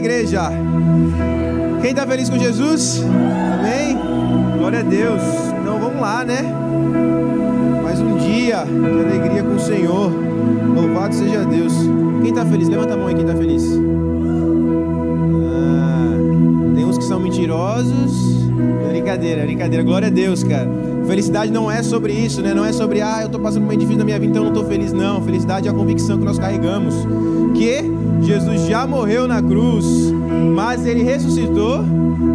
igreja? 0.00 0.50
Quem 1.82 1.90
está 1.90 2.06
feliz 2.06 2.30
com 2.30 2.38
Jesus? 2.38 3.02
Amém? 3.04 3.98
Glória 4.58 4.80
a 4.80 4.82
Deus. 4.82 5.22
Então 5.60 5.78
vamos 5.78 6.00
lá, 6.00 6.24
né? 6.24 6.42
Mais 7.82 8.00
um 8.00 8.16
dia 8.16 8.64
de 8.64 9.16
alegria 9.16 9.42
com 9.42 9.56
o 9.56 9.60
Senhor. 9.60 10.10
Louvado 10.74 11.14
seja 11.14 11.44
Deus. 11.44 11.74
Quem 12.22 12.30
está 12.30 12.46
feliz? 12.46 12.68
Levanta 12.68 12.94
a 12.94 12.96
mão 12.96 13.08
aí, 13.08 13.14
quem 13.14 13.24
está 13.24 13.36
feliz? 13.36 13.62
Ah, 15.52 16.74
tem 16.74 16.84
uns 16.84 16.96
que 16.96 17.04
são 17.04 17.20
mentirosos. 17.20 18.40
Brincadeira, 18.90 19.42
brincadeira. 19.42 19.84
Glória 19.84 20.08
a 20.08 20.10
Deus, 20.10 20.42
cara. 20.42 20.68
Felicidade 21.06 21.52
não 21.52 21.70
é 21.70 21.82
sobre 21.82 22.12
isso, 22.12 22.40
né? 22.40 22.54
Não 22.54 22.64
é 22.64 22.72
sobre, 22.72 23.02
ah, 23.02 23.18
eu 23.20 23.26
estou 23.26 23.40
passando 23.40 23.66
um 23.66 23.68
difícil 23.68 23.98
na 23.98 24.04
minha 24.04 24.18
vida, 24.18 24.30
então 24.30 24.44
eu 24.44 24.50
não 24.50 24.54
estou 24.54 24.70
feliz. 24.70 24.92
Não, 24.92 25.20
felicidade 25.22 25.68
é 25.68 25.70
a 25.70 25.74
convicção 25.74 26.18
que 26.18 26.24
nós 26.24 26.38
carregamos. 26.38 26.94
Que 27.54 27.99
Jesus 28.20 28.66
já 28.66 28.86
morreu 28.86 29.26
na 29.26 29.42
cruz, 29.42 29.86
mas 30.54 30.86
ele 30.86 31.02
ressuscitou 31.02 31.84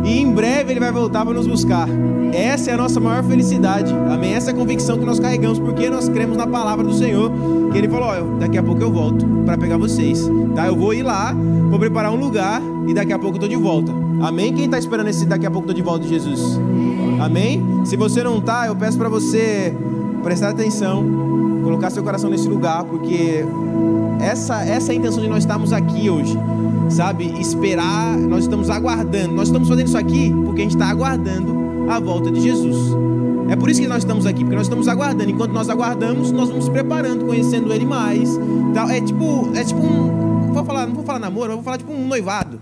e 0.04 0.20
em 0.20 0.32
breve 0.32 0.72
ele 0.72 0.80
vai 0.80 0.92
voltar 0.92 1.26
para 1.26 1.34
nos 1.34 1.48
buscar. 1.48 1.88
Essa 2.34 2.72
é 2.72 2.74
a 2.74 2.78
nossa 2.78 3.00
maior 3.00 3.24
felicidade. 3.24 3.94
Amém? 3.94 4.34
Essa 4.34 4.52
é 4.52 4.54
a 4.54 4.56
convicção 4.56 4.98
que 4.98 5.06
nós 5.06 5.20
carregamos, 5.20 5.58
porque 5.58 5.90
nós 5.90 6.10
cremos 6.10 6.36
na 6.36 6.46
palavra 6.46 6.84
do 6.84 6.94
Senhor. 6.94 7.32
Que 7.72 7.78
ele 7.78 7.88
falou: 7.88 8.10
ó, 8.10 8.40
daqui 8.40 8.58
a 8.58 8.64
pouco 8.64 8.82
eu 8.82 8.92
volto 8.92 9.26
para 9.46 9.58
pegar 9.58 9.78
vocês. 9.78 10.30
Tá? 10.54 10.68
Eu 10.68 10.76
vou 10.76 10.94
ir 10.94 11.04
lá, 11.04 11.34
vou 11.70 11.80
preparar 11.80 12.12
um 12.12 12.18
lugar 12.18 12.62
e 12.88 12.94
daqui 12.94 13.14
a 13.14 13.20
pouco 13.20 13.38
eu 13.38 13.46
estou 13.46 13.50
de 13.50 13.56
volta. 13.56 13.92
Amém? 14.22 14.54
Quem 14.54 14.66
está 14.66 14.78
esperando 14.78 15.08
esse 15.08 15.26
daqui 15.26 15.46
a 15.46 15.52
pouco 15.52 15.68
eu 15.68 15.72
estou 15.72 15.76
de 15.76 15.82
volta 15.82 16.04
de 16.04 16.10
Jesus? 16.10 16.60
Amém? 17.22 17.64
Se 17.86 17.96
você 17.96 18.24
não 18.24 18.38
está, 18.40 18.68
eu 18.68 18.76
peço 18.76 18.98
para 18.98 19.10
você 19.10 19.74
prestar 20.24 20.50
atenção, 20.50 21.06
colocar 21.64 21.90
seu 21.90 22.04
coração 22.04 22.30
nesse 22.30 22.48
lugar, 22.48 22.84
porque 22.84 23.46
essa, 24.20 24.64
essa 24.64 24.92
é 24.92 24.96
a 24.96 24.98
intenção 24.98 25.22
de 25.22 25.30
nós 25.30 25.40
estarmos 25.40 25.74
aqui 25.74 26.10
hoje, 26.10 26.38
sabe? 26.90 27.40
Esperar, 27.40 28.18
nós 28.18 28.44
estamos 28.44 28.70
aguardando, 28.70 29.34
nós 29.34 29.48
estamos 29.48 29.68
fazendo 29.68 29.88
isso 29.88 29.98
aqui 29.98 30.34
porque 30.46 30.62
a 30.62 30.64
gente 30.64 30.76
está 30.76 30.88
aguardando 30.88 31.56
a 31.90 32.00
volta 32.00 32.32
de 32.32 32.42
Jesus. 32.42 32.78
É 33.48 33.56
por 33.56 33.70
isso 33.70 33.80
que 33.80 33.88
nós 33.88 34.00
estamos 34.00 34.26
aqui, 34.26 34.40
porque 34.40 34.56
nós 34.56 34.66
estamos 34.66 34.88
aguardando. 34.88 35.30
Enquanto 35.30 35.52
nós 35.52 35.70
aguardamos, 35.70 36.32
nós 36.32 36.50
vamos 36.50 36.68
preparando, 36.68 37.26
conhecendo 37.26 37.72
Ele 37.72 37.86
mais. 37.86 38.40
É 38.90 39.02
tipo, 39.02 39.52
é 39.56 39.64
tipo 39.64 39.80
um, 39.80 40.52
vou 40.52 40.66
falar, 40.66 40.88
não 40.88 40.96
vou 40.96 41.04
falar 41.04 41.20
namoro, 41.20 41.54
vou 41.54 41.64
falar 41.64 41.78
tipo 41.78 41.92
um 41.92 42.08
noivado. 42.08 42.60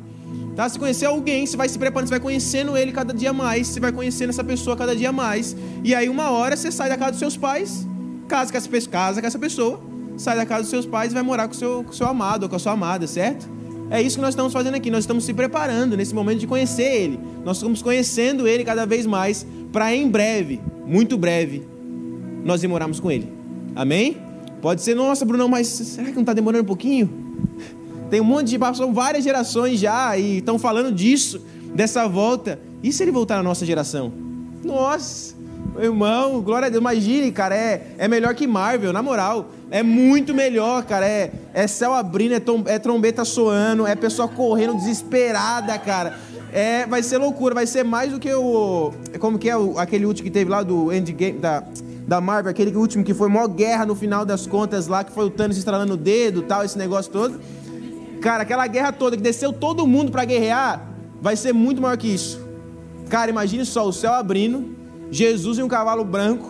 Tá? 0.55 0.69
Se 0.69 0.77
conhecer 0.77 1.05
alguém, 1.05 1.45
você 1.45 1.57
vai 1.57 1.67
se 1.67 1.79
preparando, 1.79 2.07
você 2.07 2.13
vai 2.13 2.19
conhecendo 2.19 2.77
ele 2.77 2.91
cada 2.91 3.13
dia 3.13 3.33
mais, 3.33 3.67
você 3.67 3.79
vai 3.79 3.91
conhecendo 3.91 4.29
essa 4.29 4.43
pessoa 4.43 4.75
cada 4.75 4.95
dia 4.95 5.11
mais. 5.11 5.55
E 5.83 5.95
aí 5.95 6.09
uma 6.09 6.29
hora 6.29 6.55
você 6.55 6.71
sai 6.71 6.89
da 6.89 6.97
casa 6.97 7.11
dos 7.11 7.19
seus 7.19 7.35
pais, 7.35 7.87
casa 8.27 8.51
com 8.51 8.57
essa, 8.57 8.89
casa 8.89 9.19
com 9.19 9.27
essa 9.27 9.39
pessoa, 9.39 9.81
sai 10.17 10.35
da 10.35 10.45
casa 10.45 10.61
dos 10.61 10.69
seus 10.69 10.85
pais 10.85 11.11
e 11.11 11.13
vai 11.13 11.23
morar 11.23 11.47
com 11.47 11.53
seu, 11.53 11.85
o 11.87 11.93
seu 11.93 12.07
amado 12.07 12.43
ou 12.43 12.49
com 12.49 12.55
a 12.55 12.59
sua 12.59 12.73
amada, 12.73 13.07
certo? 13.07 13.49
É 13.89 14.01
isso 14.01 14.17
que 14.17 14.21
nós 14.21 14.31
estamos 14.31 14.53
fazendo 14.53 14.75
aqui. 14.75 14.89
Nós 14.89 15.03
estamos 15.03 15.23
se 15.23 15.33
preparando 15.33 15.95
nesse 15.95 16.15
momento 16.15 16.39
de 16.39 16.47
conhecer 16.47 16.83
Ele. 16.83 17.19
Nós 17.43 17.57
estamos 17.57 17.81
conhecendo 17.81 18.47
Ele 18.47 18.63
cada 18.63 18.85
vez 18.85 19.05
mais, 19.05 19.45
para 19.71 19.93
em 19.93 20.09
breve, 20.09 20.59
muito 20.85 21.17
breve, 21.17 21.63
nós 22.43 22.63
ir 22.63 22.67
morarmos 22.67 22.99
com 22.99 23.11
Ele. 23.11 23.31
Amém? 23.75 24.17
Pode 24.61 24.81
ser, 24.81 24.95
nossa, 24.95 25.25
Bruno, 25.25 25.47
mas 25.49 25.67
será 25.67 26.07
que 26.07 26.13
não 26.13 26.21
está 26.21 26.33
demorando 26.33 26.63
um 26.63 26.67
pouquinho? 26.67 27.09
Tem 28.09 28.21
um 28.21 28.23
monte 28.23 28.47
de. 28.47 28.59
Passam 28.59 28.93
várias 28.93 29.23
gerações 29.23 29.79
já 29.79 30.17
e 30.17 30.37
estão 30.37 30.57
falando 30.57 30.91
disso, 30.91 31.41
dessa 31.73 32.07
volta. 32.07 32.59
E 32.81 32.91
se 32.91 33.03
ele 33.03 33.11
voltar 33.11 33.37
na 33.37 33.43
nossa 33.43 33.65
geração? 33.65 34.11
Nossa! 34.63 35.35
Meu 35.73 35.85
irmão, 35.85 36.39
glória 36.41 36.67
a 36.67 36.69
Deus, 36.69 36.79
imagine, 36.79 37.31
cara, 37.31 37.55
é, 37.55 37.95
é 37.97 38.07
melhor 38.07 38.35
que 38.35 38.45
Marvel, 38.45 38.93
na 38.93 39.01
moral. 39.01 39.49
É 39.71 39.81
muito 39.81 40.31
melhor, 40.31 40.83
cara. 40.83 41.07
É, 41.07 41.31
é 41.51 41.65
céu 41.65 41.93
abrindo, 41.93 42.35
é, 42.35 42.39
tom, 42.39 42.63
é 42.67 42.77
trombeta 42.77 43.25
soando, 43.25 43.87
é 43.87 43.95
pessoa 43.95 44.27
correndo 44.27 44.75
desesperada, 44.75 45.75
cara. 45.79 46.19
É, 46.51 46.85
vai 46.85 47.01
ser 47.01 47.17
loucura, 47.17 47.55
vai 47.55 47.65
ser 47.65 47.83
mais 47.83 48.11
do 48.11 48.19
que 48.19 48.31
o. 48.31 48.93
Como 49.19 49.39
que 49.39 49.49
é 49.49 49.57
o, 49.57 49.79
aquele 49.79 50.05
último 50.05 50.25
que 50.25 50.31
teve 50.31 50.51
lá 50.51 50.61
do 50.61 50.93
Endgame, 50.93 51.39
da, 51.39 51.63
da 52.07 52.21
Marvel, 52.21 52.51
aquele 52.51 52.75
último 52.77 53.03
que 53.03 53.15
foi 53.15 53.27
maior 53.27 53.47
guerra 53.47 53.83
no 53.83 53.95
final 53.95 54.23
das 54.23 54.45
contas 54.45 54.85
lá, 54.85 55.03
que 55.03 55.11
foi 55.11 55.25
o 55.25 55.31
Thanos 55.31 55.57
estralando 55.57 55.95
o 55.95 55.97
dedo 55.97 56.43
tal, 56.43 56.63
esse 56.63 56.77
negócio 56.77 57.11
todo. 57.11 57.41
Cara, 58.21 58.43
aquela 58.43 58.67
guerra 58.67 58.91
toda 58.91 59.17
que 59.17 59.23
desceu 59.23 59.51
todo 59.51 59.87
mundo 59.87 60.11
para 60.11 60.23
guerrear, 60.23 60.87
vai 61.19 61.35
ser 61.35 61.51
muito 61.51 61.81
maior 61.81 61.97
que 61.97 62.07
isso. 62.07 62.39
Cara, 63.09 63.31
imagine 63.31 63.65
só 63.65 63.87
o 63.87 63.91
céu 63.91 64.13
abrindo, 64.13 64.82
Jesus 65.13 65.59
em 65.59 65.61
um 65.61 65.67
cavalo 65.67 66.03
branco, 66.03 66.49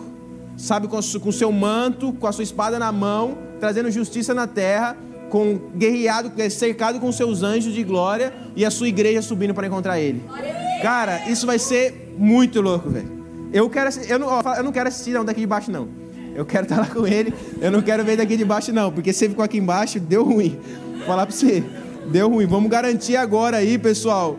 sabe, 0.56 0.88
com 0.88 1.02
seu 1.02 1.52
manto, 1.52 2.14
com 2.14 2.26
a 2.26 2.32
sua 2.32 2.42
espada 2.42 2.78
na 2.78 2.90
mão, 2.90 3.36
trazendo 3.60 3.90
justiça 3.90 4.32
na 4.32 4.46
terra, 4.46 4.96
com 5.28 5.60
guerreado, 5.76 6.32
cercado 6.50 6.98
com 6.98 7.12
seus 7.12 7.42
anjos 7.42 7.74
de 7.74 7.84
glória 7.84 8.32
e 8.56 8.64
a 8.64 8.70
sua 8.70 8.88
igreja 8.88 9.20
subindo 9.20 9.52
para 9.52 9.66
encontrar 9.66 10.00
ele. 10.00 10.24
Cara, 10.80 11.28
isso 11.28 11.46
vai 11.46 11.58
ser 11.58 12.14
muito 12.16 12.62
louco, 12.62 12.88
velho. 12.88 13.12
Eu 13.52 13.68
quero, 13.68 13.90
eu 14.08 14.18
não, 14.18 14.40
eu 14.56 14.62
não 14.62 14.72
quero 14.72 14.88
assistir 14.88 15.10
não 15.10 15.26
daqui 15.26 15.40
de 15.40 15.46
baixo 15.46 15.70
não. 15.70 15.86
Eu 16.34 16.46
quero 16.46 16.62
estar 16.62 16.78
lá 16.78 16.86
com 16.86 17.06
ele. 17.06 17.34
Eu 17.60 17.70
não 17.70 17.82
quero 17.82 18.02
ver 18.02 18.16
daqui 18.16 18.34
de 18.34 18.46
baixo 18.46 18.72
não, 18.72 18.90
porque 18.90 19.12
você 19.12 19.28
ficou 19.28 19.44
aqui 19.44 19.58
embaixo, 19.58 20.00
deu 20.00 20.24
ruim. 20.24 20.58
Vou 20.96 21.06
falar 21.06 21.26
para 21.26 21.36
você, 21.36 21.62
deu 22.06 22.30
ruim. 22.30 22.46
Vamos 22.46 22.70
garantir 22.70 23.16
agora 23.16 23.58
aí, 23.58 23.76
pessoal. 23.76 24.38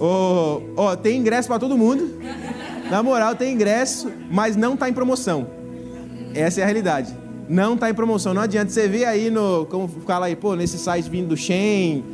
Ó, 0.00 0.60
oh, 0.76 0.82
oh, 0.88 0.96
tem 0.96 1.18
ingresso 1.18 1.46
para 1.46 1.60
todo 1.60 1.78
mundo. 1.78 2.18
Na 2.90 3.02
moral, 3.02 3.36
tem 3.36 3.54
ingresso, 3.54 4.10
mas 4.30 4.56
não 4.56 4.74
está 4.74 4.88
em 4.88 4.92
promoção. 4.92 5.46
Essa 6.34 6.60
é 6.60 6.62
a 6.62 6.66
realidade. 6.66 7.14
Não 7.48 7.74
está 7.74 7.88
em 7.88 7.94
promoção. 7.94 8.34
Não 8.34 8.42
adianta 8.42 8.70
você 8.70 8.88
ver 8.88 9.04
aí 9.04 9.30
no. 9.30 9.66
Como 9.66 9.88
fala 10.06 10.26
aí, 10.26 10.36
pô, 10.36 10.54
nesse 10.54 10.78
site 10.78 11.08
vindo 11.08 11.28
do 11.28 11.36
Shen, 11.36 12.04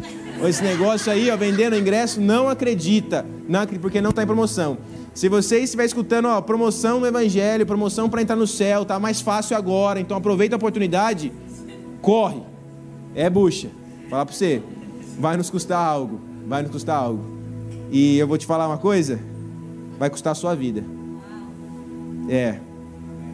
ou 0.40 0.48
esse 0.48 0.62
negócio 0.62 1.10
aí, 1.10 1.30
ó, 1.30 1.36
vendendo 1.36 1.76
ingresso, 1.76 2.20
não 2.20 2.48
acredita. 2.48 3.24
Não, 3.48 3.66
porque 3.66 4.00
não 4.00 4.10
está 4.10 4.22
em 4.22 4.26
promoção. 4.26 4.78
Se 5.14 5.30
você 5.30 5.60
estiver 5.60 5.86
escutando, 5.86 6.28
ó, 6.28 6.42
promoção 6.42 7.00
no 7.00 7.06
Evangelho, 7.06 7.64
promoção 7.64 8.08
para 8.08 8.20
entrar 8.20 8.36
no 8.36 8.46
céu, 8.46 8.84
tá 8.84 8.98
mais 8.98 9.22
fácil 9.22 9.56
agora, 9.56 9.98
então 9.98 10.14
aproveita 10.14 10.54
a 10.54 10.58
oportunidade, 10.58 11.32
corre. 12.02 12.42
É 13.14 13.30
bucha. 13.30 13.68
Falar 14.10 14.26
para 14.26 14.34
você, 14.34 14.62
vai 15.18 15.38
nos 15.38 15.48
custar 15.48 15.78
algo, 15.78 16.20
vai 16.46 16.60
nos 16.60 16.70
custar 16.70 16.96
algo. 16.96 17.24
E 17.90 18.18
eu 18.18 18.26
vou 18.26 18.36
te 18.36 18.44
falar 18.44 18.66
uma 18.66 18.76
coisa, 18.76 19.18
vai 19.98 20.10
custar 20.10 20.32
a 20.32 20.34
sua 20.34 20.54
vida. 20.54 20.84
É. 22.28 22.58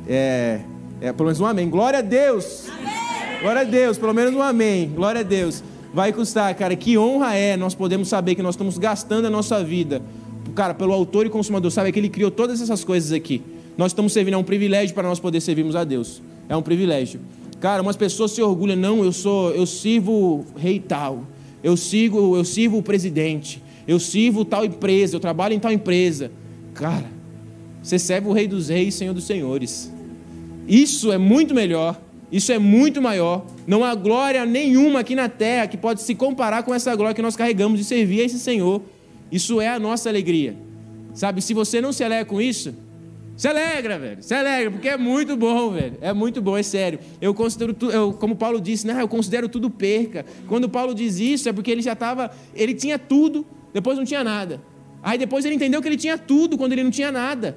É. 0.06 0.60
É, 1.00 1.12
pelo 1.12 1.26
menos 1.26 1.40
um 1.40 1.46
amém. 1.46 1.68
Glória 1.68 1.98
a 1.98 2.02
Deus. 2.02 2.68
Amém. 2.68 3.40
Glória 3.40 3.62
a 3.62 3.64
Deus, 3.64 3.98
pelo 3.98 4.14
menos 4.14 4.34
um 4.34 4.42
amém. 4.42 4.88
Glória 4.88 5.20
a 5.20 5.24
Deus. 5.24 5.64
Vai 5.92 6.12
custar, 6.12 6.54
cara. 6.54 6.76
Que 6.76 6.96
honra 6.96 7.34
é 7.34 7.56
nós 7.56 7.74
podemos 7.74 8.08
saber 8.08 8.34
que 8.34 8.42
nós 8.42 8.54
estamos 8.54 8.78
gastando 8.78 9.26
a 9.26 9.30
nossa 9.30 9.62
vida, 9.64 10.00
cara, 10.54 10.72
pelo 10.72 10.92
autor 10.92 11.26
e 11.26 11.28
consumador. 11.28 11.70
Sabe 11.70 11.90
que 11.90 11.98
ele 11.98 12.08
criou 12.08 12.30
todas 12.30 12.60
essas 12.60 12.84
coisas 12.84 13.12
aqui. 13.12 13.42
Nós 13.76 13.90
estamos 13.90 14.12
servindo, 14.12 14.34
é 14.34 14.36
um 14.38 14.44
privilégio 14.44 14.94
para 14.94 15.08
nós 15.08 15.18
poder 15.18 15.40
servirmos 15.40 15.74
a 15.74 15.82
Deus. 15.82 16.22
É 16.48 16.56
um 16.56 16.62
privilégio. 16.62 17.20
Cara, 17.60 17.82
umas 17.82 17.96
pessoas 17.96 18.32
se 18.32 18.42
orgulham, 18.42 18.76
não, 18.76 19.04
eu 19.04 19.12
sou, 19.12 19.50
eu 19.52 19.66
sirvo 19.66 20.44
rei 20.56 20.78
tal. 20.78 21.24
Eu 21.62 21.76
sigo, 21.76 22.36
eu 22.36 22.44
sirvo 22.44 22.78
o 22.78 22.82
presidente. 22.82 23.62
Eu 23.86 23.98
sirvo 23.98 24.44
tal 24.44 24.64
empresa, 24.64 25.16
eu 25.16 25.20
trabalho 25.20 25.54
em 25.54 25.58
tal 25.58 25.72
empresa. 25.72 26.30
Cara, 26.74 27.06
você 27.82 27.98
serve 27.98 28.28
o 28.28 28.32
Rei 28.32 28.46
dos 28.46 28.68
Reis, 28.68 28.94
Senhor 28.94 29.12
dos 29.12 29.24
Senhores. 29.24 29.92
Isso 30.66 31.10
é 31.12 31.18
muito 31.18 31.54
melhor, 31.54 32.00
isso 32.30 32.52
é 32.52 32.58
muito 32.58 33.02
maior. 33.02 33.44
Não 33.66 33.84
há 33.84 33.94
glória 33.94 34.44
nenhuma 34.46 35.00
aqui 35.00 35.14
na 35.14 35.28
terra 35.28 35.66
que 35.66 35.76
pode 35.76 36.02
se 36.02 36.14
comparar 36.14 36.62
com 36.62 36.74
essa 36.74 36.94
glória 36.94 37.14
que 37.14 37.22
nós 37.22 37.36
carregamos 37.36 37.78
de 37.78 37.84
servir 37.84 38.20
a 38.20 38.24
esse 38.24 38.38
Senhor. 38.38 38.82
Isso 39.30 39.60
é 39.60 39.68
a 39.68 39.78
nossa 39.78 40.08
alegria. 40.08 40.56
Sabe, 41.14 41.42
se 41.42 41.52
você 41.52 41.80
não 41.80 41.92
se 41.92 42.02
alegra 42.02 42.24
com 42.24 42.40
isso, 42.40 42.74
se 43.36 43.48
alegra, 43.48 43.98
velho. 43.98 44.22
Se 44.22 44.34
alegra, 44.34 44.70
porque 44.70 44.88
é 44.88 44.96
muito 44.96 45.36
bom, 45.36 45.70
velho. 45.70 45.98
É 46.00 46.12
muito 46.12 46.40
bom, 46.40 46.56
é 46.56 46.62
sério. 46.62 46.98
Eu 47.20 47.34
considero 47.34 47.74
tudo, 47.74 47.92
eu, 47.92 48.12
como 48.12 48.36
Paulo 48.36 48.60
disse, 48.60 48.86
né? 48.86 49.00
Eu 49.00 49.08
considero 49.08 49.48
tudo 49.48 49.68
perca. 49.68 50.24
Quando 50.46 50.68
Paulo 50.68 50.94
diz 50.94 51.18
isso, 51.18 51.48
é 51.48 51.52
porque 51.52 51.70
ele 51.70 51.82
já 51.82 51.94
estava, 51.94 52.30
ele 52.54 52.74
tinha 52.74 52.98
tudo, 52.98 53.44
depois 53.72 53.96
não 53.98 54.04
tinha 54.04 54.22
nada. 54.22 54.60
Aí 55.02 55.18
depois 55.18 55.44
ele 55.44 55.54
entendeu 55.54 55.82
que 55.82 55.88
ele 55.88 55.96
tinha 55.96 56.16
tudo 56.16 56.56
quando 56.56 56.72
ele 56.72 56.84
não 56.84 56.90
tinha 56.90 57.10
nada. 57.10 57.56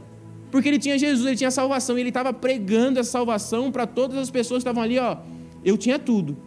Porque 0.51 0.67
ele 0.67 0.79
tinha 0.79 0.97
Jesus, 0.97 1.25
ele 1.25 1.35
tinha 1.35 1.51
salvação, 1.51 1.97
e 1.97 2.01
ele 2.01 2.09
estava 2.09 2.33
pregando 2.33 2.99
essa 2.99 3.11
salvação 3.11 3.71
para 3.71 3.85
todas 3.85 4.17
as 4.17 4.29
pessoas 4.29 4.63
que 4.63 4.69
estavam 4.69 4.83
ali, 4.83 4.97
ó. 4.97 5.17
Eu 5.63 5.77
tinha 5.77 5.99
tudo. 5.99 6.37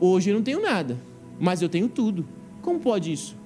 Hoje 0.00 0.30
eu 0.30 0.34
não 0.34 0.42
tenho 0.42 0.60
nada, 0.60 0.98
mas 1.38 1.62
eu 1.62 1.68
tenho 1.68 1.88
tudo. 1.88 2.26
Como 2.60 2.80
pode 2.80 3.12
isso? 3.12 3.36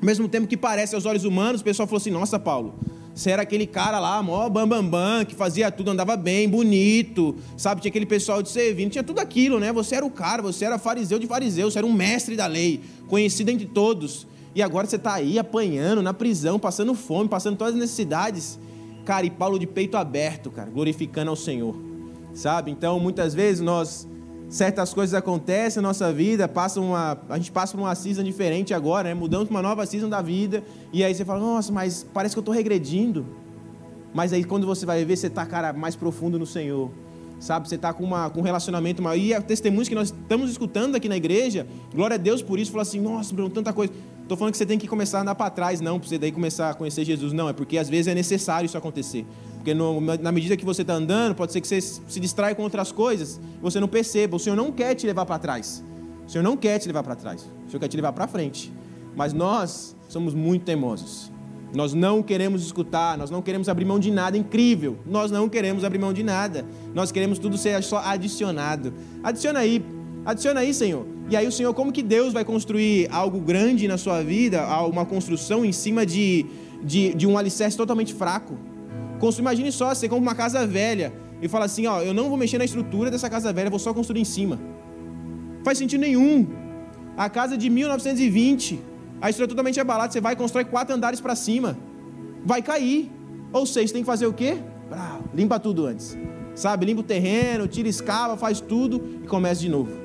Ao 0.00 0.04
mesmo 0.04 0.28
tempo 0.28 0.46
que 0.46 0.56
parece 0.56 0.94
aos 0.94 1.06
olhos 1.06 1.24
humanos, 1.24 1.60
o 1.60 1.64
pessoal 1.64 1.86
falou 1.86 1.98
assim: 1.98 2.10
"Nossa, 2.10 2.38
Paulo, 2.38 2.74
você 3.14 3.30
era 3.30 3.42
aquele 3.42 3.66
cara 3.66 4.00
lá, 4.00 4.20
mó 4.22 4.48
bambambam, 4.48 4.82
bam, 4.82 5.18
bam, 5.18 5.24
que 5.24 5.36
fazia 5.36 5.70
tudo, 5.70 5.92
andava 5.92 6.16
bem, 6.16 6.48
bonito, 6.48 7.36
sabe? 7.56 7.80
Tinha 7.80 7.90
aquele 7.90 8.06
pessoal 8.06 8.42
de 8.42 8.48
servindo, 8.50 8.90
tinha 8.90 9.04
tudo 9.04 9.20
aquilo, 9.20 9.60
né? 9.60 9.72
Você 9.72 9.94
era 9.94 10.04
o 10.04 10.10
cara, 10.10 10.42
você 10.42 10.64
era 10.64 10.78
fariseu 10.78 11.18
de 11.18 11.26
fariseu, 11.28 11.70
você 11.70 11.78
era 11.78 11.86
um 11.86 11.92
mestre 11.92 12.34
da 12.34 12.46
lei, 12.48 12.80
conhecido 13.06 13.50
entre 13.50 13.66
todos. 13.66 14.26
E 14.54 14.62
agora 14.62 14.86
você 14.86 14.96
está 14.96 15.14
aí 15.14 15.38
apanhando 15.38 16.00
na 16.00 16.14
prisão, 16.14 16.58
passando 16.58 16.94
fome, 16.94 17.28
passando 17.28 17.56
todas 17.56 17.74
as 17.74 17.80
necessidades. 17.80 18.58
Cara, 19.04 19.26
e 19.26 19.30
Paulo 19.30 19.58
de 19.58 19.66
peito 19.66 19.96
aberto, 19.96 20.50
cara, 20.50 20.70
glorificando 20.70 21.30
ao 21.30 21.36
Senhor. 21.36 21.74
Sabe? 22.32 22.70
Então, 22.70 22.98
muitas 23.00 23.34
vezes 23.34 23.60
nós 23.60 24.08
certas 24.48 24.94
coisas 24.94 25.14
acontecem 25.14 25.82
na 25.82 25.88
nossa 25.88 26.12
vida, 26.12 26.46
passa 26.46 26.80
uma, 26.80 27.18
a 27.28 27.36
gente 27.36 27.50
passa 27.50 27.72
por 27.76 27.82
uma 27.82 27.94
season 27.94 28.22
diferente 28.22 28.72
agora, 28.72 29.08
né? 29.08 29.14
mudamos 29.14 29.48
para 29.48 29.56
uma 29.56 29.62
nova 29.62 29.84
season 29.84 30.08
da 30.08 30.22
vida, 30.22 30.62
e 30.92 31.02
aí 31.02 31.12
você 31.12 31.24
fala, 31.24 31.40
nossa, 31.40 31.72
mas 31.72 32.06
parece 32.14 32.34
que 32.34 32.38
eu 32.38 32.42
estou 32.42 32.54
regredindo. 32.54 33.26
Mas 34.12 34.32
aí 34.32 34.44
quando 34.44 34.64
você 34.64 34.86
vai 34.86 35.04
ver, 35.04 35.16
você 35.16 35.26
está, 35.26 35.44
cara, 35.44 35.72
mais 35.72 35.96
profundo 35.96 36.38
no 36.38 36.46
Senhor. 36.46 36.90
Sabe, 37.40 37.68
você 37.68 37.74
está 37.74 37.92
com, 37.92 38.04
uma, 38.04 38.30
com 38.30 38.40
um 38.40 38.42
relacionamento 38.42 39.02
maior. 39.02 39.40
E 39.40 39.42
testemunhos 39.42 39.88
que 39.88 39.94
nós 39.94 40.08
estamos 40.08 40.50
escutando 40.50 40.94
aqui 40.94 41.08
na 41.08 41.16
igreja, 41.16 41.66
glória 41.92 42.14
a 42.14 42.16
Deus 42.16 42.40
por 42.40 42.58
isso, 42.58 42.70
fala 42.70 42.82
assim, 42.82 43.00
nossa, 43.00 43.34
Bruno, 43.34 43.50
tanta 43.50 43.72
coisa. 43.72 43.92
Estou 44.24 44.38
falando 44.38 44.52
que 44.52 44.58
você 44.58 44.64
tem 44.64 44.78
que 44.78 44.88
começar 44.88 45.18
a 45.18 45.20
andar 45.20 45.34
para 45.34 45.50
trás, 45.50 45.82
não, 45.82 46.00
para 46.00 46.08
você 46.08 46.16
daí 46.16 46.32
começar 46.32 46.70
a 46.70 46.74
conhecer 46.74 47.04
Jesus. 47.04 47.34
Não, 47.34 47.46
é 47.46 47.52
porque 47.52 47.76
às 47.76 47.90
vezes 47.90 48.06
é 48.06 48.14
necessário 48.14 48.64
isso 48.64 48.76
acontecer. 48.76 49.26
Porque 49.56 49.74
no, 49.74 50.00
na 50.00 50.32
medida 50.32 50.56
que 50.56 50.64
você 50.64 50.80
está 50.80 50.94
andando, 50.94 51.34
pode 51.34 51.52
ser 51.52 51.60
que 51.60 51.68
você 51.68 51.78
se 51.82 52.18
distrai 52.18 52.54
com 52.54 52.62
outras 52.62 52.90
coisas, 52.90 53.38
você 53.60 53.78
não 53.78 53.86
perceba. 53.86 54.34
O 54.36 54.38
Senhor 54.38 54.56
não 54.56 54.72
quer 54.72 54.94
te 54.94 55.06
levar 55.06 55.26
para 55.26 55.38
trás. 55.38 55.84
O 56.26 56.30
Senhor 56.30 56.42
não 56.42 56.56
quer 56.56 56.78
te 56.78 56.86
levar 56.86 57.02
para 57.02 57.14
trás. 57.14 57.42
O 57.66 57.70
Senhor 57.70 57.80
quer 57.80 57.88
te 57.88 57.96
levar 57.96 58.14
para 58.14 58.26
frente. 58.26 58.72
Mas 59.14 59.34
nós 59.34 59.94
somos 60.08 60.32
muito 60.32 60.64
teimosos. 60.64 61.30
Nós 61.74 61.92
não 61.92 62.22
queremos 62.22 62.64
escutar, 62.64 63.18
nós 63.18 63.30
não 63.30 63.42
queremos 63.42 63.68
abrir 63.68 63.84
mão 63.84 63.98
de 63.98 64.10
nada 64.10 64.38
incrível. 64.38 64.96
Nós 65.04 65.30
não 65.30 65.48
queremos 65.50 65.84
abrir 65.84 65.98
mão 65.98 66.14
de 66.14 66.22
nada. 66.22 66.64
Nós 66.94 67.12
queremos 67.12 67.38
tudo 67.38 67.58
ser 67.58 67.82
só 67.82 67.98
adicionado. 67.98 68.94
Adiciona 69.22 69.58
aí, 69.58 69.84
adiciona 70.24 70.60
aí, 70.60 70.72
Senhor. 70.72 71.06
E 71.30 71.36
aí 71.36 71.46
o 71.46 71.52
Senhor, 71.52 71.72
como 71.74 71.92
que 71.92 72.02
Deus 72.02 72.32
vai 72.32 72.44
construir 72.44 73.08
algo 73.10 73.40
grande 73.40 73.88
na 73.88 73.96
sua 73.96 74.22
vida, 74.22 74.66
uma 74.86 75.06
construção 75.06 75.64
em 75.64 75.72
cima 75.72 76.04
de, 76.04 76.46
de, 76.82 77.14
de 77.14 77.26
um 77.26 77.36
alicerce 77.38 77.76
totalmente 77.76 78.12
fraco? 78.14 78.58
Imagine 79.38 79.72
só, 79.72 79.94
você 79.94 80.06
compra 80.06 80.22
uma 80.22 80.34
casa 80.34 80.66
velha 80.66 81.10
e 81.40 81.48
fala 81.48 81.64
assim, 81.64 81.86
ó, 81.86 82.02
eu 82.02 82.12
não 82.12 82.28
vou 82.28 82.36
mexer 82.36 82.58
na 82.58 82.64
estrutura 82.64 83.10
dessa 83.10 83.30
casa 83.30 83.54
velha, 83.54 83.70
vou 83.70 83.78
só 83.78 83.94
construir 83.94 84.20
em 84.20 84.24
cima. 84.24 84.60
Faz 85.64 85.78
sentido 85.78 86.02
nenhum. 86.02 86.46
A 87.16 87.30
casa 87.30 87.56
de 87.56 87.70
1920 87.70 88.80
a 89.24 89.30
estrutura 89.30 89.54
totalmente 89.54 89.80
abalada, 89.80 90.12
você 90.12 90.20
vai 90.20 90.34
e 90.34 90.36
constrói 90.36 90.66
quatro 90.66 90.94
andares 90.94 91.18
para 91.18 91.34
cima, 91.34 91.78
vai 92.44 92.60
cair. 92.60 93.10
Ou 93.54 93.64
seja, 93.64 93.88
você 93.88 93.94
tem 93.94 94.02
que 94.02 94.06
fazer 94.06 94.26
o 94.26 94.34
quê? 94.34 94.58
Limpa 95.32 95.58
tudo 95.58 95.86
antes. 95.86 96.14
Sabe? 96.54 96.84
Limpa 96.84 97.00
o 97.00 97.04
terreno, 97.04 97.66
tira 97.66 97.88
escava, 97.88 98.36
faz 98.36 98.60
tudo 98.60 99.20
e 99.24 99.26
começa 99.26 99.62
de 99.62 99.70
novo. 99.70 100.03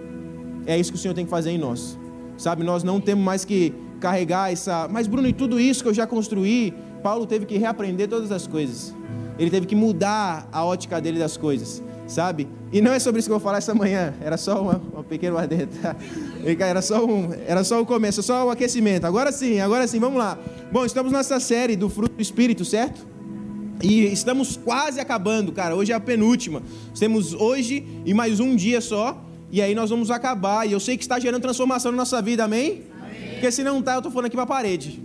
É 0.69 0.77
isso 0.77 0.91
que 0.91 0.97
o 0.97 1.01
Senhor 1.01 1.15
tem 1.15 1.25
que 1.25 1.31
fazer 1.31 1.49
em 1.49 1.57
nós. 1.57 1.97
Sabe? 2.37 2.63
Nós 2.63 2.83
não 2.83 3.01
temos 3.01 3.23
mais 3.23 3.43
que 3.43 3.73
carregar 3.99 4.51
essa. 4.51 4.87
Mas, 4.87 5.07
Bruno, 5.07 5.27
e 5.27 5.33
tudo 5.33 5.59
isso 5.59 5.81
que 5.81 5.89
eu 5.89 5.93
já 5.93 6.05
construí, 6.05 6.73
Paulo 7.01 7.25
teve 7.25 7.45
que 7.47 7.57
reaprender 7.57 8.07
todas 8.07 8.31
as 8.31 8.45
coisas. 8.45 8.93
Ele 9.39 9.49
teve 9.49 9.65
que 9.65 9.75
mudar 9.75 10.47
a 10.51 10.63
ótica 10.63 11.01
dele 11.01 11.17
das 11.17 11.35
coisas 11.35 11.81
sabe? 12.09 12.47
E 12.73 12.81
não 12.81 12.91
é 12.91 12.99
sobre 12.99 13.19
isso 13.19 13.29
que 13.29 13.31
eu 13.31 13.37
vou 13.37 13.43
falar 13.43 13.59
essa 13.59 13.73
manhã, 13.73 14.13
era 14.19 14.35
só 14.35 14.61
uma, 14.61 14.81
uma 14.91 15.03
pequena 15.03 15.39
adentro. 15.39 15.79
Era 16.59 16.81
só 16.81 17.05
um, 17.05 17.29
era 17.45 17.63
só 17.63 17.81
o 17.81 17.85
começo, 17.85 18.23
só 18.23 18.47
o 18.47 18.49
aquecimento. 18.49 19.05
Agora 19.05 19.31
sim, 19.31 19.59
agora 19.59 19.85
sim, 19.85 19.99
vamos 19.99 20.17
lá. 20.17 20.37
Bom, 20.71 20.85
estamos 20.85 21.11
nessa 21.11 21.39
série 21.39 21.75
do 21.75 21.89
fruto 21.89 22.15
do 22.15 22.21
espírito, 22.21 22.63
certo? 22.63 23.05
E 23.83 24.05
estamos 24.05 24.57
quase 24.57 24.99
acabando, 24.99 25.51
cara. 25.51 25.75
Hoje 25.75 25.91
é 25.91 25.95
a 25.95 25.99
penúltima. 25.99 26.63
Temos 26.97 27.33
hoje 27.33 27.85
e 28.05 28.13
mais 28.13 28.39
um 28.39 28.55
dia 28.55 28.79
só. 28.81 29.21
E 29.51 29.61
aí 29.61 29.73
nós 29.73 29.89
vamos 29.89 30.11
acabar. 30.11 30.67
E 30.67 30.71
eu 30.71 30.79
sei 30.79 30.97
que 30.97 31.03
está 31.03 31.19
gerando 31.19 31.41
transformação 31.41 31.91
na 31.91 31.97
nossa 31.97 32.21
vida, 32.21 32.43
amém? 32.43 32.83
amém. 33.01 33.33
Porque 33.33 33.51
se 33.51 33.63
não 33.63 33.79
está, 33.79 33.93
eu 33.93 33.99
estou 33.99 34.11
falando 34.11 34.27
aqui 34.27 34.35
para 34.35 34.43
a 34.43 34.47
parede. 34.47 34.99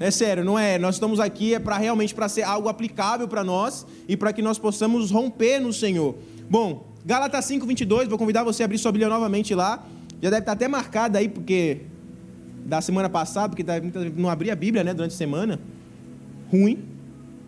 É 0.00 0.10
sério, 0.10 0.44
não 0.44 0.58
é? 0.58 0.78
Nós 0.78 0.96
estamos 0.96 1.20
aqui 1.20 1.54
é 1.54 1.58
para 1.58 1.78
realmente 1.78 2.14
para 2.14 2.28
ser 2.28 2.42
algo 2.42 2.68
aplicável 2.68 3.28
para 3.28 3.44
nós 3.44 3.86
e 4.08 4.16
para 4.16 4.32
que 4.32 4.42
nós 4.42 4.58
possamos 4.58 5.10
romper 5.10 5.60
no 5.60 5.72
Senhor. 5.72 6.16
Bom, 6.50 6.86
Gálatas 7.04 7.44
5, 7.44 7.64
22, 7.66 8.08
vou 8.08 8.18
convidar 8.18 8.42
você 8.42 8.62
a 8.62 8.66
abrir 8.66 8.78
sua 8.78 8.90
Bíblia 8.90 9.08
novamente 9.08 9.54
lá. 9.54 9.84
Já 10.20 10.30
deve 10.30 10.40
estar 10.40 10.52
até 10.52 10.66
marcada 10.66 11.18
aí, 11.18 11.28
porque 11.28 11.82
da 12.64 12.80
semana 12.80 13.08
passada, 13.08 13.50
porque 13.50 13.62
tá, 13.62 13.74
não 14.16 14.28
abri 14.28 14.50
a 14.50 14.56
Bíblia 14.56 14.82
né, 14.82 14.94
durante 14.94 15.12
a 15.12 15.16
semana. 15.16 15.60
Ruim, 16.50 16.82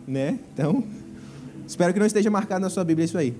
né? 0.06 0.38
Então, 0.52 0.84
espero 1.66 1.92
que 1.92 1.98
não 1.98 2.06
esteja 2.06 2.30
marcado 2.30 2.60
na 2.60 2.70
sua 2.70 2.84
Bíblia 2.84 3.06
isso 3.06 3.18
aí. 3.18 3.34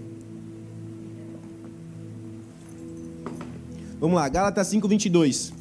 Vamos 3.99 4.17
lá, 4.17 4.29
Gálatas 4.29 4.67
5, 4.67 4.87
22. 4.87 5.53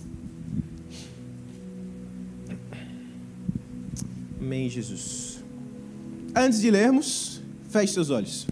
Amém, 4.42 4.70
Jesus. 4.70 5.40
Antes 6.36 6.60
de 6.60 6.70
lermos, 6.70 7.42
feche 7.70 7.94
seus 7.94 8.10
olhos. 8.10 8.46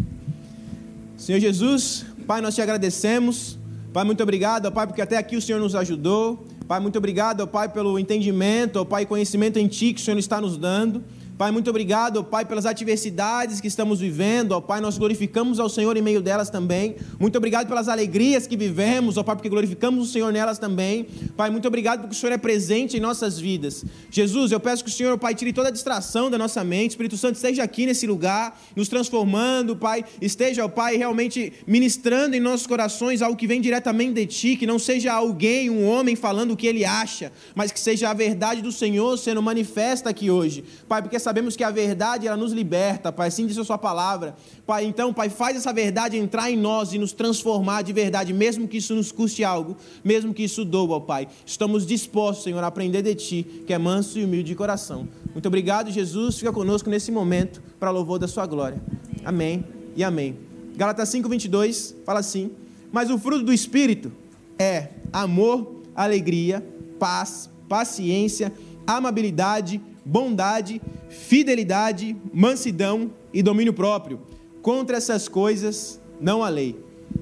Senhor 1.17 1.39
Jesus, 1.39 2.05
Pai, 2.25 2.39
nós 2.39 2.55
te 2.55 2.61
agradecemos. 2.61 3.59
Pai, 3.91 4.05
muito 4.05 4.23
obrigado, 4.23 4.71
Pai, 4.71 4.87
porque 4.87 5.01
até 5.01 5.17
aqui 5.17 5.35
o 5.35 5.41
Senhor 5.41 5.59
nos 5.59 5.75
ajudou. 5.75 6.47
Pai, 6.65 6.79
muito 6.79 6.97
obrigado, 6.97 7.45
Pai, 7.45 7.67
pelo 7.67 7.99
entendimento, 7.99 8.85
Pai, 8.85 9.05
conhecimento 9.05 9.59
em 9.59 9.67
Ti 9.67 9.93
que 9.93 10.01
o 10.01 10.03
Senhor 10.03 10.17
está 10.17 10.39
nos 10.39 10.57
dando. 10.57 11.03
Pai, 11.35 11.51
muito 11.51 11.67
obrigado, 11.67 12.17
ó 12.17 12.23
Pai, 12.23 12.45
pelas 12.45 12.63
adversidades 12.63 13.59
que 13.59 13.67
estamos 13.67 13.99
vivendo, 13.99 14.51
ó 14.51 14.61
Pai, 14.61 14.79
nós 14.79 14.99
glorificamos 14.99 15.59
ao 15.59 15.67
Senhor 15.67 15.97
em 15.97 16.01
meio 16.01 16.21
delas 16.21 16.47
também. 16.47 16.95
Muito 17.19 17.35
obrigado 17.35 17.67
pelas 17.67 17.87
alegrias 17.87 18.45
que 18.45 18.55
vivemos, 18.55 19.17
ó 19.17 19.23
Pai, 19.23 19.35
porque 19.35 19.49
glorificamos 19.49 20.07
o 20.07 20.11
Senhor 20.11 20.31
nelas 20.31 20.59
também. 20.59 21.07
Pai, 21.35 21.49
muito 21.49 21.67
obrigado 21.67 22.01
porque 22.01 22.15
o 22.15 22.17
Senhor 22.17 22.33
é 22.33 22.37
presente 22.37 22.97
em 22.97 22.99
nossas 22.99 23.39
vidas. 23.39 23.83
Jesus, 24.11 24.51
eu 24.51 24.59
peço 24.59 24.83
que 24.83 24.91
o 24.91 24.93
Senhor, 24.93 25.13
ó 25.13 25.17
Pai, 25.17 25.33
tire 25.33 25.51
toda 25.51 25.69
a 25.69 25.71
distração 25.71 26.29
da 26.29 26.37
nossa 26.37 26.63
mente. 26.63 26.91
Espírito 26.91 27.17
Santo 27.17 27.35
esteja 27.35 27.63
aqui 27.63 27.87
nesse 27.87 28.05
lugar, 28.05 28.61
nos 28.75 28.87
transformando, 28.87 29.75
Pai. 29.75 30.05
Esteja, 30.21 30.63
ó 30.63 30.67
Pai, 30.67 30.97
realmente 30.97 31.51
ministrando 31.65 32.35
em 32.35 32.39
nossos 32.39 32.67
corações 32.67 33.23
algo 33.23 33.35
que 33.35 33.47
vem 33.47 33.59
diretamente 33.59 34.13
de 34.13 34.27
Ti, 34.27 34.55
que 34.55 34.67
não 34.67 34.77
seja 34.77 35.11
alguém, 35.11 35.67
um 35.71 35.87
homem 35.87 36.15
falando 36.15 36.51
o 36.51 36.57
que 36.57 36.67
ele 36.67 36.85
acha, 36.85 37.31
mas 37.55 37.71
que 37.71 37.79
seja 37.79 38.11
a 38.11 38.13
verdade 38.13 38.61
do 38.61 38.71
Senhor 38.71 39.17
sendo 39.17 39.41
manifesta 39.41 40.11
aqui 40.11 40.29
hoje. 40.29 40.63
Pai, 40.87 41.01
porque 41.01 41.23
sabemos 41.33 41.55
que 41.55 41.63
a 41.63 41.71
verdade 41.71 42.27
ela 42.27 42.37
nos 42.37 42.51
liberta, 42.51 43.11
Pai, 43.11 43.29
assim 43.29 43.47
diz 43.47 43.57
a 43.57 43.63
sua 43.63 43.77
palavra. 43.77 44.35
Pai, 44.67 44.85
então, 44.85 45.11
Pai, 45.11 45.31
faz 45.31 45.57
essa 45.57 45.73
verdade 45.73 46.15
entrar 46.15 46.51
em 46.51 46.55
nós 46.55 46.93
e 46.93 46.99
nos 46.99 47.11
transformar 47.11 47.81
de 47.81 47.91
verdade, 47.91 48.31
mesmo 48.31 48.67
que 48.67 48.77
isso 48.77 48.93
nos 48.93 49.11
custe 49.11 49.43
algo, 49.43 49.75
mesmo 50.03 50.31
que 50.31 50.43
isso 50.43 50.63
doa, 50.63 51.01
Pai. 51.01 51.27
Estamos 51.43 51.87
dispostos, 51.87 52.43
Senhor, 52.43 52.63
a 52.63 52.67
aprender 52.67 53.01
de 53.01 53.15
Ti, 53.15 53.63
que 53.65 53.73
é 53.73 53.79
manso 53.79 54.19
e 54.19 54.23
humilde 54.23 54.49
de 54.49 54.55
coração. 54.55 55.07
Muito 55.31 55.47
obrigado, 55.47 55.89
Jesus. 55.89 56.37
Fica 56.37 56.53
conosco 56.53 56.87
nesse 56.87 57.11
momento 57.11 57.63
para 57.79 57.89
louvor 57.89 58.19
da 58.19 58.27
Sua 58.27 58.45
glória. 58.45 58.79
Amém, 59.25 59.55
amém 59.55 59.65
e 59.95 60.03
amém. 60.03 60.37
Galatas 60.75 61.09
5, 61.09 61.27
22 61.27 61.95
fala 62.05 62.19
assim: 62.19 62.51
Mas 62.91 63.09
o 63.09 63.17
fruto 63.17 63.43
do 63.43 63.51
Espírito 63.51 64.11
é 64.59 64.89
amor, 65.11 65.81
alegria, 65.95 66.63
paz, 66.99 67.49
paciência, 67.67 68.53
amabilidade, 68.85 69.81
bondade, 70.05 70.81
fidelidade, 71.09 72.15
mansidão 72.33 73.11
e 73.33 73.41
domínio 73.41 73.73
próprio. 73.73 74.21
Contra 74.61 74.97
essas 74.97 75.27
coisas 75.27 75.99
não 76.19 76.43
há 76.43 76.49
lei. 76.49 76.79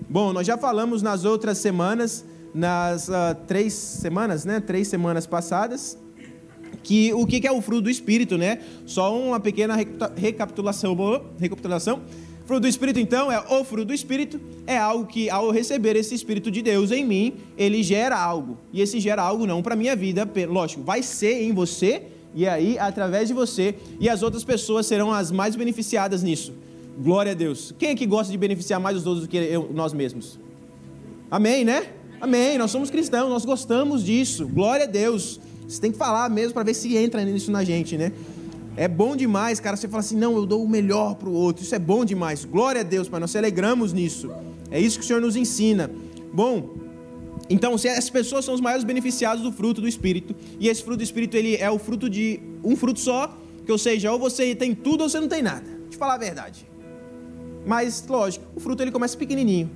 Bom, 0.10 0.34
nós 0.34 0.46
já 0.46 0.58
falamos 0.58 1.02
nas 1.02 1.26
outras 1.26 1.58
semanas, 1.58 2.26
nas 2.54 3.08
uh, 3.08 3.36
três 3.48 3.74
semanas, 3.74 4.46
né? 4.46 4.60
Três 4.60 4.88
semanas 4.88 5.26
passadas, 5.26 5.98
que 6.84 7.14
o 7.14 7.26
que 7.26 7.46
é 7.48 7.52
o 7.52 7.62
fruto 7.62 7.84
do 7.84 7.90
Espírito, 7.90 8.38
né? 8.38 8.60
Só 8.86 9.18
uma 9.18 9.40
pequena 9.40 9.76
recapitulação. 10.16 10.96
recapitulação. 11.40 12.02
Fruto 12.46 12.62
do 12.62 12.68
Espírito, 12.68 13.00
então, 13.00 13.32
é 13.32 13.40
o 13.40 13.64
fruto 13.64 13.86
do 13.86 13.94
Espírito, 13.94 14.42
é 14.68 14.78
algo 14.78 15.06
que, 15.06 15.30
ao 15.30 15.52
receber 15.52 15.96
esse 15.96 16.14
Espírito 16.14 16.52
de 16.52 16.62
Deus 16.62 16.92
em 16.92 17.06
mim, 17.06 17.36
ele 17.58 17.82
gera 17.82 18.20
algo. 18.20 18.58
E 18.74 18.82
esse 18.82 19.00
gera 19.00 19.22
algo 19.22 19.46
não 19.46 19.62
para 19.62 19.76
minha 19.76 19.96
vida, 19.96 20.30
lógico, 20.50 20.84
vai 20.84 21.02
ser 21.02 21.44
em 21.44 21.54
você, 21.54 22.08
e 22.34 22.48
aí, 22.48 22.80
através 22.80 23.28
de 23.28 23.34
você, 23.34 23.76
e 24.00 24.10
as 24.10 24.24
outras 24.24 24.44
pessoas 24.44 24.86
serão 24.86 25.12
as 25.12 25.32
mais 25.32 25.56
beneficiadas 25.56 26.24
nisso. 26.24 26.54
Glória 26.98 27.32
a 27.32 27.36
Deus. 27.36 27.74
Quem 27.78 27.90
é 27.90 27.96
que 27.96 28.06
gosta 28.06 28.32
de 28.32 28.38
beneficiar 28.38 28.80
mais 28.80 28.98
os 28.98 29.06
outros 29.06 29.26
do 29.26 29.30
que 29.30 29.38
eu, 29.38 29.70
nós 29.74 29.94
mesmos? 29.94 30.40
Amém, 31.30 31.66
né? 31.66 31.88
Amém. 32.20 32.58
Nós 32.58 32.72
somos 32.72 32.90
cristãos, 32.90 33.30
nós 33.30 33.46
gostamos 33.46 34.04
disso. 34.04 34.48
Glória 34.48 34.86
a 34.86 34.88
Deus. 34.88 35.40
Você 35.68 35.80
tem 35.80 35.92
que 35.92 35.98
falar 35.98 36.30
mesmo 36.30 36.54
para 36.54 36.64
ver 36.64 36.74
se 36.74 36.96
entra 36.98 37.24
nisso 37.24 37.52
na 37.52 37.64
gente, 37.64 37.98
né? 37.98 38.12
É 38.76 38.88
bom 38.88 39.16
demais, 39.16 39.60
cara. 39.60 39.76
Você 39.76 39.88
fala 39.88 40.00
assim, 40.00 40.18
não, 40.18 40.36
eu 40.36 40.46
dou 40.46 40.64
o 40.64 40.68
melhor 40.68 41.16
para 41.16 41.30
o 41.30 41.34
outro. 41.34 41.64
Isso 41.64 41.76
é 41.76 41.80
bom 41.80 42.06
demais. 42.06 42.46
Glória 42.46 42.82
a 42.82 42.84
Deus, 42.84 43.10
Pai. 43.10 43.20
Nós 43.20 43.32
celebramos 43.32 43.92
nisso. 43.92 44.30
É 44.70 44.80
isso 44.80 44.98
que 44.98 45.04
o 45.04 45.08
Senhor 45.08 45.22
nos 45.22 45.36
ensina. 45.36 45.90
Bom, 46.34 46.70
então, 47.52 47.78
se 47.78 47.90
as 47.90 48.10
pessoas 48.10 48.46
são 48.46 48.54
os 48.54 48.62
maiores 48.62 48.86
beneficiados 48.86 49.44
do 49.44 49.52
fruto 49.52 49.82
do 49.82 49.88
Espírito, 49.88 50.34
e 50.58 50.70
esse 50.70 50.82
fruto 50.82 50.98
do 50.98 51.04
Espírito 51.04 51.36
ele 51.36 51.58
é 51.58 51.70
o 51.70 51.78
fruto 51.78 52.10
de 52.10 52.40
um 52.64 52.78
fruto 52.78 53.00
só, 53.00 53.38
que 53.66 53.72
ou 53.72 53.78
seja, 53.78 54.12
ou 54.12 54.18
você 54.18 54.56
tem 54.56 54.74
tudo 54.74 55.02
ou 55.02 55.10
você 55.10 55.20
não 55.20 55.28
tem 55.28 55.42
nada. 55.42 55.66
Eu 55.92 55.98
falar 55.98 56.16
a 56.16 56.18
verdade. 56.18 56.66
Mas, 57.66 58.06
lógico, 58.08 58.46
o 58.56 58.60
fruto 58.60 58.82
ele 58.82 58.90
começa 58.90 59.18
pequenininho. 59.18 59.70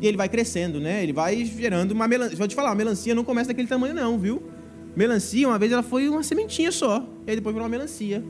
E 0.00 0.06
ele 0.06 0.16
vai 0.16 0.28
crescendo, 0.28 0.80
né? 0.80 1.02
Ele 1.02 1.12
vai 1.12 1.44
gerando 1.44 1.92
uma 1.92 2.08
melancia. 2.08 2.36
Vou 2.36 2.48
te 2.48 2.54
falar, 2.54 2.70
uma 2.70 2.76
melancia 2.76 3.14
não 3.14 3.22
começa 3.22 3.48
daquele 3.48 3.68
tamanho 3.68 3.94
não, 3.94 4.18
viu? 4.18 4.42
Melancia, 4.96 5.46
uma 5.46 5.58
vez 5.58 5.70
ela 5.70 5.82
foi 5.82 6.08
uma 6.08 6.22
sementinha 6.22 6.72
só. 6.72 7.06
E 7.26 7.30
aí 7.30 7.36
depois 7.36 7.54
virou 7.54 7.64
uma 7.64 7.70
melancia. 7.70 8.24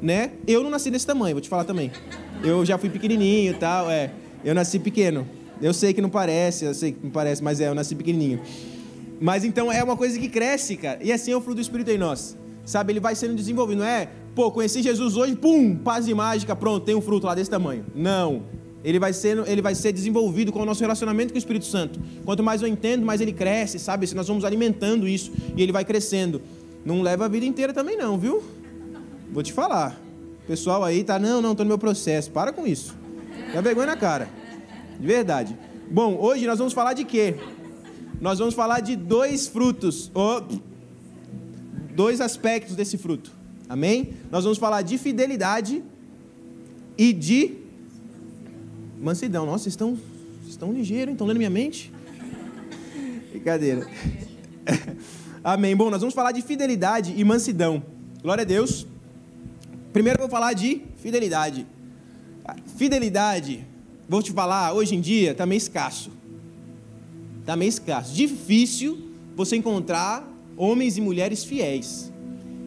Né? 0.00 0.32
Eu 0.46 0.62
não 0.62 0.70
nasci 0.70 0.90
desse 0.90 1.06
tamanho, 1.06 1.34
vou 1.34 1.40
te 1.40 1.48
falar 1.48 1.64
também. 1.64 1.90
Eu 2.44 2.64
já 2.64 2.76
fui 2.76 2.90
pequenininho 2.90 3.52
e 3.52 3.54
tal, 3.54 3.90
é. 3.90 4.12
Eu 4.44 4.54
nasci 4.54 4.78
pequeno. 4.78 5.26
Eu 5.60 5.72
sei 5.72 5.92
que 5.92 6.02
não 6.02 6.10
parece, 6.10 6.64
eu 6.64 6.74
sei 6.74 6.92
que 6.92 6.98
não 7.02 7.10
parece, 7.10 7.42
mas 7.42 7.60
é, 7.60 7.68
eu 7.68 7.74
nasci 7.74 7.94
pequenininho. 7.94 8.40
Mas 9.20 9.44
então 9.44 9.72
é 9.72 9.82
uma 9.82 9.96
coisa 9.96 10.18
que 10.18 10.28
cresce, 10.28 10.76
cara. 10.76 10.98
E 11.02 11.12
assim 11.12 11.32
é 11.32 11.36
o 11.36 11.40
fruto 11.40 11.56
do 11.56 11.60
Espírito 11.60 11.90
em 11.90 11.98
nós. 11.98 12.36
Sabe, 12.64 12.92
ele 12.92 13.00
vai 13.00 13.14
sendo 13.14 13.34
desenvolvido. 13.34 13.78
Não 13.78 13.86
é, 13.86 14.08
pô, 14.34 14.50
conheci 14.50 14.82
Jesus 14.82 15.16
hoje, 15.16 15.34
pum, 15.36 15.76
paz 15.76 16.06
e 16.08 16.14
mágica, 16.14 16.54
pronto, 16.54 16.84
tem 16.84 16.94
um 16.94 17.00
fruto 17.00 17.26
lá 17.26 17.34
desse 17.34 17.50
tamanho. 17.50 17.84
Não. 17.94 18.42
Ele 18.84 19.00
vai, 19.00 19.12
ser, 19.12 19.38
ele 19.48 19.60
vai 19.60 19.74
ser 19.74 19.90
desenvolvido 19.92 20.52
com 20.52 20.60
o 20.60 20.64
nosso 20.64 20.80
relacionamento 20.80 21.32
com 21.32 21.36
o 21.36 21.38
Espírito 21.38 21.64
Santo. 21.64 21.98
Quanto 22.24 22.42
mais 22.42 22.62
eu 22.62 22.68
entendo, 22.68 23.04
mais 23.04 23.20
ele 23.20 23.32
cresce, 23.32 23.78
sabe? 23.78 24.08
Nós 24.14 24.28
vamos 24.28 24.44
alimentando 24.44 25.08
isso 25.08 25.32
e 25.56 25.62
ele 25.62 25.72
vai 25.72 25.84
crescendo. 25.84 26.40
Não 26.84 27.02
leva 27.02 27.24
a 27.24 27.28
vida 27.28 27.44
inteira 27.44 27.72
também, 27.72 27.96
não, 27.96 28.16
viu? 28.16 28.44
Vou 29.32 29.42
te 29.42 29.52
falar. 29.52 30.00
O 30.44 30.46
pessoal 30.46 30.84
aí 30.84 31.02
tá, 31.02 31.18
não, 31.18 31.42
não, 31.42 31.52
tô 31.52 31.64
no 31.64 31.68
meu 31.68 31.78
processo. 31.78 32.30
Para 32.30 32.52
com 32.52 32.64
isso. 32.64 32.94
Dá 33.52 33.60
vergonha 33.60 33.88
na 33.88 33.96
cara. 33.96 34.28
De 34.98 35.06
verdade. 35.06 35.56
Bom, 35.90 36.16
hoje 36.20 36.46
nós 36.46 36.58
vamos 36.58 36.72
falar 36.72 36.94
de 36.94 37.04
quê? 37.04 37.36
Nós 38.20 38.38
vamos 38.38 38.54
falar 38.54 38.80
de 38.80 38.96
dois 38.96 39.46
frutos, 39.46 40.10
ou 40.14 40.46
dois 41.94 42.20
aspectos 42.20 42.74
desse 42.74 42.96
fruto. 42.96 43.30
Amém? 43.68 44.14
Nós 44.30 44.44
vamos 44.44 44.58
falar 44.58 44.82
de 44.82 44.96
fidelidade 44.96 45.82
e 46.96 47.12
de 47.12 47.56
mansidão. 48.98 49.44
Nossa, 49.44 49.64
vocês 49.64 49.72
estão, 49.72 49.98
estão 50.48 50.72
ligeiros, 50.72 51.12
estão 51.12 51.26
lendo 51.26 51.38
minha 51.38 51.50
mente? 51.50 51.92
Brincadeira. 53.30 53.86
Amém. 55.44 55.76
Bom, 55.76 55.90
nós 55.90 56.00
vamos 56.00 56.14
falar 56.14 56.32
de 56.32 56.42
fidelidade 56.42 57.14
e 57.16 57.22
mansidão. 57.22 57.82
Glória 58.22 58.42
a 58.42 58.46
Deus. 58.46 58.86
Primeiro 59.92 60.18
eu 60.18 60.22
vou 60.22 60.30
falar 60.30 60.52
de 60.52 60.82
fidelidade. 60.96 61.66
Fidelidade 62.76 63.66
vou 64.08 64.22
te 64.22 64.32
falar, 64.32 64.72
hoje 64.72 64.94
em 64.94 65.00
dia 65.00 65.32
está 65.32 65.46
meio 65.46 65.58
escasso. 65.58 66.10
Está 67.40 67.56
meio 67.56 67.68
escasso. 67.68 68.14
Difícil 68.14 69.10
você 69.34 69.56
encontrar 69.56 70.26
homens 70.56 70.96
e 70.96 71.00
mulheres 71.00 71.44
fiéis. 71.44 72.12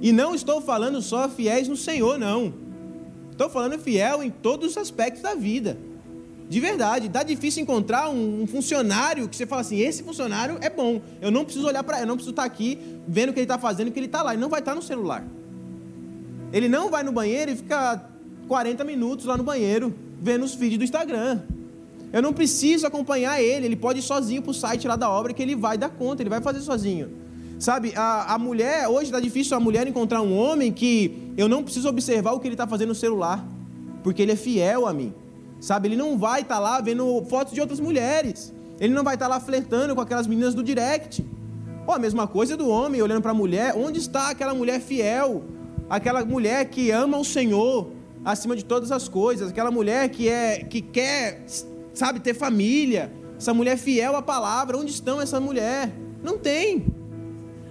E 0.01 0.11
não 0.11 0.33
estou 0.33 0.61
falando 0.61 1.01
só 1.01 1.27
fiéis 1.27 1.67
no 1.67 1.75
Senhor, 1.75 2.17
não. 2.17 2.53
Estou 3.31 3.49
falando 3.49 3.77
fiel 3.79 4.23
em 4.23 4.29
todos 4.29 4.71
os 4.71 4.77
aspectos 4.77 5.21
da 5.21 5.33
vida. 5.33 5.77
De 6.49 6.59
verdade, 6.59 7.07
está 7.07 7.21
difícil 7.21 7.61
encontrar 7.61 8.09
um, 8.09 8.47
funcionário 8.47 9.29
que 9.29 9.35
você 9.35 9.45
fala 9.45 9.61
assim: 9.61 9.79
esse 9.79 10.01
funcionário 10.01 10.57
é 10.61 10.69
bom. 10.69 11.01
Eu 11.21 11.29
não 11.29 11.43
preciso 11.43 11.67
olhar 11.67 11.83
para 11.83 11.99
eu 11.99 12.07
não 12.07 12.15
preciso 12.15 12.31
estar 12.31 12.41
tá 12.41 12.47
aqui 12.47 12.79
vendo 13.07 13.29
o 13.29 13.33
que 13.33 13.39
ele 13.39 13.45
está 13.45 13.59
fazendo, 13.59 13.89
o 13.89 13.91
que 13.91 13.99
ele 13.99 14.07
está 14.07 14.23
lá. 14.23 14.33
Ele 14.33 14.41
não 14.41 14.49
vai 14.49 14.59
estar 14.59 14.71
tá 14.71 14.75
no 14.75 14.81
celular. 14.81 15.23
Ele 16.51 16.67
não 16.67 16.89
vai 16.89 17.03
no 17.03 17.11
banheiro 17.11 17.51
e 17.51 17.55
fica 17.55 18.03
40 18.47 18.83
minutos 18.83 19.25
lá 19.25 19.37
no 19.37 19.43
banheiro 19.43 19.93
vendo 20.21 20.43
os 20.43 20.55
vídeos 20.55 20.79
do 20.79 20.83
Instagram. 20.83 21.41
Eu 22.11 22.21
não 22.21 22.33
preciso 22.33 22.87
acompanhar 22.87 23.41
ele, 23.41 23.65
ele 23.67 23.75
pode 23.75 23.99
ir 23.99 24.01
sozinho 24.01 24.41
para 24.41 24.51
o 24.51 24.53
site 24.53 24.87
lá 24.87 24.95
da 24.95 25.09
obra 25.09 25.33
que 25.33 25.41
ele 25.41 25.55
vai 25.55 25.77
dar 25.77 25.89
conta, 25.89 26.23
ele 26.23 26.29
vai 26.29 26.41
fazer 26.41 26.61
sozinho. 26.61 27.09
Sabe, 27.59 27.93
a, 27.95 28.35
a 28.35 28.37
mulher, 28.37 28.87
hoje 28.87 29.05
está 29.05 29.19
difícil 29.19 29.55
a 29.55 29.59
mulher 29.59 29.85
encontrar 29.85 30.21
um 30.21 30.35
homem 30.35 30.71
que 30.71 31.33
eu 31.37 31.49
não 31.49 31.61
preciso 31.61 31.89
observar 31.89 32.31
o 32.31 32.39
que 32.39 32.47
ele 32.47 32.53
está 32.55 32.65
fazendo 32.65 32.89
no 32.89 32.95
celular, 32.95 33.45
porque 34.01 34.21
ele 34.21 34.31
é 34.31 34.35
fiel 34.35 34.87
a 34.87 34.93
mim. 34.93 35.13
Sabe, 35.59 35.89
ele 35.89 35.97
não 35.97 36.17
vai 36.17 36.41
estar 36.41 36.55
tá 36.55 36.59
lá 36.59 36.81
vendo 36.81 37.21
fotos 37.25 37.53
de 37.53 37.59
outras 37.59 37.79
mulheres, 37.79 38.53
ele 38.79 38.93
não 38.93 39.03
vai 39.03 39.15
estar 39.15 39.27
tá 39.27 39.35
lá 39.35 39.39
flertando 39.41 39.93
com 39.93 40.01
aquelas 40.01 40.25
meninas 40.25 40.55
do 40.55 40.63
direct. 40.63 41.23
Pô, 41.85 41.91
a 41.91 41.99
mesma 41.99 42.27
coisa 42.27 42.55
do 42.55 42.69
homem 42.69 43.01
olhando 43.01 43.21
para 43.21 43.31
a 43.31 43.35
mulher, 43.35 43.75
onde 43.75 43.99
está 43.99 44.29
aquela 44.29 44.53
mulher 44.53 44.79
fiel? 44.79 45.43
Aquela 45.89 46.23
mulher 46.23 46.65
que 46.65 46.91
ama 46.91 47.17
o 47.17 47.25
Senhor, 47.25 47.91
acima 48.23 48.55
de 48.55 48.65
todas 48.65 48.91
as 48.91 49.07
coisas, 49.07 49.49
aquela 49.49 49.71
mulher 49.71 50.09
que 50.09 50.27
é 50.27 50.63
que 50.63 50.81
quer, 50.81 51.43
sabe, 51.93 52.19
ter 52.19 52.33
família, 52.33 53.11
essa 53.37 53.53
mulher 53.53 53.77
fiel 53.77 54.15
à 54.15 54.21
palavra, 54.21 54.77
onde 54.77 54.91
estão 54.91 55.21
essa 55.21 55.39
mulher? 55.39 55.91
Não 56.23 56.37
tem. 56.37 56.85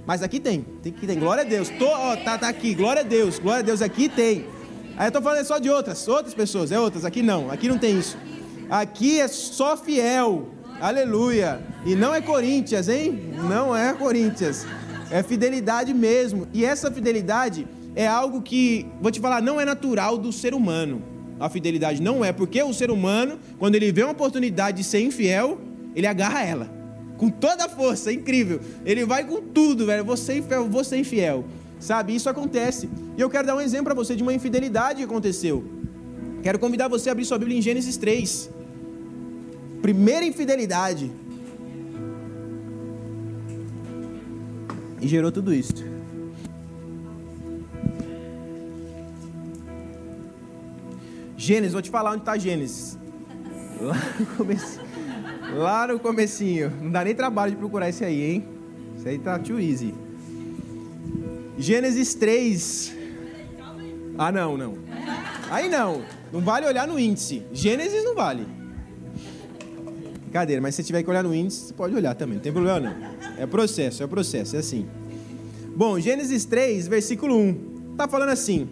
Mas 0.07 0.23
aqui 0.23 0.41
tem, 0.41 0.65
tem 0.83 0.91
que 0.91 1.07
tem. 1.07 1.19
Glória 1.19 1.43
a 1.43 1.47
Deus. 1.47 1.69
Tô, 1.69 1.87
ó, 1.87 2.17
tá, 2.17 2.39
tá 2.39 2.49
aqui. 2.49 2.75
Glória 2.75 3.03
a 3.03 3.05
Deus. 3.05 3.39
Glória 3.39 3.61
a 3.61 3.63
Deus 3.63 3.83
aqui 3.83 4.09
tem. 4.09 4.47
Aí 4.97 5.09
eu 5.09 5.13
tô 5.13 5.21
falando 5.21 5.45
só 5.45 5.59
de 5.59 5.69
outras, 5.69 6.09
outras 6.09 6.33
pessoas, 6.33 6.73
é 6.73 6.81
outras. 6.81 7.05
Aqui 7.05 7.23
não. 7.23 7.51
Aqui 7.51 7.69
não 7.69 7.77
tem 7.77 7.99
isso. 7.99 8.17
Aqui 8.71 9.21
é 9.21 9.29
só 9.29 9.77
fiel. 9.77 10.49
Aleluia. 10.81 11.61
E 11.85 11.95
não 11.95 12.15
é 12.15 12.23
Corinthians, 12.23 12.89
hein? 12.89 13.35
Não 13.49 13.77
é 13.77 13.93
Corinthians. 13.93 14.67
É 15.11 15.23
fidelidade 15.23 15.93
mesmo. 15.93 16.49
E 16.55 16.65
essa 16.65 16.91
fidelidade 16.91 17.67
é 17.95 18.07
algo 18.07 18.43
que, 18.43 18.87
vou 19.01 19.11
te 19.11 19.21
falar, 19.21 19.41
não 19.43 19.61
é 19.61 19.65
natural 19.65 20.17
do 20.17 20.33
ser 20.33 20.55
humano. 20.55 21.03
A 21.41 21.49
fidelidade 21.49 22.03
não 22.03 22.25
é, 22.25 22.33
porque 22.33 22.63
o 22.63 22.73
ser 22.73 22.91
humano, 22.91 23.39
quando 23.59 23.75
ele 23.75 23.93
vê 23.93 24.03
uma 24.03 24.13
oportunidade 24.13 24.79
de 24.79 24.85
ser 24.85 25.01
infiel, 25.01 25.59
ele 25.95 26.07
agarra 26.07 26.43
ela. 26.43 26.79
Com 27.17 27.29
toda 27.29 27.65
a 27.65 27.69
força, 27.69 28.11
é 28.11 28.13
incrível. 28.13 28.61
Ele 28.85 29.05
vai 29.05 29.25
com 29.25 29.41
tudo, 29.41 29.87
velho. 29.87 30.05
Você 30.05 30.39
infiel, 30.39 30.69
você 30.69 30.97
infiel. 30.97 31.45
Sabe? 31.81 32.15
Isso 32.15 32.29
acontece. 32.29 32.89
E 33.17 33.21
eu 33.21 33.29
quero 33.29 33.47
dar 33.47 33.57
um 33.57 33.61
exemplo 33.61 33.87
para 33.87 33.95
você 33.95 34.15
de 34.15 34.23
uma 34.23 34.33
infidelidade 34.33 34.99
que 34.99 35.05
aconteceu. 35.05 35.65
Quero 36.43 36.59
convidar 36.59 36.89
você 36.89 37.09
a 37.09 37.13
abrir 37.13 37.25
sua 37.25 37.39
Bíblia 37.39 37.59
em 37.59 37.63
Gênesis 37.63 37.97
3. 37.97 38.51
Primeira 39.83 40.25
infidelidade. 40.25 41.11
E 45.01 45.07
gerou 45.07 45.31
tudo 45.31 45.55
isso. 45.55 45.88
Gênesis, 51.39 51.73
vou 51.73 51.81
te 51.81 51.89
falar 51.89 52.11
onde 52.11 52.23
está 52.23 52.37
Gênesis. 52.37 52.99
Lá 53.81 53.97
no 54.19 54.27
começo. 54.27 54.81
Lá 55.55 55.87
no 55.87 56.01
comecinho. 56.01 56.73
Não 56.83 56.91
dá 56.91 57.05
nem 57.05 57.15
trabalho 57.15 57.53
de 57.53 57.57
procurar 57.57 57.89
esse 57.89 58.05
aí, 58.05 58.33
hein? 58.33 58.49
Esse 58.97 59.09
aí 59.09 59.19
tá 59.21 59.39
too 59.39 59.61
easy. 59.61 59.95
Gênesis 61.57 62.13
3. 62.15 62.93
Ah, 64.19 64.33
não, 64.33 64.57
não. 64.57 64.79
Aí 65.49 65.69
não. 65.69 66.03
Não 66.33 66.41
vale 66.41 66.67
olhar 66.67 66.89
no 66.89 66.99
índice. 66.99 67.45
Gênesis 67.53 68.05
não 68.05 68.17
vale. 68.17 68.45
Brincadeira, 70.23 70.61
mas 70.61 70.75
se 70.75 70.83
tiver 70.83 71.05
que 71.05 71.09
olhar 71.09 71.23
no 71.23 71.33
índice, 71.33 71.69
você 71.69 71.73
pode 71.73 71.95
olhar 71.95 72.17
também. 72.17 72.35
Não 72.35 72.43
tem 72.43 72.53
problema 72.53 72.81
não. 72.81 72.97
É 73.39 73.47
processo, 73.47 74.03
é 74.03 74.09
processo, 74.09 74.57
é 74.57 74.59
assim. 74.59 74.89
Bom, 75.77 76.01
Gênesis 76.01 76.45
3, 76.45 76.89
versículo 76.89 77.37
1. 77.39 77.95
Tá 77.97 78.09
falando 78.09 78.31
assim. 78.31 78.69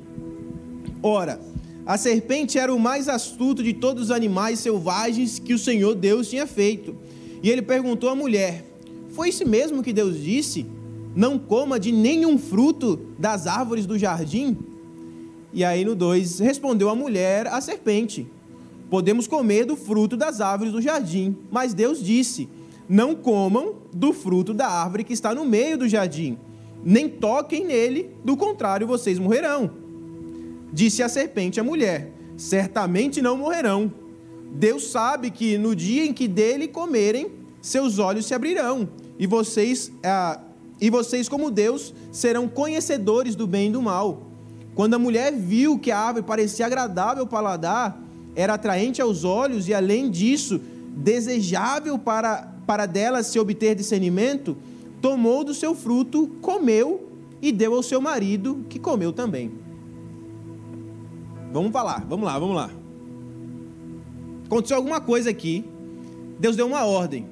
Ora, 1.01 1.39
a 1.87 1.97
serpente 1.97 2.59
era 2.59 2.75
o 2.75 2.81
mais 2.81 3.09
astuto 3.09 3.63
de 3.63 3.73
todos 3.73 4.05
os 4.05 4.11
animais 4.11 4.59
selvagens 4.59 5.39
que 5.39 5.55
o 5.55 5.59
Senhor 5.59 5.95
Deus 5.95 6.29
tinha 6.29 6.45
feito. 6.45 6.97
E 7.41 7.49
ele 7.49 7.63
perguntou 7.63 8.11
à 8.11 8.15
mulher: 8.15 8.65
Foi 9.11 9.29
isso 9.29 9.47
mesmo 9.47 9.85
que 9.85 9.93
Deus 9.93 10.21
disse? 10.21 10.67
Não 11.15 11.39
coma 11.39 11.79
de 11.79 11.93
nenhum 11.93 12.37
fruto 12.37 12.99
das 13.17 13.47
árvores 13.47 13.87
do 13.87 13.97
jardim? 13.97 14.59
E 15.53 15.65
aí 15.65 15.85
no 15.85 15.95
2 15.95 16.41
respondeu 16.41 16.89
a 16.91 16.97
mulher 16.97 17.47
à 17.47 17.61
serpente: 17.61 18.27
Podemos 18.91 19.29
comer 19.29 19.65
do 19.65 19.77
fruto 19.77 20.17
das 20.17 20.41
árvores 20.41 20.73
do 20.73 20.83
jardim, 20.83 21.37
mas 21.53 21.73
Deus 21.73 22.03
disse: 22.03 22.49
Não 22.89 23.15
comam 23.15 23.77
do 23.93 24.13
fruto 24.13 24.53
da 24.53 24.67
árvore 24.67 25.05
que 25.05 25.13
está 25.13 25.33
no 25.33 25.45
meio 25.45 25.79
do 25.79 25.89
jardim, 25.89 26.37
nem 26.85 27.09
toquem 27.09 27.65
nele, 27.65 28.11
do 28.25 28.37
contrário 28.37 28.89
vocês 28.89 29.21
morrerão. 29.21 29.86
Disse 30.73 31.03
a 31.03 31.09
serpente 31.09 31.61
à 31.61 31.65
mulher: 31.65 32.13
Certamente 32.37 33.23
não 33.23 33.37
morrerão. 33.37 33.93
Deus 34.53 34.91
sabe 34.91 35.31
que 35.31 35.59
no 35.59 35.75
dia 35.75 36.05
em 36.05 36.13
que 36.13 36.29
dele 36.29 36.69
comerem, 36.69 37.31
seus 37.61 37.99
olhos 37.99 38.27
se 38.27 38.35
abrirão, 38.35 38.89
e 39.19 39.27
vocês, 39.27 39.91
ah, 40.05 40.41
e 40.81 40.89
vocês, 40.89 41.29
como 41.29 41.51
Deus, 41.51 41.93
serão 42.13 42.49
conhecedores 42.49 43.35
do 43.35 43.47
bem 43.47 43.69
e 43.69 43.73
do 43.73 43.83
mal. 43.83 44.23
Quando 44.75 44.95
a 44.95 44.99
mulher 44.99 45.33
viu 45.33 45.79
que 45.79 45.91
a 45.91 45.99
árvore 45.99 46.25
parecia 46.25 46.67
agradável 46.67 47.23
ao 47.23 47.29
paladar, 47.29 47.99
era 48.35 48.55
atraente 48.55 49.01
aos 49.01 49.25
olhos 49.25 49.69
e, 49.69 49.75
além 49.75 50.11
disso, 50.11 50.61
desejável 50.95 51.99
para, 51.99 52.55
para 52.67 52.85
dela 52.85 53.23
se 53.23 53.39
obter 53.39 53.75
discernimento, 53.75 54.57
tomou 55.01 55.43
do 55.43 55.55
seu 55.55 55.75
fruto, 55.75 56.29
comeu 56.43 57.09
e 57.41 57.51
deu 57.51 57.75
ao 57.75 57.83
seu 57.83 58.01
marido, 58.01 58.65
que 58.69 58.79
comeu 58.79 59.13
também. 59.13 59.66
Vamos 61.57 61.73
falar, 61.73 62.05
vamos 62.07 62.27
lá, 62.27 62.39
vamos 62.39 62.55
lá. 62.55 62.71
Aconteceu 64.45 64.77
alguma 64.77 65.01
coisa 65.01 65.31
aqui. 65.31 65.65
Deus 66.39 66.55
deu 66.55 66.67
uma 66.67 66.85
ordem. 66.85 67.27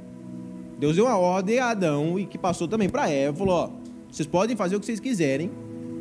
Deus 0.78 0.96
deu 0.96 1.04
uma 1.04 1.18
ordem 1.18 1.58
a 1.58 1.68
Adão 1.68 2.18
e 2.18 2.24
que 2.24 2.38
passou 2.38 2.66
também 2.66 2.88
para 2.88 3.06
Eva. 3.10 3.36
Falou: 3.36 3.54
ó, 3.54 3.70
vocês 4.10 4.26
podem 4.26 4.56
fazer 4.56 4.76
o 4.76 4.80
que 4.80 4.86
vocês 4.86 4.98
quiserem 4.98 5.50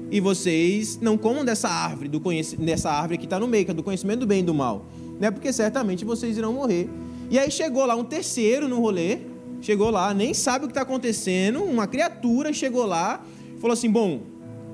e 0.09 0.21
vocês 0.21 0.97
não 1.01 1.17
comam 1.17 1.43
dessa 1.43 1.67
árvore, 1.67 2.07
do 2.07 2.21
dessa 2.59 2.89
árvore 2.89 3.17
que 3.17 3.25
está 3.25 3.37
no 3.37 3.45
meio, 3.45 3.65
que 3.65 3.71
é 3.71 3.73
do 3.73 3.83
conhecimento 3.83 4.21
do 4.21 4.25
bem 4.25 4.39
e 4.39 4.43
do 4.43 4.53
mal, 4.53 4.85
né? 5.19 5.29
Porque 5.29 5.51
certamente 5.51 6.05
vocês 6.05 6.37
irão 6.37 6.53
morrer. 6.53 6.89
E 7.29 7.37
aí 7.37 7.51
chegou 7.51 7.85
lá 7.85 7.93
um 7.93 8.05
terceiro 8.05 8.69
no 8.69 8.79
rolê, 8.79 9.19
chegou 9.59 9.89
lá, 9.89 10.13
nem 10.13 10.33
sabe 10.33 10.63
o 10.63 10.67
que 10.69 10.71
está 10.71 10.83
acontecendo, 10.83 11.61
uma 11.61 11.87
criatura 11.87 12.53
chegou 12.53 12.85
lá, 12.85 13.21
falou 13.59 13.73
assim: 13.73 13.91
bom, 13.91 14.21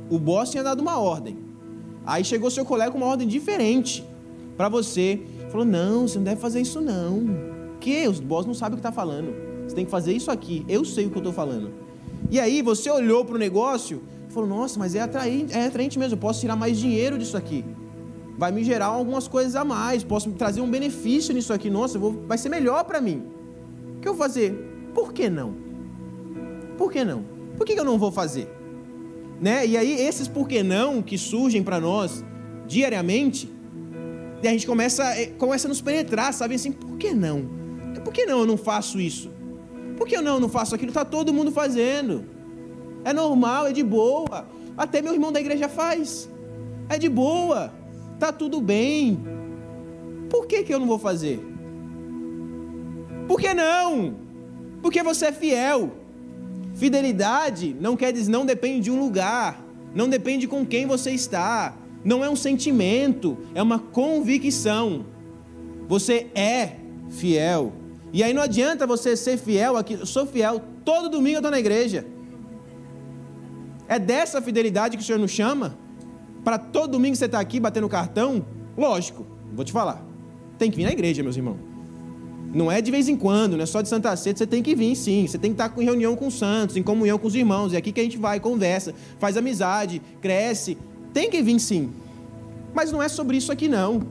o 0.08 0.20
boss 0.20 0.52
tinha 0.52 0.62
dado 0.62 0.82
uma 0.82 1.00
ordem. 1.00 1.49
Aí 2.10 2.26
chegou 2.26 2.50
seu 2.50 2.66
colega 2.66 2.92
com 2.92 2.98
uma 2.98 3.06
ordem 3.06 3.28
diferente 3.28 4.04
para 4.58 4.68
você. 4.68 5.22
Falou: 5.52 5.64
Não, 5.64 6.08
você 6.08 6.18
não 6.18 6.26
deve 6.26 6.42
fazer 6.42 6.60
isso, 6.60 6.82
não. 6.82 7.24
quê? 7.80 8.08
Os 8.10 8.20
boss 8.20 8.48
não 8.48 8.56
sabem 8.56 8.74
o 8.74 8.78
que 8.78 8.88
está 8.88 8.92
falando. 8.92 9.32
Você 9.64 9.76
tem 9.76 9.86
que 9.86 9.92
fazer 9.92 10.12
isso 10.14 10.32
aqui. 10.32 10.66
Eu 10.68 10.84
sei 10.84 11.06
o 11.06 11.12
que 11.12 11.18
eu 11.18 11.20
estou 11.20 11.32
falando. 11.32 11.72
E 12.32 12.40
aí 12.40 12.64
você 12.64 12.90
olhou 12.90 13.24
para 13.24 13.36
o 13.36 13.38
negócio 13.38 14.02
e 14.28 14.34
falou: 14.34 14.50
Nossa, 14.50 14.80
mas 14.80 14.96
é 14.96 15.02
atraente, 15.02 15.54
é 15.54 15.68
atraente 15.68 16.00
mesmo. 16.00 16.16
Eu 16.16 16.20
posso 16.20 16.40
tirar 16.40 16.56
mais 16.56 16.80
dinheiro 16.80 17.16
disso 17.16 17.38
aqui. 17.38 17.64
Vai 18.40 18.52
me 18.52 18.64
gerar 18.64 18.88
algumas 18.88 19.28
coisas 19.28 19.56
a 19.56 19.64
mais. 19.64 20.04
Posso 20.04 20.32
trazer 20.32 20.62
um 20.62 20.70
benefício 20.70 21.32
nisso 21.32 21.54
aqui. 21.54 21.70
Nossa, 21.70 22.00
vou, 22.00 22.12
vai 22.26 22.40
ser 22.40 22.50
melhor 22.50 22.86
para 22.86 23.00
mim. 23.00 23.22
O 23.98 24.00
que 24.00 24.08
eu 24.08 24.16
vou 24.16 24.26
fazer? 24.26 24.90
Por 24.96 25.14
que 25.14 25.30
não? 25.30 25.54
Por 26.76 26.92
que 26.92 27.06
não? 27.06 27.24
Por 27.56 27.68
que 27.68 27.80
eu 27.80 27.86
não 27.86 28.00
vou 28.00 28.12
fazer? 28.12 28.59
Né? 29.42 29.66
E 29.66 29.78
aí, 29.78 30.02
esses 30.02 30.28
por 30.28 30.48
que 30.48 30.62
não 30.64 31.02
que 31.02 31.18
surgem 31.18 31.64
para 31.64 31.80
nós 31.80 32.24
diariamente, 32.68 33.52
e 34.42 34.48
a 34.48 34.52
gente 34.52 34.66
começa, 34.68 35.04
eh, 35.20 35.28
começa 35.38 35.68
a 35.68 35.70
nos 35.70 35.82
penetrar, 35.82 36.34
sabe 36.34 36.56
assim, 36.56 36.72
por 36.72 36.98
que 36.98 37.14
não? 37.14 37.50
Por 38.04 38.14
que 38.14 38.26
não 38.26 38.40
eu 38.40 38.46
não 38.46 38.58
faço 38.58 39.00
isso? 39.00 39.32
Por 39.98 40.08
que 40.08 40.22
não 40.22 40.36
eu 40.36 40.40
não 40.40 40.50
faço 40.50 40.76
aquilo? 40.76 40.92
Está 40.92 41.04
todo 41.04 41.34
mundo 41.34 41.52
fazendo. 41.52 42.26
É 43.04 43.12
normal, 43.12 43.68
é 43.68 43.74
de 43.74 43.84
boa. 43.84 44.48
Até 44.78 45.02
meu 45.02 45.14
irmão 45.14 45.32
da 45.32 45.42
igreja 45.42 45.68
faz. 45.68 46.30
É 46.88 46.98
de 46.98 47.10
boa. 47.10 47.74
Tá 48.18 48.32
tudo 48.32 48.62
bem. 48.62 49.20
Por 50.30 50.48
que, 50.48 50.64
que 50.64 50.74
eu 50.74 50.80
não 50.80 50.88
vou 50.88 51.00
fazer? 51.00 51.40
Por 53.28 53.40
que 53.40 53.54
não? 53.54 54.16
Porque 54.82 55.04
você 55.04 55.28
é 55.28 55.32
fiel. 55.32 55.92
Fidelidade 56.80 57.76
não 57.78 57.98
quer 57.98 58.14
dizer 58.14 58.32
não 58.32 58.46
depende 58.46 58.86
de 58.86 58.92
um 58.92 58.98
lugar, 58.98 59.62
não 59.94 60.08
depende 60.08 60.48
com 60.48 60.66
quem 60.66 60.86
você 60.86 61.12
está, 61.12 61.76
não 62.06 62.24
é 62.24 62.30
um 62.30 62.38
sentimento, 62.38 63.38
é 63.54 63.62
uma 63.62 63.80
convicção. 63.80 65.06
Você 65.90 66.28
é 66.34 66.78
fiel. 67.10 67.74
E 68.14 68.24
aí 68.24 68.34
não 68.34 68.42
adianta 68.42 68.88
você 68.88 69.18
ser 69.18 69.38
fiel 69.38 69.76
aqui, 69.76 69.96
eu 69.96 70.06
sou 70.06 70.26
fiel, 70.26 70.62
todo 70.86 71.10
domingo 71.10 71.36
eu 71.36 71.40
estou 71.40 71.52
na 71.52 71.60
igreja. 71.60 72.08
É 73.86 74.00
dessa 74.00 74.42
fidelidade 74.42 74.96
que 74.96 75.04
o 75.04 75.06
Senhor 75.06 75.20
nos 75.20 75.32
chama? 75.32 75.78
Para 76.46 76.58
todo 76.58 76.92
domingo 76.92 77.14
você 77.14 77.26
estar 77.26 77.40
tá 77.40 77.42
aqui 77.42 77.60
batendo 77.60 77.90
cartão? 77.90 78.46
Lógico, 78.78 79.28
vou 79.54 79.66
te 79.66 79.74
falar. 79.74 80.02
Tem 80.58 80.72
que 80.72 80.78
vir 80.78 80.86
na 80.86 80.94
igreja, 80.94 81.22
meus 81.22 81.36
irmãos. 81.36 81.69
Não 82.54 82.72
é 82.72 82.82
de 82.82 82.90
vez 82.90 83.08
em 83.08 83.16
quando, 83.16 83.56
não 83.56 83.64
é 83.64 83.66
só 83.66 83.82
de 83.82 83.90
Santa 83.90 84.16
Ceia, 84.16 84.36
você 84.36 84.48
tem 84.48 84.64
que 84.64 84.76
vir 84.76 84.96
sim. 84.96 85.28
Você 85.28 85.38
tem 85.38 85.54
que 85.54 85.62
estar 85.62 85.74
em 85.80 85.84
reunião 85.84 86.16
com 86.16 86.28
os 86.28 86.38
santos, 86.38 86.76
em 86.76 86.84
comunhão 86.84 87.18
com 87.18 87.28
os 87.28 87.36
irmãos. 87.36 87.74
É 87.74 87.78
aqui 87.78 87.92
que 87.92 88.00
a 88.00 88.04
gente 88.04 88.18
vai, 88.18 88.40
conversa, 88.40 88.94
faz 89.20 89.38
amizade, 89.38 90.02
cresce. 90.22 90.78
Tem 91.14 91.30
que 91.30 91.42
vir 91.42 91.60
sim. 91.60 91.92
Mas 92.74 92.92
não 92.92 93.02
é 93.02 93.08
sobre 93.08 93.38
isso 93.38 93.52
aqui 93.52 93.68
não. 93.68 94.02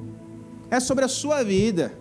É 0.71 0.79
sobre 0.79 1.05
a 1.05 1.09
sua 1.09 1.43
vida. 1.43 1.93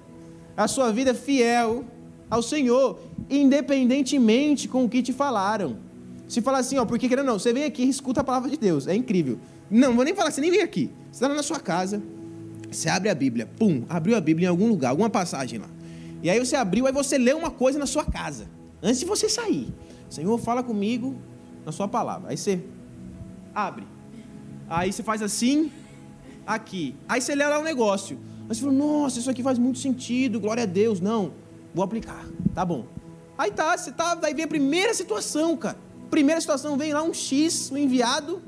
A 0.56 0.68
sua 0.68 0.92
vida 0.92 1.14
fiel 1.14 1.86
ao 2.30 2.42
Senhor, 2.42 3.00
independentemente 3.30 4.68
com 4.68 4.84
o 4.84 4.90
que 4.90 5.02
te 5.02 5.14
falaram. 5.14 5.78
Se 6.28 6.42
falar 6.42 6.60
assim, 6.60 6.78
ó, 6.78 6.86
porque 6.86 7.08
querendo 7.08 7.26
não, 7.26 7.40
você 7.40 7.54
vem 7.54 7.64
aqui 7.64 7.84
e 7.84 7.90
escuta 7.90 8.22
a 8.22 8.24
palavra 8.24 8.50
de 8.50 8.58
Deus, 8.58 8.86
é 8.86 8.96
incrível. 8.96 9.40
Não, 9.72 9.96
vou 9.96 10.04
nem 10.04 10.14
falar, 10.14 10.32
você 10.32 10.42
nem 10.42 10.52
vem 10.52 10.62
aqui. 10.62 10.92
Você 11.12 11.24
está 11.24 11.34
na 11.34 11.44
sua 11.44 11.60
casa, 11.60 12.02
você 12.70 12.90
abre 12.90 13.10
a 13.10 13.16
Bíblia, 13.16 13.50
pum, 13.58 13.84
abriu 13.88 14.18
a 14.18 14.22
Bíblia 14.22 14.48
em 14.48 14.50
algum 14.50 14.68
lugar, 14.68 14.90
alguma 14.90 15.10
passagem 15.10 15.60
lá. 15.60 15.77
E 16.22 16.30
aí 16.30 16.40
você 16.40 16.56
abriu, 16.56 16.88
aí 16.88 16.94
você 16.94 17.18
lê 17.18 17.34
uma 17.34 17.52
coisa 17.52 17.78
na 17.78 17.86
sua 17.86 18.06
casa, 18.06 18.50
antes 18.82 19.00
de 19.00 19.06
você 19.06 19.30
sair. 19.30 19.74
Senhor, 20.10 20.38
fala 20.40 20.64
comigo 20.64 21.16
na 21.66 21.72
sua 21.72 21.88
palavra. 21.88 22.32
Aí 22.32 22.38
você 22.38 22.64
abre. 23.54 23.86
Aí 24.70 24.92
você 24.92 25.04
faz 25.04 25.22
assim, 25.22 25.72
aqui. 26.46 26.96
Aí 27.08 27.22
você 27.22 27.36
lê 27.36 27.46
lá 27.46 27.60
um 27.60 27.64
negócio. 27.64 28.18
Aí 28.50 28.56
você 28.56 28.62
fala, 28.62 28.74
nossa, 28.74 29.20
isso 29.20 29.30
aqui 29.30 29.44
faz 29.44 29.60
muito 29.60 29.80
sentido, 29.80 30.40
glória 30.40 30.64
a 30.64 30.66
Deus. 30.66 31.00
Não, 31.02 31.34
vou 31.74 31.84
aplicar. 31.84 32.26
Tá 32.54 32.66
bom. 32.66 32.86
Aí 33.38 33.52
tá, 33.52 33.78
você 33.78 33.92
tá, 33.92 34.18
aí 34.24 34.34
vem 34.34 34.46
a 34.46 34.48
primeira 34.48 34.94
situação, 34.94 35.56
cara. 35.56 35.78
Primeira 36.10 36.40
situação, 36.40 36.78
vem 36.78 36.94
lá 36.94 37.04
um 37.04 37.14
X, 37.14 37.70
um 37.72 37.78
enviado, 37.78 38.42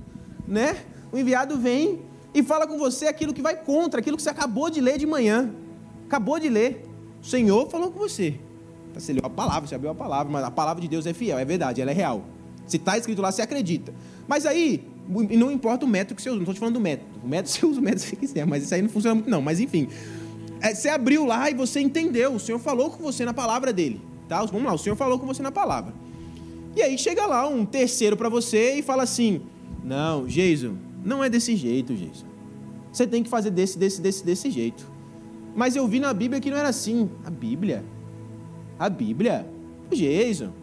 né? 0.48 0.86
O 1.12 1.18
enviado 1.18 1.58
vem 1.58 2.02
e 2.34 2.42
fala 2.42 2.66
com 2.66 2.78
você 2.78 3.08
aquilo 3.08 3.34
que 3.34 3.42
vai 3.42 3.56
contra, 3.56 4.00
aquilo 4.00 4.16
que 4.16 4.24
você 4.24 4.30
acabou 4.30 4.70
de 4.70 4.80
ler 4.80 4.98
de 4.98 5.06
manhã. 5.06 5.54
Acabou 6.06 6.40
de 6.40 6.50
ler. 6.50 6.89
O 7.22 7.26
Senhor 7.26 7.70
falou 7.70 7.92
com 7.92 8.00
você. 8.00 8.36
Você 8.94 9.14
leu 9.14 9.22
a 9.26 9.30
palavra, 9.30 9.68
você 9.68 9.76
abriu 9.76 9.92
a 9.92 9.96
palavra, 9.96 10.32
mas 10.32 10.44
a 10.44 10.52
palavra 10.52 10.82
de 10.82 10.88
Deus 10.88 11.06
é 11.06 11.14
fiel, 11.14 11.38
é 11.38 11.46
verdade, 11.46 11.82
ela 11.82 11.92
é 11.92 11.94
real. 11.94 12.24
Se 12.66 12.78
está 12.78 12.98
escrito 12.98 13.22
lá, 13.22 13.32
você 13.32 13.42
acredita. 13.42 13.94
Mas 14.28 14.46
aí, 14.46 14.84
não 15.08 15.52
importa 15.52 15.86
o 15.86 15.90
método 15.90 16.16
que 16.16 16.22
você 16.22 16.30
usa, 16.30 16.38
não 16.38 16.44
estou 16.44 16.54
te 16.54 16.60
falando 16.60 16.76
do 16.76 16.80
método. 16.80 17.10
O 17.24 17.28
método 17.28 17.50
você 17.54 17.66
usa 17.66 17.80
o 17.80 17.84
método 17.84 18.04
que 18.04 18.10
você 18.10 18.16
quiser, 18.16 18.46
mas 18.46 18.64
isso 18.64 18.74
aí 18.74 18.82
não 18.82 18.90
funciona 18.90 19.16
muito, 19.16 19.30
não. 19.30 19.42
Mas 19.42 19.60
enfim, 19.60 19.88
é, 20.62 20.74
você 20.74 20.90
abriu 20.90 21.26
lá 21.26 21.50
e 21.50 21.54
você 21.54 21.80
entendeu, 21.80 22.34
o 22.34 22.40
Senhor 22.40 22.60
falou 22.60 22.90
com 22.90 23.02
você 23.02 23.26
na 23.26 23.34
palavra 23.34 23.72
dele. 23.74 24.02
Tá? 24.28 24.44
Vamos 24.46 24.64
lá, 24.64 24.74
o 24.74 24.78
Senhor 24.78 24.96
falou 24.96 25.18
com 25.18 25.26
você 25.26 25.42
na 25.42 25.52
palavra. 25.52 25.94
E 26.76 26.82
aí 26.82 26.98
chega 26.98 27.26
lá 27.26 27.48
um 27.48 27.66
terceiro 27.66 28.16
para 28.16 28.30
você 28.30 28.76
e 28.76 28.82
fala 28.84 29.04
assim: 29.04 29.42
Não, 29.84 30.26
Jason, 30.28 30.76
não 31.04 31.24
é 31.24 31.30
desse 31.30 31.56
jeito, 31.56 31.96
Jason. 31.96 32.28
Você 32.92 33.08
tem 33.08 33.24
que 33.24 33.30
fazer 33.30 33.50
desse, 33.50 33.78
desse, 33.78 34.02
desse, 34.02 34.26
desse 34.26 34.52
jeito. 34.52 34.86
Mas 35.60 35.76
eu 35.76 35.86
vi 35.86 36.00
na 36.00 36.14
Bíblia 36.14 36.40
que 36.40 36.50
não 36.50 36.56
era 36.56 36.70
assim. 36.70 37.10
A 37.26 37.30
Bíblia? 37.30 37.84
A 38.80 38.88
Bíblia? 38.88 39.46
Jason. 39.92 40.54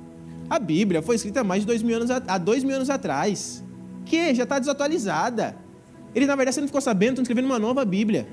A 0.48 0.58
Bíblia 0.58 1.02
foi 1.02 1.16
escrita 1.16 1.40
há 1.40 1.44
mais 1.44 1.60
de 1.60 1.66
dois 1.66 1.82
mil 1.82 1.96
anos, 1.96 2.10
há 2.10 2.38
dois 2.38 2.64
mil 2.64 2.74
anos 2.74 2.88
atrás. 2.88 3.62
Que 4.06 4.34
já 4.34 4.44
está 4.44 4.58
desatualizada. 4.58 5.54
Ele, 6.14 6.24
na 6.24 6.34
verdade, 6.34 6.54
você 6.54 6.60
não 6.62 6.68
ficou 6.68 6.80
sabendo, 6.80 7.10
estão 7.10 7.22
escrevendo 7.24 7.44
uma 7.44 7.58
nova 7.58 7.84
Bíblia. 7.84 8.26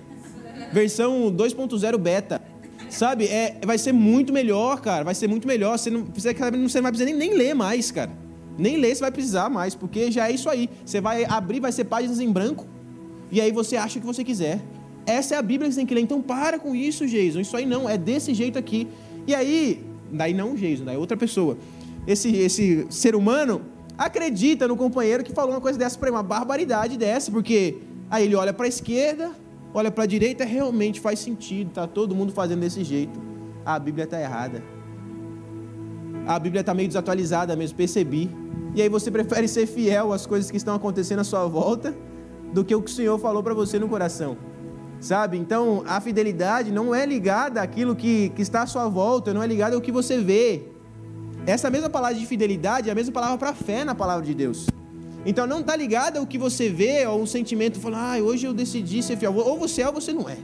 Versão 0.71 1.29
2.0 1.35 1.97
beta. 1.97 2.41
Sabe? 2.89 3.25
É, 3.25 3.59
vai 3.65 3.77
ser 3.77 3.91
muito 3.91 4.31
melhor, 4.31 4.79
cara. 4.79 5.03
Vai 5.03 5.15
ser 5.15 5.27
muito 5.27 5.45
melhor. 5.45 5.77
Você 5.77 5.89
não, 5.89 6.05
você 6.05 6.31
não 6.31 6.83
vai 6.83 6.91
precisar 6.93 7.03
nem, 7.03 7.13
nem 7.15 7.33
ler 7.33 7.53
mais, 7.53 7.91
cara. 7.91 8.11
Nem 8.57 8.77
ler 8.77 8.95
você 8.95 9.01
vai 9.01 9.11
precisar 9.11 9.49
mais, 9.49 9.75
porque 9.75 10.09
já 10.09 10.29
é 10.29 10.31
isso 10.31 10.49
aí. 10.49 10.69
Você 10.85 11.01
vai 11.01 11.25
abrir, 11.25 11.59
vai 11.59 11.73
ser 11.73 11.83
páginas 11.83 12.21
em 12.21 12.31
branco. 12.31 12.65
E 13.29 13.41
aí 13.41 13.51
você 13.51 13.75
acha 13.75 13.97
o 13.97 14.01
que 14.01 14.07
você 14.07 14.23
quiser. 14.23 14.61
Essa 15.05 15.35
é 15.35 15.37
a 15.37 15.41
Bíblia 15.41 15.67
que 15.67 15.73
você 15.73 15.79
tem 15.81 15.85
que 15.85 15.93
ler. 15.93 16.01
Então 16.01 16.21
para 16.21 16.57
com 16.59 16.75
isso, 16.75 17.05
Jason. 17.05 17.39
Isso 17.39 17.55
aí 17.55 17.65
não, 17.65 17.89
é 17.89 17.97
desse 17.97 18.33
jeito 18.33 18.57
aqui. 18.57 18.87
E 19.27 19.33
aí, 19.33 19.83
daí 20.11 20.33
não 20.33 20.55
Jason, 20.55 20.85
daí 20.85 20.97
outra 20.97 21.17
pessoa. 21.17 21.57
Esse, 22.05 22.35
esse 22.35 22.85
ser 22.89 23.15
humano 23.15 23.61
acredita 23.97 24.67
no 24.67 24.75
companheiro 24.75 25.23
que 25.23 25.31
falou 25.31 25.51
uma 25.51 25.61
coisa 25.61 25.77
dessa 25.77 25.97
para 25.97 26.11
uma 26.11 26.23
barbaridade 26.23 26.97
dessa, 26.97 27.31
porque 27.31 27.77
aí 28.09 28.25
ele 28.25 28.35
olha 28.35 28.53
para 28.53 28.65
a 28.65 28.69
esquerda, 28.69 29.31
olha 29.73 29.91
para 29.91 30.03
a 30.03 30.07
direita, 30.07 30.43
realmente 30.43 30.99
faz 30.99 31.19
sentido, 31.19 31.71
tá 31.71 31.87
todo 31.87 32.15
mundo 32.15 32.33
fazendo 32.33 32.61
desse 32.61 32.83
jeito. 32.83 33.19
A 33.65 33.79
Bíblia 33.79 34.03
está 34.03 34.19
errada. 34.19 34.63
A 36.25 36.39
Bíblia 36.39 36.61
está 36.61 36.73
meio 36.73 36.87
desatualizada 36.87 37.55
mesmo, 37.55 37.77
percebi. 37.77 38.29
E 38.75 38.81
aí 38.81 38.89
você 38.89 39.11
prefere 39.11 39.47
ser 39.47 39.65
fiel 39.67 40.11
às 40.11 40.25
coisas 40.25 40.49
que 40.49 40.57
estão 40.57 40.75
acontecendo 40.75 41.19
à 41.19 41.23
sua 41.23 41.45
volta 41.47 41.95
do 42.53 42.63
que 42.63 42.73
o 42.73 42.81
que 42.81 42.91
o 42.91 42.93
Senhor 42.93 43.17
falou 43.19 43.43
para 43.43 43.53
você 43.53 43.77
no 43.79 43.87
coração. 43.87 44.37
Sabe? 45.03 45.37
Então, 45.37 45.83
a 45.85 45.99
fidelidade 45.99 46.71
não 46.71 46.95
é 46.95 47.05
ligada 47.05 47.61
àquilo 47.61 47.93
que, 47.93 48.29
que 48.29 48.41
está 48.41 48.61
à 48.61 48.65
sua 48.65 48.87
volta, 48.87 49.33
não 49.33 49.43
é 49.43 49.47
ligada 49.47 49.75
ao 49.75 49.81
que 49.81 49.91
você 49.91 50.17
vê. 50.21 50.63
Essa 51.45 51.69
mesma 51.69 51.89
palavra 51.89 52.17
de 52.17 52.25
fidelidade 52.25 52.87
é 52.87 52.91
a 52.93 52.95
mesma 52.95 53.11
palavra 53.11 53.37
para 53.37 53.53
fé 53.53 53.83
na 53.83 53.93
palavra 53.93 54.25
de 54.25 54.33
Deus. 54.33 54.65
Então, 55.25 55.45
não 55.45 55.59
está 55.59 55.75
ligada 55.75 56.19
ao 56.19 56.25
que 56.25 56.37
você 56.37 56.69
vê, 56.69 57.05
ou 57.05 57.21
um 57.21 57.25
sentimento, 57.25 57.81
falando, 57.81 57.99
ah, 57.99 58.17
hoje 58.23 58.45
eu 58.45 58.53
decidi 58.53 59.03
ser 59.03 59.17
fiel. 59.17 59.35
Ou 59.35 59.59
você 59.59 59.81
é 59.81 59.87
ou 59.87 59.93
você 59.93 60.13
não 60.13 60.29
é. 60.29 60.37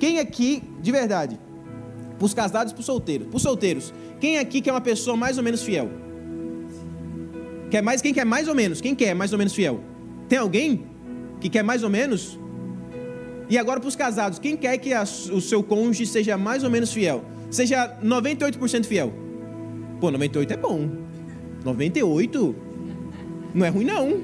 Quem 0.00 0.18
aqui, 0.18 0.62
de 0.80 0.90
verdade, 0.90 1.38
para 2.16 2.24
os 2.24 2.32
casados 2.32 2.72
e 2.72 2.74
para 2.74 2.80
os 2.80 2.86
solteiros, 2.86 3.26
para 3.26 3.36
os 3.36 3.42
solteiros, 3.42 3.92
quem 4.18 4.38
aqui 4.38 4.62
quer 4.62 4.72
uma 4.72 4.80
pessoa 4.80 5.14
mais 5.14 5.36
ou 5.36 5.44
menos 5.44 5.62
fiel? 5.62 5.90
Quer 7.70 7.82
mais? 7.82 8.00
Quem 8.00 8.14
quer 8.14 8.24
mais 8.24 8.48
ou 8.48 8.54
menos? 8.54 8.80
Quem 8.80 8.94
quer 8.94 9.12
mais 9.12 9.30
ou 9.32 9.38
menos 9.38 9.52
fiel? 9.52 9.80
Tem 10.26 10.38
alguém 10.38 10.86
que 11.38 11.50
quer 11.50 11.62
mais 11.62 11.82
ou 11.82 11.90
menos? 11.90 12.42
E 13.48 13.58
agora 13.58 13.78
para 13.78 13.88
os 13.88 13.96
casados, 13.96 14.38
quem 14.38 14.56
quer 14.56 14.78
que 14.78 14.92
a, 14.92 15.02
o 15.02 15.40
seu 15.40 15.62
cônjuge 15.62 16.06
seja 16.06 16.36
mais 16.36 16.64
ou 16.64 16.70
menos 16.70 16.92
fiel? 16.92 17.24
Seja 17.50 17.96
98% 18.02 18.84
fiel. 18.86 19.12
Pô, 20.00 20.10
98 20.10 20.52
é 20.52 20.56
bom. 20.56 20.88
98 21.64 22.56
não 23.54 23.66
é 23.66 23.68
ruim 23.68 23.84
não. 23.84 24.20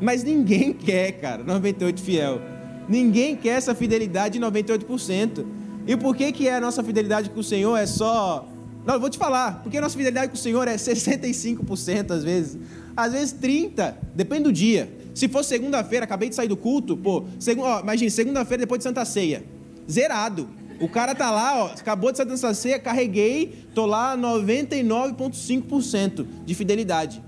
Mas 0.00 0.24
ninguém 0.24 0.72
quer, 0.74 1.12
cara, 1.12 1.44
98 1.44 2.00
fiel. 2.00 2.40
Ninguém 2.88 3.36
quer 3.36 3.50
essa 3.50 3.74
fidelidade 3.74 4.38
de 4.38 4.44
98%. 4.44 5.44
E 5.86 5.96
por 5.96 6.16
que 6.16 6.32
que 6.32 6.48
é 6.48 6.56
a 6.56 6.60
nossa 6.60 6.82
fidelidade 6.82 7.30
com 7.30 7.40
o 7.40 7.44
Senhor 7.44 7.76
é 7.76 7.86
só 7.86 8.48
Não, 8.84 8.94
eu 8.94 9.00
vou 9.00 9.08
te 9.08 9.18
falar, 9.18 9.62
porque 9.62 9.78
a 9.78 9.80
nossa 9.80 9.96
fidelidade 9.96 10.28
com 10.28 10.34
o 10.34 10.38
Senhor 10.38 10.66
é 10.66 10.76
65% 10.76 12.10
às 12.10 12.24
vezes, 12.24 12.58
às 12.96 13.12
vezes 13.12 13.32
30, 13.32 13.96
depende 14.14 14.44
do 14.44 14.52
dia. 14.52 14.95
Se 15.16 15.26
for 15.28 15.42
segunda-feira, 15.42 16.04
acabei 16.04 16.28
de 16.28 16.34
sair 16.34 16.46
do 16.46 16.58
culto, 16.58 16.94
pô, 16.94 17.24
seg... 17.38 17.58
ó, 17.58 17.80
imagine, 17.80 18.10
segunda-feira 18.10 18.64
depois 18.64 18.80
de 18.80 18.82
Santa 18.82 19.02
Ceia. 19.06 19.42
Zerado. 19.90 20.46
O 20.78 20.90
cara 20.90 21.14
tá 21.14 21.30
lá, 21.30 21.64
ó, 21.64 21.68
acabou 21.68 22.12
de 22.12 22.18
Santa 22.18 22.52
Ceia, 22.52 22.78
carreguei, 22.78 23.64
tô 23.74 23.86
lá 23.86 24.14
99,5% 24.14 26.26
de 26.44 26.54
fidelidade. 26.54 27.24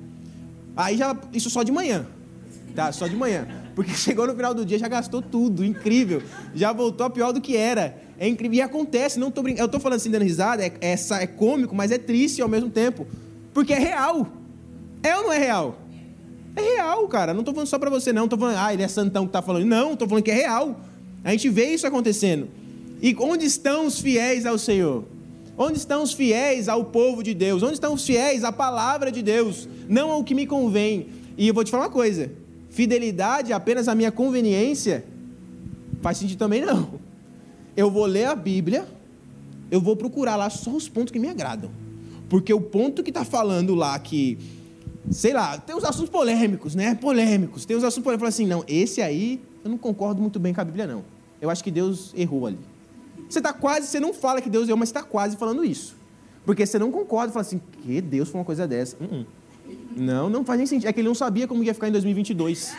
Aí 0.76 0.98
já, 0.98 1.16
isso 1.32 1.48
só 1.48 1.62
de 1.62 1.72
manhã, 1.72 2.06
tá? 2.74 2.92
Só 2.92 3.08
de 3.08 3.16
manhã. 3.16 3.48
Porque 3.74 3.94
chegou 3.96 4.26
no 4.26 4.36
final 4.36 4.52
do 4.52 4.66
dia, 4.66 4.78
já 4.78 4.86
gastou 4.86 5.22
tudo, 5.22 5.64
incrível. 5.64 6.22
Já 6.54 6.74
voltou 6.74 7.06
a 7.06 7.10
pior 7.10 7.32
do 7.32 7.40
que 7.40 7.56
era. 7.56 7.96
É 8.18 8.28
incrível. 8.28 8.58
E 8.58 8.60
acontece, 8.60 9.18
não 9.18 9.30
tô 9.30 9.40
brincando. 9.40 9.64
Eu 9.64 9.68
tô 9.68 9.80
falando 9.80 9.96
assim, 9.96 10.10
dando 10.10 10.24
risada, 10.24 10.62
é, 10.62 10.70
é, 10.82 10.92
é 10.92 11.26
cômico, 11.26 11.74
mas 11.74 11.90
é 11.90 11.96
triste 11.96 12.42
ao 12.42 12.48
mesmo 12.50 12.68
tempo. 12.68 13.06
Porque 13.54 13.72
é 13.72 13.78
real. 13.78 14.28
É 15.02 15.16
ou 15.16 15.22
não 15.22 15.32
é 15.32 15.38
real? 15.38 15.87
É 16.58 16.74
real, 16.74 17.06
cara. 17.08 17.32
Não 17.32 17.44
tô 17.44 17.52
falando 17.52 17.68
só 17.68 17.78
pra 17.78 17.90
você, 17.90 18.12
não. 18.12 18.26
Tô 18.26 18.36
falando, 18.36 18.56
ah, 18.58 18.72
ele 18.72 18.82
é 18.82 18.88
santão 18.88 19.26
que 19.26 19.32
tá 19.32 19.40
falando. 19.40 19.64
Não, 19.64 19.96
tô 19.96 20.08
falando 20.08 20.24
que 20.24 20.30
é 20.30 20.34
real. 20.34 20.80
A 21.22 21.30
gente 21.30 21.48
vê 21.48 21.66
isso 21.74 21.86
acontecendo. 21.86 22.48
E 23.00 23.14
onde 23.20 23.44
estão 23.44 23.86
os 23.86 24.00
fiéis 24.00 24.44
ao 24.44 24.58
Senhor? 24.58 25.04
Onde 25.56 25.78
estão 25.78 26.02
os 26.02 26.12
fiéis 26.12 26.68
ao 26.68 26.84
povo 26.84 27.22
de 27.22 27.34
Deus? 27.34 27.62
Onde 27.62 27.74
estão 27.74 27.94
os 27.94 28.04
fiéis 28.04 28.44
à 28.44 28.52
palavra 28.52 29.10
de 29.10 29.22
Deus? 29.22 29.68
Não 29.88 30.10
ao 30.10 30.24
que 30.24 30.34
me 30.34 30.46
convém. 30.46 31.08
E 31.36 31.48
eu 31.48 31.54
vou 31.54 31.64
te 31.64 31.70
falar 31.70 31.84
uma 31.84 31.90
coisa: 31.90 32.30
fidelidade 32.70 33.52
apenas 33.52 33.88
à 33.88 33.94
minha 33.94 34.10
conveniência 34.10 35.04
faz 36.00 36.18
sentido 36.18 36.38
também 36.38 36.64
não. 36.64 37.00
Eu 37.76 37.90
vou 37.90 38.06
ler 38.06 38.24
a 38.24 38.34
Bíblia, 38.34 38.86
eu 39.70 39.80
vou 39.80 39.96
procurar 39.96 40.36
lá 40.36 40.50
só 40.50 40.70
os 40.70 40.88
pontos 40.88 41.12
que 41.12 41.18
me 41.18 41.28
agradam. 41.28 41.70
Porque 42.28 42.52
o 42.52 42.60
ponto 42.60 43.02
que 43.02 43.10
está 43.10 43.24
falando 43.24 43.74
lá 43.74 43.98
que, 43.98 44.38
sei 45.10 45.32
lá, 45.32 45.58
tem 45.58 45.76
os 45.76 45.84
assuntos 45.84 46.10
polêmicos, 46.10 46.74
né? 46.74 46.94
Polêmicos. 46.94 47.64
Tem 47.64 47.76
os 47.76 47.84
assuntos 47.84 48.04
polêmicos. 48.04 48.20
Fala 48.20 48.28
assim, 48.28 48.46
não, 48.46 48.64
esse 48.68 49.00
aí 49.00 49.40
eu 49.64 49.70
não 49.70 49.78
concordo 49.78 50.20
muito 50.20 50.38
bem 50.38 50.54
com 50.54 50.60
a 50.60 50.64
Bíblia, 50.64 50.86
não. 50.86 51.04
Eu 51.40 51.50
acho 51.50 51.62
que 51.62 51.70
Deus 51.70 52.12
errou 52.16 52.46
ali. 52.46 52.58
Você 53.28 53.38
está 53.38 53.52
quase, 53.52 53.86
você 53.86 54.00
não 54.00 54.14
fala 54.14 54.40
que 54.40 54.48
Deus 54.48 54.66
errou, 54.68 54.78
mas 54.78 54.88
está 54.88 55.02
quase 55.02 55.36
falando 55.36 55.64
isso. 55.64 55.96
Porque 56.44 56.64
você 56.64 56.78
não 56.78 56.90
concorda, 56.90 57.32
fala 57.32 57.42
assim, 57.42 57.60
que 57.82 58.00
Deus 58.00 58.28
foi 58.28 58.40
uma 58.40 58.44
coisa 58.44 58.66
dessa. 58.66 58.96
Uh 58.96 59.06
-uh. 59.06 59.26
Não, 59.96 60.30
não 60.30 60.44
faz 60.44 60.58
nem 60.58 60.66
sentido. 60.66 60.88
É 60.88 60.92
que 60.92 61.00
ele 61.00 61.08
não 61.08 61.14
sabia 61.14 61.46
como 61.46 61.62
ia 61.62 61.74
ficar 61.74 61.88
em 61.88 61.92
2022. 61.92 62.74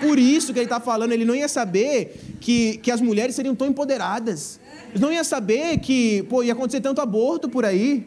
Por 0.00 0.18
isso 0.18 0.52
que 0.52 0.58
ele 0.58 0.66
está 0.66 0.78
falando, 0.78 1.12
ele 1.12 1.24
não 1.24 1.34
ia 1.34 1.48
saber 1.48 2.36
que, 2.40 2.78
que 2.78 2.90
as 2.90 3.00
mulheres 3.00 3.34
seriam 3.34 3.54
tão 3.54 3.66
empoderadas. 3.66 4.60
Ele 4.90 5.00
não 5.00 5.12
ia 5.12 5.24
saber 5.24 5.78
que 5.78 6.22
pô, 6.24 6.42
ia 6.42 6.52
acontecer 6.52 6.80
tanto 6.80 7.00
aborto 7.00 7.48
por 7.48 7.64
aí. 7.64 8.06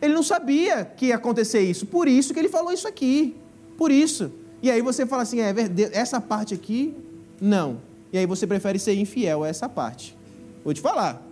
Ele 0.00 0.14
não 0.14 0.22
sabia 0.22 0.84
que 0.84 1.06
ia 1.06 1.16
acontecer 1.16 1.60
isso. 1.60 1.86
Por 1.86 2.06
isso 2.06 2.32
que 2.32 2.38
ele 2.38 2.48
falou 2.48 2.72
isso 2.72 2.86
aqui. 2.86 3.36
Por 3.76 3.90
isso. 3.90 4.30
E 4.62 4.70
aí 4.70 4.82
você 4.82 5.06
fala 5.06 5.22
assim, 5.22 5.40
é, 5.40 5.52
essa 5.92 6.20
parte 6.20 6.54
aqui, 6.54 6.94
não. 7.40 7.80
E 8.12 8.18
aí 8.18 8.26
você 8.26 8.46
prefere 8.46 8.78
ser 8.78 8.94
infiel 8.94 9.44
a 9.44 9.48
essa 9.48 9.68
parte. 9.68 10.16
Vou 10.64 10.74
te 10.74 10.80
falar. 10.80 11.22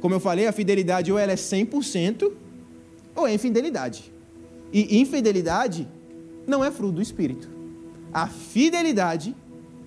Como 0.00 0.14
eu 0.14 0.20
falei, 0.20 0.46
a 0.46 0.52
fidelidade 0.52 1.12
ou 1.12 1.18
ela 1.18 1.32
é 1.32 1.36
100% 1.36 2.32
ou 3.14 3.26
é 3.26 3.34
infidelidade. 3.34 4.12
E 4.72 5.00
infidelidade 5.00 5.86
não 6.46 6.64
é 6.64 6.70
fruto 6.70 6.94
do 6.94 7.02
Espírito. 7.02 7.48
A 8.12 8.26
fidelidade 8.26 9.34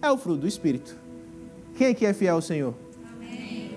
é 0.01 0.11
o 0.11 0.17
fruto 0.17 0.41
do 0.41 0.47
Espírito. 0.47 0.97
Quem 1.75 1.87
aqui 1.87 2.05
é 2.05 2.13
fiel 2.13 2.35
ao 2.35 2.41
Senhor? 2.41 2.73
Amém. 3.13 3.71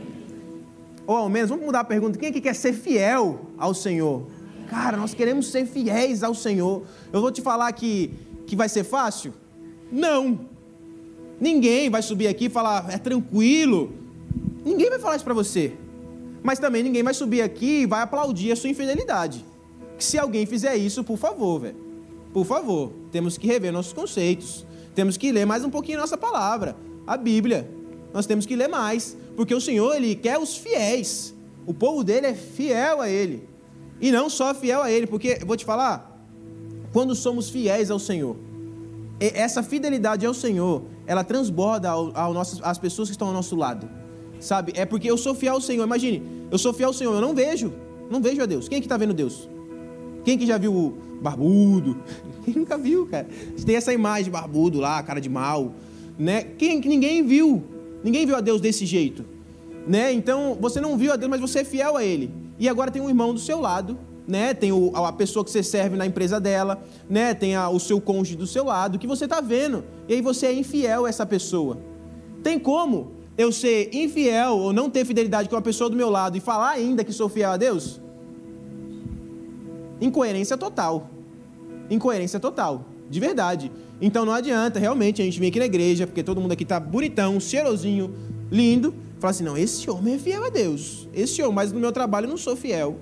Ou 1.06 1.16
ao 1.16 1.28
menos, 1.28 1.50
vamos 1.50 1.64
mudar 1.64 1.80
a 1.80 1.84
pergunta: 1.84 2.18
quem 2.18 2.28
aqui 2.28 2.40
quer 2.40 2.54
ser 2.54 2.72
fiel 2.72 3.46
ao 3.56 3.74
Senhor? 3.74 4.26
Cara, 4.68 4.96
nós 4.96 5.14
queremos 5.14 5.48
ser 5.50 5.66
fiéis 5.66 6.22
ao 6.22 6.34
Senhor. 6.34 6.82
Eu 7.12 7.20
vou 7.20 7.32
te 7.32 7.40
falar 7.40 7.72
que, 7.72 8.12
que 8.46 8.54
vai 8.54 8.68
ser 8.68 8.84
fácil? 8.84 9.32
Não. 9.90 10.40
Ninguém 11.40 11.88
vai 11.88 12.02
subir 12.02 12.28
aqui 12.28 12.46
e 12.46 12.50
falar, 12.50 12.86
é 12.90 12.98
tranquilo. 12.98 13.92
Ninguém 14.64 14.90
vai 14.90 14.98
falar 14.98 15.16
isso 15.16 15.24
para 15.24 15.34
você. 15.34 15.72
Mas 16.42 16.58
também 16.58 16.82
ninguém 16.82 17.02
vai 17.02 17.14
subir 17.14 17.40
aqui 17.40 17.82
e 17.82 17.86
vai 17.86 18.02
aplaudir 18.02 18.52
a 18.52 18.56
sua 18.56 18.68
infidelidade. 18.68 19.44
Que 19.96 20.04
se 20.04 20.18
alguém 20.18 20.44
fizer 20.44 20.76
isso, 20.76 21.02
por 21.02 21.16
favor, 21.16 21.60
velho. 21.60 21.76
Por 22.32 22.44
favor, 22.44 22.92
temos 23.10 23.38
que 23.38 23.46
rever 23.46 23.72
nossos 23.72 23.92
conceitos. 23.92 24.66
Temos 24.94 25.16
que 25.16 25.32
ler 25.32 25.46
mais 25.46 25.64
um 25.64 25.70
pouquinho 25.70 25.98
nossa 25.98 26.18
palavra, 26.18 26.76
a 27.06 27.16
Bíblia. 27.16 27.70
Nós 28.12 28.26
temos 28.26 28.44
que 28.44 28.54
ler 28.54 28.68
mais, 28.68 29.16
porque 29.34 29.54
o 29.54 29.60
Senhor 29.60 29.96
ele 29.96 30.14
quer 30.14 30.38
os 30.38 30.56
fiéis. 30.56 31.34
O 31.66 31.72
povo 31.72 32.04
dele 32.04 32.26
é 32.26 32.34
fiel 32.34 33.00
a 33.00 33.08
ele. 33.08 33.47
E 34.00 34.12
não 34.12 34.30
só 34.30 34.54
fiel 34.54 34.82
a 34.82 34.90
ele, 34.90 35.06
porque 35.06 35.40
vou 35.44 35.56
te 35.56 35.64
falar, 35.64 36.18
quando 36.92 37.14
somos 37.14 37.50
fiéis 37.50 37.90
ao 37.90 37.98
Senhor, 37.98 38.36
essa 39.20 39.62
fidelidade 39.62 40.24
ao 40.24 40.32
Senhor, 40.32 40.82
ela 41.06 41.24
transborda 41.24 41.90
ao, 41.90 42.16
ao 42.16 42.32
nosso, 42.32 42.60
às 42.64 42.78
pessoas 42.78 43.08
que 43.08 43.14
estão 43.14 43.28
ao 43.28 43.34
nosso 43.34 43.56
lado. 43.56 43.88
Sabe? 44.40 44.72
É 44.76 44.86
porque 44.86 45.10
eu 45.10 45.18
sou 45.18 45.34
fiel 45.34 45.54
ao 45.54 45.60
Senhor. 45.60 45.84
Imagine, 45.84 46.22
eu 46.50 46.58
sou 46.58 46.72
fiel 46.72 46.90
ao 46.90 46.94
Senhor, 46.94 47.12
eu 47.12 47.20
não 47.20 47.34
vejo, 47.34 47.72
não 48.08 48.22
vejo 48.22 48.40
a 48.40 48.46
Deus. 48.46 48.68
Quem 48.68 48.78
é 48.78 48.80
que 48.80 48.86
está 48.86 48.96
vendo 48.96 49.12
Deus? 49.12 49.48
Quem 50.24 50.38
que 50.38 50.46
já 50.46 50.56
viu 50.58 50.72
o 50.72 50.98
barbudo? 51.20 51.96
Quem 52.44 52.54
nunca 52.54 52.78
viu, 52.78 53.06
cara? 53.06 53.26
Tem 53.66 53.74
essa 53.74 53.92
imagem 53.92 54.24
de 54.24 54.30
barbudo 54.30 54.78
lá, 54.78 55.02
cara 55.02 55.20
de 55.20 55.28
mal, 55.28 55.74
né? 56.16 56.42
Quem 56.42 56.80
ninguém 56.80 57.26
viu? 57.26 57.64
Ninguém 58.04 58.24
viu 58.24 58.36
a 58.36 58.40
Deus 58.40 58.60
desse 58.60 58.86
jeito, 58.86 59.24
né? 59.86 60.12
Então, 60.12 60.56
você 60.60 60.80
não 60.80 60.96
viu 60.96 61.12
a 61.12 61.16
Deus, 61.16 61.28
mas 61.28 61.40
você 61.40 61.60
é 61.60 61.64
fiel 61.64 61.96
a 61.96 62.04
ele. 62.04 62.30
E 62.58 62.68
agora 62.68 62.90
tem 62.90 63.00
um 63.00 63.08
irmão 63.08 63.32
do 63.32 63.40
seu 63.40 63.60
lado, 63.60 63.98
né? 64.26 64.52
Tem 64.52 64.72
o, 64.72 64.92
a 64.94 65.12
pessoa 65.12 65.44
que 65.44 65.50
você 65.50 65.62
serve 65.62 65.96
na 65.96 66.04
empresa 66.04 66.40
dela, 66.40 66.82
né? 67.08 67.32
Tem 67.32 67.54
a, 67.54 67.68
o 67.68 67.78
seu 67.78 68.00
cônjuge 68.00 68.36
do 68.36 68.46
seu 68.46 68.64
lado, 68.64 68.98
que 68.98 69.06
você 69.06 69.24
está 69.24 69.40
vendo. 69.40 69.84
E 70.08 70.14
aí 70.14 70.20
você 70.20 70.46
é 70.46 70.52
infiel 70.52 71.06
a 71.06 71.08
essa 71.08 71.24
pessoa. 71.24 71.78
Tem 72.42 72.58
como 72.58 73.12
eu 73.36 73.52
ser 73.52 73.94
infiel 73.94 74.56
ou 74.56 74.72
não 74.72 74.90
ter 74.90 75.04
fidelidade 75.04 75.48
com 75.48 75.56
a 75.56 75.62
pessoa 75.62 75.88
do 75.88 75.96
meu 75.96 76.10
lado 76.10 76.36
e 76.36 76.40
falar 76.40 76.70
ainda 76.70 77.04
que 77.04 77.12
sou 77.12 77.28
fiel 77.28 77.52
a 77.52 77.56
Deus? 77.56 78.00
Incoerência 80.00 80.56
total. 80.56 81.08
Incoerência 81.88 82.38
total. 82.38 82.84
De 83.08 83.18
verdade. 83.18 83.72
Então 84.00 84.24
não 84.24 84.32
adianta, 84.32 84.78
realmente, 84.78 85.22
a 85.22 85.24
gente 85.24 85.40
vem 85.40 85.48
aqui 85.48 85.58
na 85.58 85.64
igreja, 85.66 86.06
porque 86.06 86.22
todo 86.22 86.40
mundo 86.40 86.52
aqui 86.52 86.64
tá 86.64 86.78
bonitão, 86.78 87.40
cheirosinho, 87.40 88.14
lindo, 88.50 88.94
fala 89.18 89.30
assim: 89.30 89.44
não, 89.44 89.56
esse 89.56 89.88
homem 89.90 90.14
é 90.14 90.18
fiel 90.18 90.44
a 90.44 90.50
Deus. 90.50 91.08
Esse 91.12 91.42
homem, 91.42 91.54
mas 91.54 91.72
no 91.72 91.80
meu 91.80 91.92
trabalho 91.92 92.26
eu 92.26 92.30
não 92.30 92.36
sou 92.36 92.56
fiel. 92.56 92.98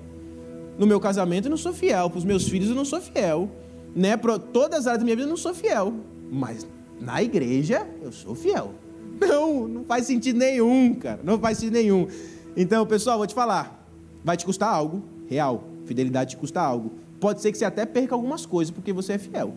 No 0.77 0.85
meu 0.85 0.99
casamento 0.99 1.45
eu 1.45 1.49
não 1.49 1.57
sou 1.57 1.73
fiel. 1.73 2.09
Para 2.09 2.19
os 2.19 2.25
meus 2.25 2.47
filhos 2.47 2.69
eu 2.69 2.75
não 2.75 2.85
sou 2.85 3.01
fiel. 3.01 3.49
Né? 3.95 4.15
Para 4.15 4.37
todas 4.37 4.81
as 4.81 4.87
áreas 4.87 4.99
da 4.99 5.05
minha 5.05 5.15
vida 5.15 5.27
eu 5.27 5.29
não 5.29 5.37
sou 5.37 5.53
fiel. 5.53 5.93
Mas 6.31 6.67
na 6.99 7.21
igreja 7.23 7.87
eu 8.01 8.11
sou 8.11 8.35
fiel. 8.35 8.73
Não, 9.19 9.67
não 9.67 9.83
faz 9.83 10.05
sentido 10.05 10.37
nenhum, 10.37 10.93
cara. 10.93 11.19
Não 11.23 11.39
faz 11.39 11.57
sentido 11.57 11.73
nenhum. 11.73 12.07
Então, 12.55 12.85
pessoal, 12.85 13.17
vou 13.17 13.25
te 13.25 13.33
falar. 13.33 13.83
Vai 14.23 14.37
te 14.37 14.45
custar 14.45 14.71
algo 14.71 15.01
real. 15.27 15.63
Fidelidade 15.85 16.31
te 16.31 16.37
custa 16.37 16.61
algo. 16.61 16.91
Pode 17.19 17.41
ser 17.41 17.51
que 17.51 17.57
você 17.57 17.65
até 17.65 17.83
perca 17.83 18.13
algumas 18.13 18.45
coisas 18.45 18.69
porque 18.69 18.93
você 18.93 19.13
é 19.13 19.17
fiel. 19.17 19.55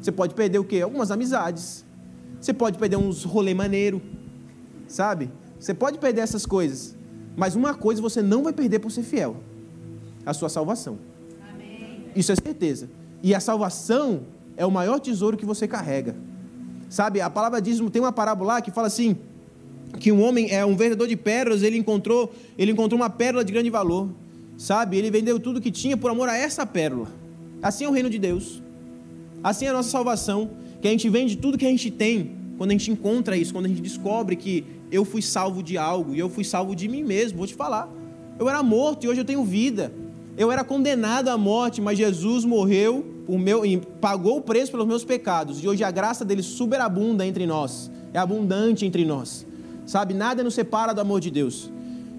Você 0.00 0.10
pode 0.10 0.34
perder 0.34 0.58
o 0.58 0.64
quê? 0.64 0.80
Algumas 0.80 1.10
amizades. 1.10 1.84
Você 2.40 2.54
pode 2.54 2.78
perder 2.78 2.96
uns 2.96 3.24
rolê 3.24 3.52
maneiro. 3.52 4.00
Sabe? 4.88 5.30
Você 5.62 5.72
pode 5.72 5.98
perder 5.98 6.22
essas 6.22 6.44
coisas. 6.44 6.96
Mas 7.36 7.54
uma 7.54 7.74
coisa 7.74 8.02
você 8.02 8.20
não 8.20 8.42
vai 8.42 8.52
perder 8.52 8.80
por 8.80 8.90
ser 8.90 9.02
fiel: 9.02 9.36
a 10.26 10.34
sua 10.34 10.48
salvação. 10.48 10.98
Amém. 11.48 12.06
Isso 12.16 12.32
é 12.32 12.34
certeza. 12.34 12.90
E 13.22 13.34
a 13.34 13.40
salvação 13.40 14.22
é 14.56 14.66
o 14.66 14.70
maior 14.70 14.98
tesouro 14.98 15.36
que 15.36 15.46
você 15.46 15.68
carrega. 15.68 16.16
Sabe? 16.90 17.20
A 17.20 17.30
palavra 17.30 17.62
diz, 17.62 17.78
tem 17.90 18.02
uma 18.02 18.12
parábola 18.12 18.54
lá 18.54 18.60
que 18.60 18.72
fala 18.72 18.88
assim: 18.88 19.16
que 20.00 20.10
um 20.10 20.20
homem 20.22 20.50
é 20.50 20.66
um 20.66 20.76
vendedor 20.76 21.06
de 21.06 21.16
pérolas, 21.16 21.62
ele 21.62 21.78
encontrou, 21.78 22.34
ele 22.58 22.72
encontrou 22.72 23.00
uma 23.00 23.08
pérola 23.08 23.44
de 23.44 23.52
grande 23.52 23.70
valor 23.70 24.08
sabe? 24.62 24.96
Ele 24.96 25.10
vendeu 25.10 25.38
tudo 25.40 25.60
que 25.60 25.70
tinha 25.70 25.96
por 25.96 26.10
amor 26.10 26.28
a 26.28 26.36
essa 26.36 26.64
pérola. 26.64 27.08
Assim 27.60 27.84
é 27.84 27.88
o 27.88 27.92
reino 27.92 28.10
de 28.10 28.18
Deus. 28.18 28.62
Assim 29.42 29.66
é 29.66 29.68
a 29.68 29.72
nossa 29.72 29.90
salvação, 29.90 30.50
que 30.80 30.88
a 30.88 30.90
gente 30.90 31.08
vende 31.08 31.36
tudo 31.36 31.58
que 31.58 31.66
a 31.66 31.70
gente 31.70 31.90
tem, 31.90 32.36
quando 32.56 32.70
a 32.70 32.72
gente 32.74 32.90
encontra 32.90 33.36
isso, 33.36 33.52
quando 33.52 33.66
a 33.66 33.68
gente 33.68 33.82
descobre 33.82 34.36
que 34.36 34.64
eu 34.92 35.06
fui 35.06 35.22
salvo 35.22 35.62
de 35.62 35.78
algo 35.78 36.14
e 36.14 36.18
eu 36.18 36.28
fui 36.28 36.44
salvo 36.44 36.76
de 36.76 36.86
mim 36.86 37.02
mesmo. 37.02 37.38
Vou 37.38 37.46
te 37.46 37.54
falar. 37.54 37.88
Eu 38.38 38.46
era 38.48 38.62
morto 38.62 39.04
e 39.04 39.08
hoje 39.08 39.22
eu 39.22 39.24
tenho 39.24 39.42
vida. 39.42 39.90
Eu 40.36 40.52
era 40.52 40.62
condenado 40.62 41.28
à 41.28 41.38
morte, 41.38 41.80
mas 41.80 41.96
Jesus 41.96 42.44
morreu 42.44 43.04
por 43.26 43.38
meu, 43.38 43.62
pagou 44.00 44.36
o 44.36 44.42
preço 44.42 44.70
pelos 44.70 44.86
meus 44.86 45.04
pecados. 45.04 45.64
E 45.64 45.68
hoje 45.68 45.82
a 45.82 45.90
graça 45.90 46.24
dele 46.24 46.42
superabunda 46.42 47.26
entre 47.26 47.46
nós. 47.46 47.90
É 48.12 48.18
abundante 48.18 48.84
entre 48.84 49.04
nós. 49.04 49.46
Sabe, 49.86 50.12
nada 50.12 50.44
nos 50.44 50.54
separa 50.54 50.92
do 50.92 51.00
amor 51.00 51.20
de 51.20 51.30
Deus. 51.30 51.72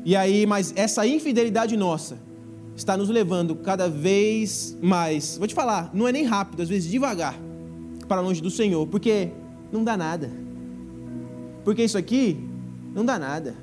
E 0.04 0.16
aí, 0.16 0.46
mas 0.46 0.74
essa 0.76 1.06
infidelidade 1.06 1.78
nossa 1.78 2.18
está 2.76 2.98
nos 2.98 3.10
levando 3.10 3.56
cada 3.56 3.88
vez 3.88 4.76
mais, 4.82 5.38
vou 5.38 5.48
te 5.48 5.54
falar, 5.54 5.92
não 5.94 6.08
é 6.08 6.12
nem 6.12 6.26
rápido, 6.26 6.62
às 6.62 6.70
vezes 6.70 6.90
devagar, 6.90 7.40
para 8.08 8.20
longe 8.20 8.42
do 8.42 8.50
Senhor, 8.50 8.88
porque 8.88 9.30
não 9.72 9.84
dá 9.84 9.96
nada. 9.96 10.30
Porque 11.64 11.84
isso 11.84 11.98
aqui 11.98 12.38
não 12.93 13.03
dá 13.03 13.17
nada. 13.17 13.56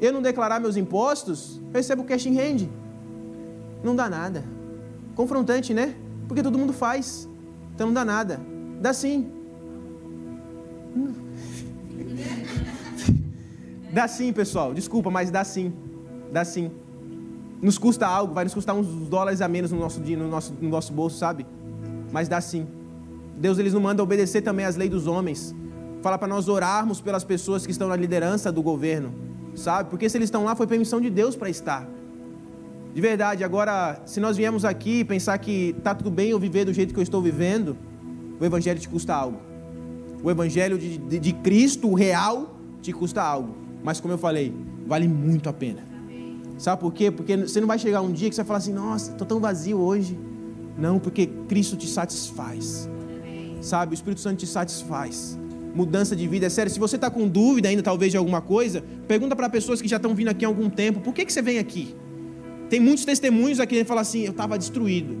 Eu 0.00 0.12
não 0.12 0.20
declarar 0.20 0.60
meus 0.60 0.76
impostos, 0.76 1.60
eu 1.66 1.72
recebo 1.72 2.04
cash 2.04 2.26
in 2.26 2.38
hand. 2.38 2.68
Não 3.82 3.94
dá 3.94 4.08
nada. 4.08 4.44
Confrontante, 5.14 5.72
né? 5.72 5.94
Porque 6.26 6.42
todo 6.42 6.58
mundo 6.58 6.72
faz. 6.72 7.28
Então 7.74 7.88
não 7.88 7.94
dá 7.94 8.04
nada. 8.04 8.40
Dá 8.80 8.92
sim. 8.92 9.30
Dá 13.92 14.08
sim, 14.08 14.32
pessoal. 14.32 14.74
Desculpa, 14.74 15.10
mas 15.10 15.30
dá 15.30 15.44
sim. 15.44 15.72
Dá 16.32 16.44
sim. 16.44 16.70
Nos 17.62 17.78
custa 17.78 18.06
algo, 18.06 18.34
vai 18.34 18.44
nos 18.44 18.52
custar 18.52 18.74
uns 18.74 18.86
dólares 19.08 19.40
a 19.40 19.48
menos 19.48 19.72
no 19.72 19.78
nosso 19.78 20.00
no 20.00 20.28
nosso, 20.28 20.52
no 20.60 20.68
nosso 20.68 20.92
bolso, 20.92 21.16
sabe? 21.18 21.46
Mas 22.12 22.28
dá 22.28 22.40
sim. 22.40 22.66
Deus 23.38 23.58
eles 23.58 23.72
não 23.72 23.80
manda 23.80 24.02
obedecer 24.02 24.42
também 24.42 24.66
às 24.66 24.76
leis 24.76 24.90
dos 24.90 25.06
homens. 25.06 25.54
Fala 26.06 26.18
para 26.18 26.28
nós 26.28 26.46
orarmos 26.46 27.00
pelas 27.00 27.24
pessoas 27.24 27.66
que 27.66 27.72
estão 27.72 27.88
na 27.88 27.96
liderança 27.96 28.52
do 28.52 28.62
governo. 28.62 29.12
sabe? 29.56 29.90
Porque 29.90 30.08
se 30.08 30.16
eles 30.16 30.28
estão 30.28 30.44
lá, 30.44 30.54
foi 30.54 30.64
permissão 30.64 31.00
de 31.00 31.10
Deus 31.10 31.34
para 31.34 31.50
estar. 31.50 31.84
De 32.94 33.00
verdade, 33.00 33.42
agora, 33.42 34.00
se 34.06 34.20
nós 34.20 34.36
viemos 34.36 34.64
aqui 34.64 35.04
pensar 35.04 35.36
que 35.38 35.74
está 35.76 35.96
tudo 35.96 36.08
bem 36.08 36.30
eu 36.30 36.38
viver 36.38 36.64
do 36.64 36.72
jeito 36.72 36.94
que 36.94 37.00
eu 37.00 37.02
estou 37.02 37.20
vivendo, 37.20 37.76
o 38.38 38.44
Evangelho 38.44 38.78
te 38.78 38.88
custa 38.88 39.12
algo. 39.12 39.40
O 40.22 40.30
Evangelho 40.30 40.78
de, 40.78 40.96
de, 40.96 41.18
de 41.18 41.32
Cristo, 41.32 41.92
real, 41.92 42.54
te 42.80 42.92
custa 42.92 43.20
algo. 43.20 43.56
Mas 43.82 43.98
como 43.98 44.14
eu 44.14 44.18
falei, 44.18 44.54
vale 44.86 45.08
muito 45.08 45.48
a 45.48 45.52
pena. 45.52 45.82
Sabe 46.56 46.82
por 46.82 46.92
quê? 46.92 47.10
Porque 47.10 47.36
você 47.36 47.60
não 47.60 47.66
vai 47.66 47.80
chegar 47.80 48.00
um 48.00 48.12
dia 48.12 48.28
que 48.28 48.36
você 48.36 48.42
vai 48.42 48.46
falar 48.46 48.58
assim, 48.58 48.72
nossa, 48.72 49.10
estou 49.10 49.26
tão 49.26 49.40
vazio 49.40 49.78
hoje. 49.78 50.16
Não, 50.78 51.00
porque 51.00 51.26
Cristo 51.48 51.76
te 51.76 51.88
satisfaz. 51.88 52.88
Sabe, 53.60 53.92
o 53.92 53.94
Espírito 53.94 54.20
Santo 54.20 54.36
te 54.36 54.46
satisfaz. 54.46 55.36
Mudança 55.76 56.16
de 56.16 56.26
vida, 56.26 56.46
é 56.46 56.48
sério. 56.48 56.72
Se 56.72 56.80
você 56.80 56.96
está 56.96 57.10
com 57.10 57.28
dúvida 57.28 57.68
ainda, 57.68 57.82
talvez, 57.82 58.10
de 58.10 58.16
alguma 58.16 58.40
coisa, 58.40 58.82
pergunta 59.06 59.36
para 59.36 59.46
pessoas 59.50 59.82
que 59.82 59.86
já 59.86 59.96
estão 59.96 60.14
vindo 60.14 60.28
aqui 60.28 60.42
há 60.42 60.48
algum 60.48 60.70
tempo, 60.70 61.00
por 61.00 61.12
que, 61.12 61.22
que 61.22 61.30
você 61.30 61.42
vem 61.42 61.58
aqui? 61.58 61.94
Tem 62.70 62.80
muitos 62.80 63.04
testemunhos 63.04 63.60
aqui 63.60 63.76
que 63.76 63.84
falam 63.84 64.00
assim, 64.00 64.22
eu 64.22 64.30
estava 64.30 64.56
destruído. 64.56 65.14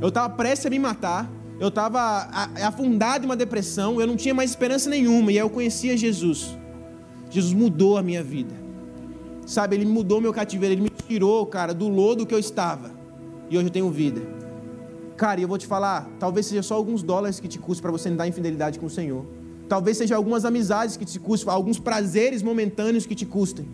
Eu 0.00 0.08
estava 0.08 0.30
prestes 0.30 0.64
a 0.64 0.70
me 0.70 0.78
matar. 0.78 1.30
Eu 1.60 1.68
estava 1.68 2.26
afundado 2.64 3.24
em 3.24 3.28
uma 3.28 3.36
depressão. 3.36 4.00
Eu 4.00 4.06
não 4.06 4.16
tinha 4.16 4.32
mais 4.32 4.48
esperança 4.48 4.88
nenhuma. 4.88 5.30
E 5.30 5.34
aí 5.34 5.44
eu 5.44 5.50
conhecia 5.50 5.94
Jesus. 5.94 6.56
Jesus 7.28 7.52
mudou 7.52 7.98
a 7.98 8.02
minha 8.02 8.22
vida. 8.22 8.54
Sabe, 9.44 9.76
Ele 9.76 9.84
mudou 9.84 10.22
meu 10.22 10.32
cativeiro. 10.32 10.72
Ele 10.72 10.82
me 10.84 10.90
tirou, 11.06 11.44
cara, 11.44 11.74
do 11.74 11.86
lodo 11.86 12.24
que 12.24 12.34
eu 12.34 12.38
estava. 12.38 12.90
E 13.50 13.58
hoje 13.58 13.66
eu 13.66 13.72
tenho 13.72 13.90
vida. 13.90 14.22
Cara, 15.18 15.38
e 15.38 15.42
eu 15.42 15.48
vou 15.48 15.58
te 15.58 15.66
falar, 15.66 16.08
talvez 16.18 16.46
seja 16.46 16.62
só 16.62 16.76
alguns 16.76 17.02
dólares 17.02 17.38
que 17.38 17.48
te 17.48 17.58
custe 17.58 17.82
para 17.82 17.90
você 17.90 18.08
dar 18.08 18.26
infidelidade 18.26 18.78
com 18.78 18.86
o 18.86 18.90
Senhor. 18.90 19.26
Talvez 19.68 19.96
seja 19.98 20.16
algumas 20.16 20.44
amizades 20.44 20.96
que 20.96 21.04
te 21.04 21.18
custem, 21.18 21.52
alguns 21.52 21.78
prazeres 21.78 22.42
momentâneos 22.42 23.04
que 23.04 23.14
te 23.14 23.26
custem. 23.26 23.66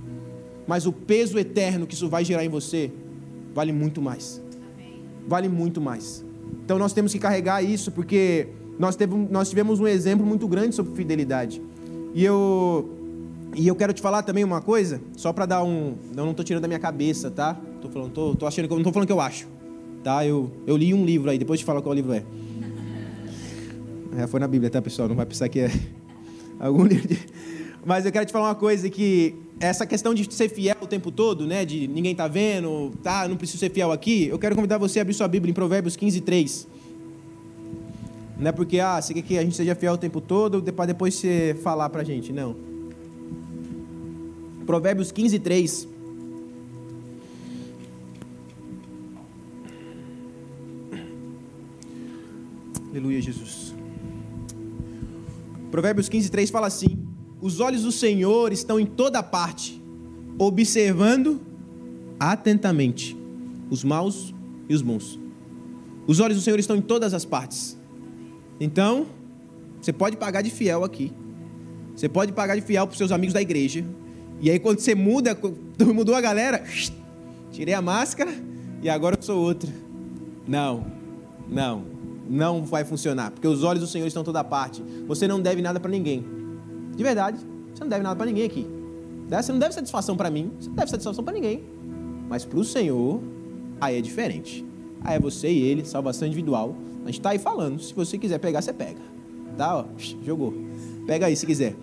Mas 0.67 0.87
o 0.87 0.93
peso 0.93 1.39
eterno 1.39 1.87
que 1.87 1.95
isso 1.95 2.09
vai 2.09 2.25
gerar 2.25 2.45
em 2.45 2.49
você 2.49 2.91
vale 3.55 3.73
muito 3.73 4.03
mais. 4.03 4.43
Vale 5.27 5.49
muito 5.49 5.81
mais. 5.81 6.25
Então 6.65 6.79
nós 6.79 6.93
temos 6.93 7.13
que 7.13 7.19
carregar 7.19 7.63
isso, 7.63 7.93
porque 7.93 8.49
nós, 8.79 8.97
teve, 8.97 9.15
nós 9.15 9.49
tivemos 9.49 9.79
um 9.79 9.87
exemplo 9.87 10.27
muito 10.27 10.49
grande 10.49 10.75
sobre 10.75 10.95
fidelidade. 10.95 11.63
E 12.15 12.25
eu, 12.25 12.91
e 13.55 13.69
eu 13.69 13.75
quero 13.77 13.93
te 13.93 14.03
falar 14.03 14.23
também 14.23 14.43
uma 14.43 14.61
coisa, 14.61 15.01
só 15.17 15.33
para 15.33 15.47
dar 15.47 15.63
um. 15.63 15.95
Eu 16.17 16.25
não 16.25 16.31
estou 16.31 16.45
tirando 16.45 16.63
da 16.63 16.69
minha 16.69 16.81
cabeça, 16.81 17.31
tá? 17.31 17.57
Tô 17.81 17.89
falando, 17.89 18.11
tô, 18.13 18.35
tô 18.35 18.47
achando 18.47 18.67
que 18.67 18.71
não 18.71 18.79
estou 18.79 18.93
falando 18.93 19.07
que 19.07 19.13
eu 19.13 19.21
acho. 19.21 19.47
Tá? 20.03 20.27
Eu, 20.27 20.51
eu 20.67 20.77
li 20.77 20.93
um 20.93 21.05
livro 21.05 21.31
aí, 21.31 21.39
depois 21.39 21.61
te 21.61 21.67
falo 21.67 21.81
qual 21.83 21.95
livro 21.95 22.13
é. 22.13 22.25
É, 24.17 24.27
foi 24.27 24.39
na 24.39 24.47
Bíblia, 24.47 24.71
tá, 24.71 24.81
pessoal? 24.81 25.09
Não 25.09 25.17
vai 25.17 25.27
pensar 25.27 25.49
que 25.49 25.61
é 25.61 25.71
algum 26.59 26.85
livro 26.85 27.09
de... 27.09 27.19
Mas 27.85 28.07
eu 28.07 28.13
quero 28.13 28.25
te 28.25 28.33
falar 28.33 28.49
uma 28.49 28.55
coisa 28.55 28.89
que 28.89 29.35
essa 29.61 29.87
questão 29.87 30.15
de 30.15 30.33
ser 30.33 30.49
fiel 30.49 30.77
o 30.81 30.87
tempo 30.87 31.11
todo, 31.11 31.47
né? 31.47 31.65
De 31.65 31.87
ninguém 31.87 32.15
tá 32.15 32.27
vendo, 32.27 32.93
tá? 33.03 33.29
Não 33.29 33.37
preciso 33.37 33.59
ser 33.59 33.71
fiel 33.71 33.93
aqui. 33.93 34.27
Eu 34.27 34.39
quero 34.39 34.55
convidar 34.55 34.79
você 34.79 35.01
a 35.01 35.03
abrir 35.03 35.15
sua 35.15 35.29
Bíblia 35.29 35.51
em 35.51 35.55
Provérbios 35.55 35.97
15, 35.97 36.21
3. 36.23 36.67
Não 38.39 38.49
é 38.49 38.53
porque, 38.53 38.81
ah, 38.81 39.01
você 39.01 39.13
quer 39.15 39.23
que 39.23 39.39
a 39.39 39.43
gente 39.43 39.55
seja 39.55 39.75
fiel 39.75 39.95
o 39.95 39.99
tempo 39.99 40.21
todo, 40.21 40.63
para 40.73 40.87
depois 40.87 41.15
você 41.15 41.57
falar 41.63 41.89
pra 41.91 42.03
gente. 42.03 42.33
Não. 42.33 42.57
Provérbios 44.65 45.13
15, 45.13 45.39
3. 45.41 45.89
Aleluia, 52.91 53.21
Jesus. 53.21 53.75
Provérbios 55.75 56.09
15, 56.09 56.31
3 56.31 56.51
fala 56.51 56.69
assim: 56.69 57.05
Os 57.41 57.59
olhos 57.59 57.83
do 57.83 57.91
Senhor 57.91 58.53
estão 58.53 58.79
em 58.79 58.87
toda 58.87 59.21
parte, 59.25 59.83
observando 60.39 61.41
atentamente 62.17 63.17
os 63.69 63.83
maus 63.83 64.33
e 64.69 64.75
os 64.77 64.83
bons. 64.83 65.19
Os 66.07 66.21
olhos 66.21 66.37
do 66.37 66.45
Senhor 66.45 66.61
estão 66.61 66.77
em 66.77 66.81
todas 66.81 67.13
as 67.13 67.25
partes. 67.25 67.77
Então, 68.61 69.09
você 69.81 69.93
pode 69.93 70.17
pagar 70.17 70.43
de 70.43 70.51
fiel 70.51 70.85
aqui. 70.85 71.13
Você 71.97 72.09
pode 72.09 72.33
pagar 72.33 72.55
de 72.55 72.63
fiel 72.63 72.87
para 72.87 72.93
os 72.93 72.99
seus 72.99 73.11
amigos 73.11 73.35
da 73.35 73.43
igreja. 73.43 73.85
E 74.41 74.53
aí, 74.53 74.61
quando 74.61 74.79
você 74.79 74.95
muda, 74.95 75.37
mudou 75.93 76.15
a 76.15 76.21
galera, 76.21 76.63
tirei 77.51 77.75
a 77.75 77.83
máscara 77.83 78.33
e 78.81 78.89
agora 78.89 79.17
eu 79.19 79.23
sou 79.25 79.43
outra. 79.43 79.73
Não, 80.47 80.87
não 81.49 81.94
não 82.29 82.65
vai 82.65 82.85
funcionar, 82.85 83.31
porque 83.31 83.47
os 83.47 83.63
olhos 83.63 83.81
do 83.81 83.87
Senhor 83.87 84.07
estão 84.07 84.25
toda 84.25 84.43
parte. 84.43 84.83
Você 85.07 85.29
não 85.29 85.41
deve 85.41 85.61
nada 85.63 85.79
para 85.79 85.91
ninguém. 85.91 86.25
De 86.97 87.03
verdade, 87.03 87.39
você 87.73 87.83
não 87.83 87.89
deve 87.89 88.03
nada 88.03 88.17
para 88.17 88.27
ninguém 88.27 88.45
aqui. 88.45 88.67
Né? 89.29 89.43
Você 89.43 89.53
não 89.53 89.59
deve 89.59 89.75
satisfação 89.75 90.17
para 90.17 90.31
mim, 90.31 90.53
você 90.59 90.69
não 90.69 90.77
deve 90.77 90.91
satisfação 90.91 91.25
para 91.25 91.35
ninguém. 91.35 91.65
Mas 92.29 92.45
para 92.45 92.59
o 92.59 92.65
Senhor, 92.65 93.21
aí 93.81 93.99
é 93.99 94.01
diferente. 94.01 94.65
Aí 95.03 95.17
é 95.17 95.21
você 95.21 95.51
e 95.51 95.63
ele, 95.63 95.85
salvação 95.85 96.27
individual. 96.27 96.75
A 97.03 97.07
gente 97.07 97.21
está 97.21 97.31
aí 97.31 97.39
falando. 97.39 97.81
Se 97.81 97.93
você 97.93 98.17
quiser 98.17 98.39
pegar, 98.39 98.63
você 98.63 98.73
pega. 98.73 99.01
Tá? 99.57 99.77
Ó, 99.79 99.85
jogou. 100.25 100.55
Pega 101.07 101.27
aí 101.27 101.37
se 101.37 101.45
quiser. 101.45 101.77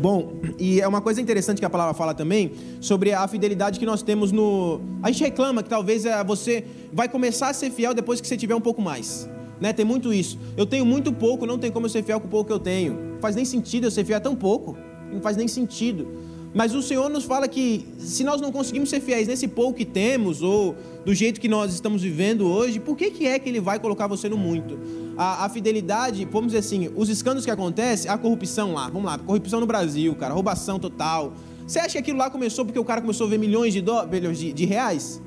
Bom, 0.00 0.32
e 0.58 0.80
é 0.80 0.88
uma 0.88 1.02
coisa 1.02 1.20
interessante 1.20 1.58
que 1.58 1.64
a 1.64 1.68
palavra 1.68 1.92
fala 1.92 2.14
também 2.14 2.52
sobre 2.80 3.12
a 3.12 3.28
fidelidade 3.28 3.78
que 3.78 3.84
nós 3.84 4.02
temos 4.02 4.32
no. 4.32 4.80
A 5.02 5.10
gente 5.10 5.22
reclama 5.22 5.62
que 5.62 5.68
talvez 5.68 6.06
é, 6.06 6.24
você 6.24 6.64
vai 6.90 7.06
começar 7.06 7.50
a 7.50 7.52
ser 7.52 7.70
fiel 7.70 7.92
depois 7.92 8.18
que 8.18 8.26
você 8.26 8.34
tiver 8.34 8.54
um 8.54 8.62
pouco 8.62 8.80
mais. 8.80 9.28
Né? 9.60 9.74
Tem 9.74 9.84
muito 9.84 10.10
isso. 10.10 10.38
Eu 10.56 10.64
tenho 10.64 10.86
muito 10.86 11.12
pouco, 11.12 11.44
não 11.44 11.58
tem 11.58 11.70
como 11.70 11.84
eu 11.84 11.90
ser 11.90 12.02
fiel 12.02 12.18
com 12.18 12.26
o 12.26 12.30
pouco 12.30 12.46
que 12.46 12.52
eu 12.52 12.58
tenho. 12.58 12.94
Não 12.94 13.20
faz 13.20 13.36
nem 13.36 13.44
sentido 13.44 13.88
eu 13.88 13.90
ser 13.90 14.02
fiel 14.06 14.18
tão 14.22 14.34
pouco. 14.34 14.74
Não 15.12 15.20
faz 15.20 15.36
nem 15.36 15.46
sentido. 15.46 16.08
Mas 16.52 16.74
o 16.74 16.82
Senhor 16.82 17.08
nos 17.08 17.24
fala 17.24 17.46
que 17.46 17.86
se 17.98 18.24
nós 18.24 18.40
não 18.40 18.50
conseguimos 18.50 18.90
ser 18.90 19.00
fiéis 19.00 19.28
nesse 19.28 19.46
pouco 19.46 19.78
que 19.78 19.84
temos, 19.84 20.42
ou 20.42 20.74
do 21.04 21.14
jeito 21.14 21.40
que 21.40 21.48
nós 21.48 21.72
estamos 21.72 22.02
vivendo 22.02 22.46
hoje, 22.46 22.80
por 22.80 22.96
que, 22.96 23.10
que 23.10 23.26
é 23.26 23.38
que 23.38 23.48
Ele 23.48 23.60
vai 23.60 23.78
colocar 23.78 24.08
você 24.08 24.28
no 24.28 24.36
muito? 24.36 24.78
A, 25.16 25.44
a 25.44 25.48
fidelidade, 25.48 26.24
vamos 26.24 26.48
dizer 26.48 26.58
assim, 26.58 26.90
os 26.96 27.08
escândalos 27.08 27.44
que 27.44 27.50
acontecem, 27.52 28.10
a 28.10 28.18
corrupção 28.18 28.74
lá, 28.74 28.88
vamos 28.88 29.04
lá, 29.04 29.16
corrupção 29.16 29.60
no 29.60 29.66
Brasil, 29.66 30.14
cara, 30.16 30.34
roubação 30.34 30.78
total. 30.78 31.34
Você 31.64 31.78
acha 31.78 31.92
que 31.92 31.98
aquilo 31.98 32.18
lá 32.18 32.28
começou 32.28 32.64
porque 32.64 32.80
o 32.80 32.84
cara 32.84 33.00
começou 33.00 33.28
a 33.28 33.30
ver 33.30 33.38
milhões 33.38 33.72
de, 33.72 33.80
do, 33.80 34.04
de, 34.32 34.52
de 34.52 34.64
reais? 34.64 35.22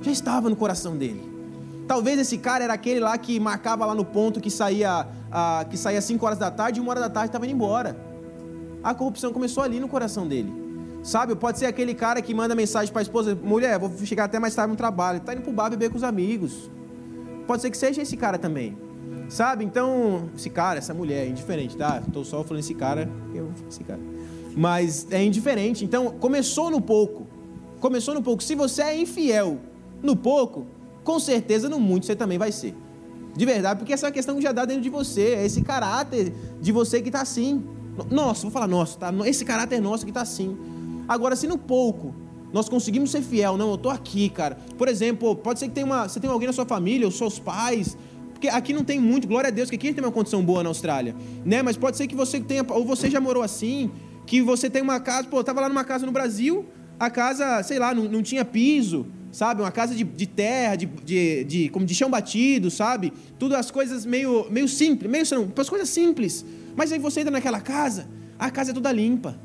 Já 0.00 0.10
estava 0.10 0.48
no 0.48 0.56
coração 0.56 0.96
dele. 0.96 1.22
Talvez 1.86 2.18
esse 2.18 2.38
cara 2.38 2.64
era 2.64 2.72
aquele 2.72 3.00
lá 3.00 3.18
que 3.18 3.38
marcava 3.38 3.84
lá 3.84 3.94
no 3.94 4.06
ponto 4.06 4.40
que 4.40 4.50
saía, 4.50 5.06
a, 5.30 5.66
que 5.68 5.76
saía 5.76 6.00
5 6.00 6.24
horas 6.24 6.38
da 6.38 6.50
tarde 6.50 6.80
e 6.80 6.82
uma 6.82 6.90
hora 6.90 7.00
da 7.00 7.10
tarde 7.10 7.28
estava 7.28 7.44
indo 7.44 7.54
embora. 7.54 7.94
A 8.82 8.94
corrupção 8.94 9.34
começou 9.34 9.62
ali 9.62 9.78
no 9.78 9.86
coração 9.86 10.26
dele. 10.26 10.61
Sabe, 11.02 11.34
pode 11.34 11.58
ser 11.58 11.66
aquele 11.66 11.94
cara 11.94 12.22
que 12.22 12.32
manda 12.32 12.54
mensagem 12.54 12.92
para 12.92 13.00
a 13.00 13.02
esposa: 13.02 13.34
mulher, 13.34 13.78
vou 13.78 13.90
chegar 14.06 14.24
até 14.24 14.38
mais 14.38 14.54
tarde 14.54 14.70
no 14.70 14.76
trabalho. 14.76 15.18
Está 15.18 15.32
indo 15.32 15.42
para 15.42 15.50
o 15.50 15.54
bar 15.54 15.68
beber 15.68 15.90
com 15.90 15.96
os 15.96 16.04
amigos. 16.04 16.70
Pode 17.46 17.60
ser 17.60 17.70
que 17.70 17.76
seja 17.76 18.02
esse 18.02 18.16
cara 18.16 18.38
também. 18.38 18.76
Sabe, 19.28 19.64
então, 19.64 20.28
esse 20.36 20.50
cara, 20.50 20.78
essa 20.78 20.92
mulher, 20.92 21.26
é 21.26 21.28
indiferente, 21.28 21.76
tá? 21.76 22.02
Estou 22.06 22.24
só 22.24 22.44
falando 22.44 22.60
esse 22.60 22.74
cara, 22.74 23.10
eu 23.34 23.50
esse 23.68 23.82
cara. 23.82 24.00
Mas 24.54 25.06
é 25.10 25.24
indiferente. 25.24 25.84
Então, 25.84 26.10
começou 26.10 26.70
no 26.70 26.80
pouco. 26.80 27.26
Começou 27.80 28.14
no 28.14 28.22
pouco. 28.22 28.42
Se 28.42 28.54
você 28.54 28.82
é 28.82 28.96
infiel 28.96 29.58
no 30.02 30.14
pouco, 30.14 30.66
com 31.02 31.18
certeza 31.18 31.68
no 31.68 31.80
muito 31.80 32.06
você 32.06 32.14
também 32.14 32.38
vai 32.38 32.52
ser. 32.52 32.74
De 33.34 33.46
verdade, 33.46 33.78
porque 33.78 33.92
essa 33.92 34.06
é 34.06 34.08
uma 34.08 34.12
questão 34.12 34.36
que 34.36 34.42
já 34.42 34.52
dá 34.52 34.64
dentro 34.64 34.82
de 34.82 34.90
você. 34.90 35.34
É 35.34 35.46
esse 35.46 35.62
caráter 35.62 36.32
de 36.60 36.70
você 36.70 37.00
que 37.00 37.08
está 37.08 37.22
assim. 37.22 37.64
Nossa, 38.10 38.42
vou 38.42 38.50
falar 38.50 38.68
nosso, 38.68 38.98
tá? 38.98 39.12
Esse 39.24 39.44
caráter 39.44 39.80
nosso 39.80 40.04
que 40.04 40.10
está 40.10 40.20
assim. 40.20 40.56
Agora, 41.12 41.36
se 41.36 41.46
no 41.46 41.58
pouco 41.58 42.14
nós 42.54 42.68
conseguimos 42.68 43.10
ser 43.10 43.20
fiel, 43.20 43.56
não, 43.56 43.68
eu 43.68 43.74
estou 43.74 43.92
aqui, 43.92 44.30
cara. 44.30 44.56
Por 44.78 44.88
exemplo, 44.88 45.36
pode 45.36 45.58
ser 45.58 45.68
que 45.68 45.74
tenha 45.74 45.86
uma, 45.86 46.08
você 46.08 46.18
tenha 46.18 46.32
alguém 46.32 46.46
na 46.46 46.52
sua 46.52 46.64
família, 46.64 47.06
ou 47.06 47.10
seus 47.10 47.38
pais, 47.38 47.96
porque 48.32 48.48
aqui 48.48 48.72
não 48.72 48.82
tem 48.82 48.98
muito, 48.98 49.28
glória 49.28 49.48
a 49.48 49.50
Deus, 49.50 49.68
que 49.68 49.76
aqui 49.76 49.86
a 49.86 49.90
gente 49.90 49.96
tem 49.96 50.04
uma 50.04 50.12
condição 50.12 50.42
boa 50.42 50.62
na 50.62 50.70
Austrália, 50.70 51.14
né? 51.44 51.62
Mas 51.62 51.76
pode 51.76 51.98
ser 51.98 52.06
que 52.06 52.16
você 52.16 52.40
tenha, 52.40 52.64
ou 52.68 52.84
você 52.84 53.10
já 53.10 53.20
morou 53.20 53.42
assim, 53.42 53.90
que 54.26 54.40
você 54.40 54.70
tem 54.70 54.80
uma 54.80 55.00
casa, 55.00 55.28
pô, 55.28 55.38
eu 55.38 55.44
tava 55.44 55.60
lá 55.60 55.68
numa 55.68 55.84
casa 55.84 56.06
no 56.06 56.12
Brasil, 56.12 56.64
a 56.98 57.10
casa, 57.10 57.62
sei 57.62 57.78
lá, 57.78 57.94
não, 57.94 58.04
não 58.04 58.22
tinha 58.22 58.44
piso, 58.44 59.06
sabe? 59.30 59.60
Uma 59.60 59.70
casa 59.70 59.94
de, 59.94 60.02
de 60.02 60.26
terra, 60.26 60.76
de, 60.76 60.86
de, 60.86 61.44
de, 61.44 61.68
como 61.68 61.84
de 61.84 61.94
chão 61.94 62.10
batido, 62.10 62.70
sabe? 62.70 63.12
Tudo 63.38 63.54
as 63.54 63.70
coisas 63.70 64.06
meio, 64.06 64.46
meio 64.50 64.68
simples, 64.68 65.10
meio 65.10 65.26
são 65.26 65.52
as 65.56 65.68
coisas 65.68 65.88
simples. 65.90 66.44
Mas 66.74 66.90
aí 66.90 66.98
você 66.98 67.20
entra 67.20 67.30
naquela 67.30 67.60
casa, 67.60 68.08
a 68.38 68.50
casa 68.50 68.70
é 68.70 68.74
toda 68.74 68.90
limpa. 68.90 69.38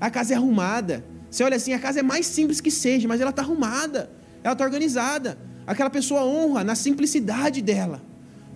A 0.00 0.10
casa 0.10 0.34
é 0.34 0.36
arrumada. 0.36 1.04
Você 1.30 1.44
olha 1.44 1.56
assim, 1.56 1.72
a 1.72 1.78
casa 1.78 2.00
é 2.00 2.02
mais 2.02 2.26
simples 2.26 2.60
que 2.60 2.70
seja, 2.70 3.06
mas 3.06 3.20
ela 3.20 3.30
está 3.30 3.42
arrumada, 3.42 4.10
ela 4.42 4.52
está 4.52 4.64
organizada. 4.64 5.38
Aquela 5.66 5.90
pessoa 5.90 6.24
honra 6.24 6.64
na 6.64 6.74
simplicidade 6.74 7.60
dela. 7.60 8.02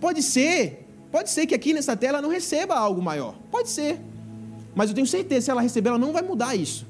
Pode 0.01 0.23
ser, 0.23 0.89
pode 1.11 1.31
ser 1.31 1.47
que 1.47 1.55
aqui 1.55 1.75
nessa 1.75 1.95
tela 1.95 2.23
não 2.23 2.31
receba 2.31 2.75
algo 2.75 3.03
maior. 3.03 3.37
Pode 3.51 3.69
ser. 3.69 4.01
Mas 4.75 4.89
eu 4.89 4.95
tenho 4.95 5.07
certeza, 5.07 5.45
se 5.45 5.51
ela 5.51 5.61
receber, 5.61 5.91
ela 5.91 5.99
não 5.99 6.13
vai 6.13 6.23
mudar 6.23 6.57
isso. 6.57 6.87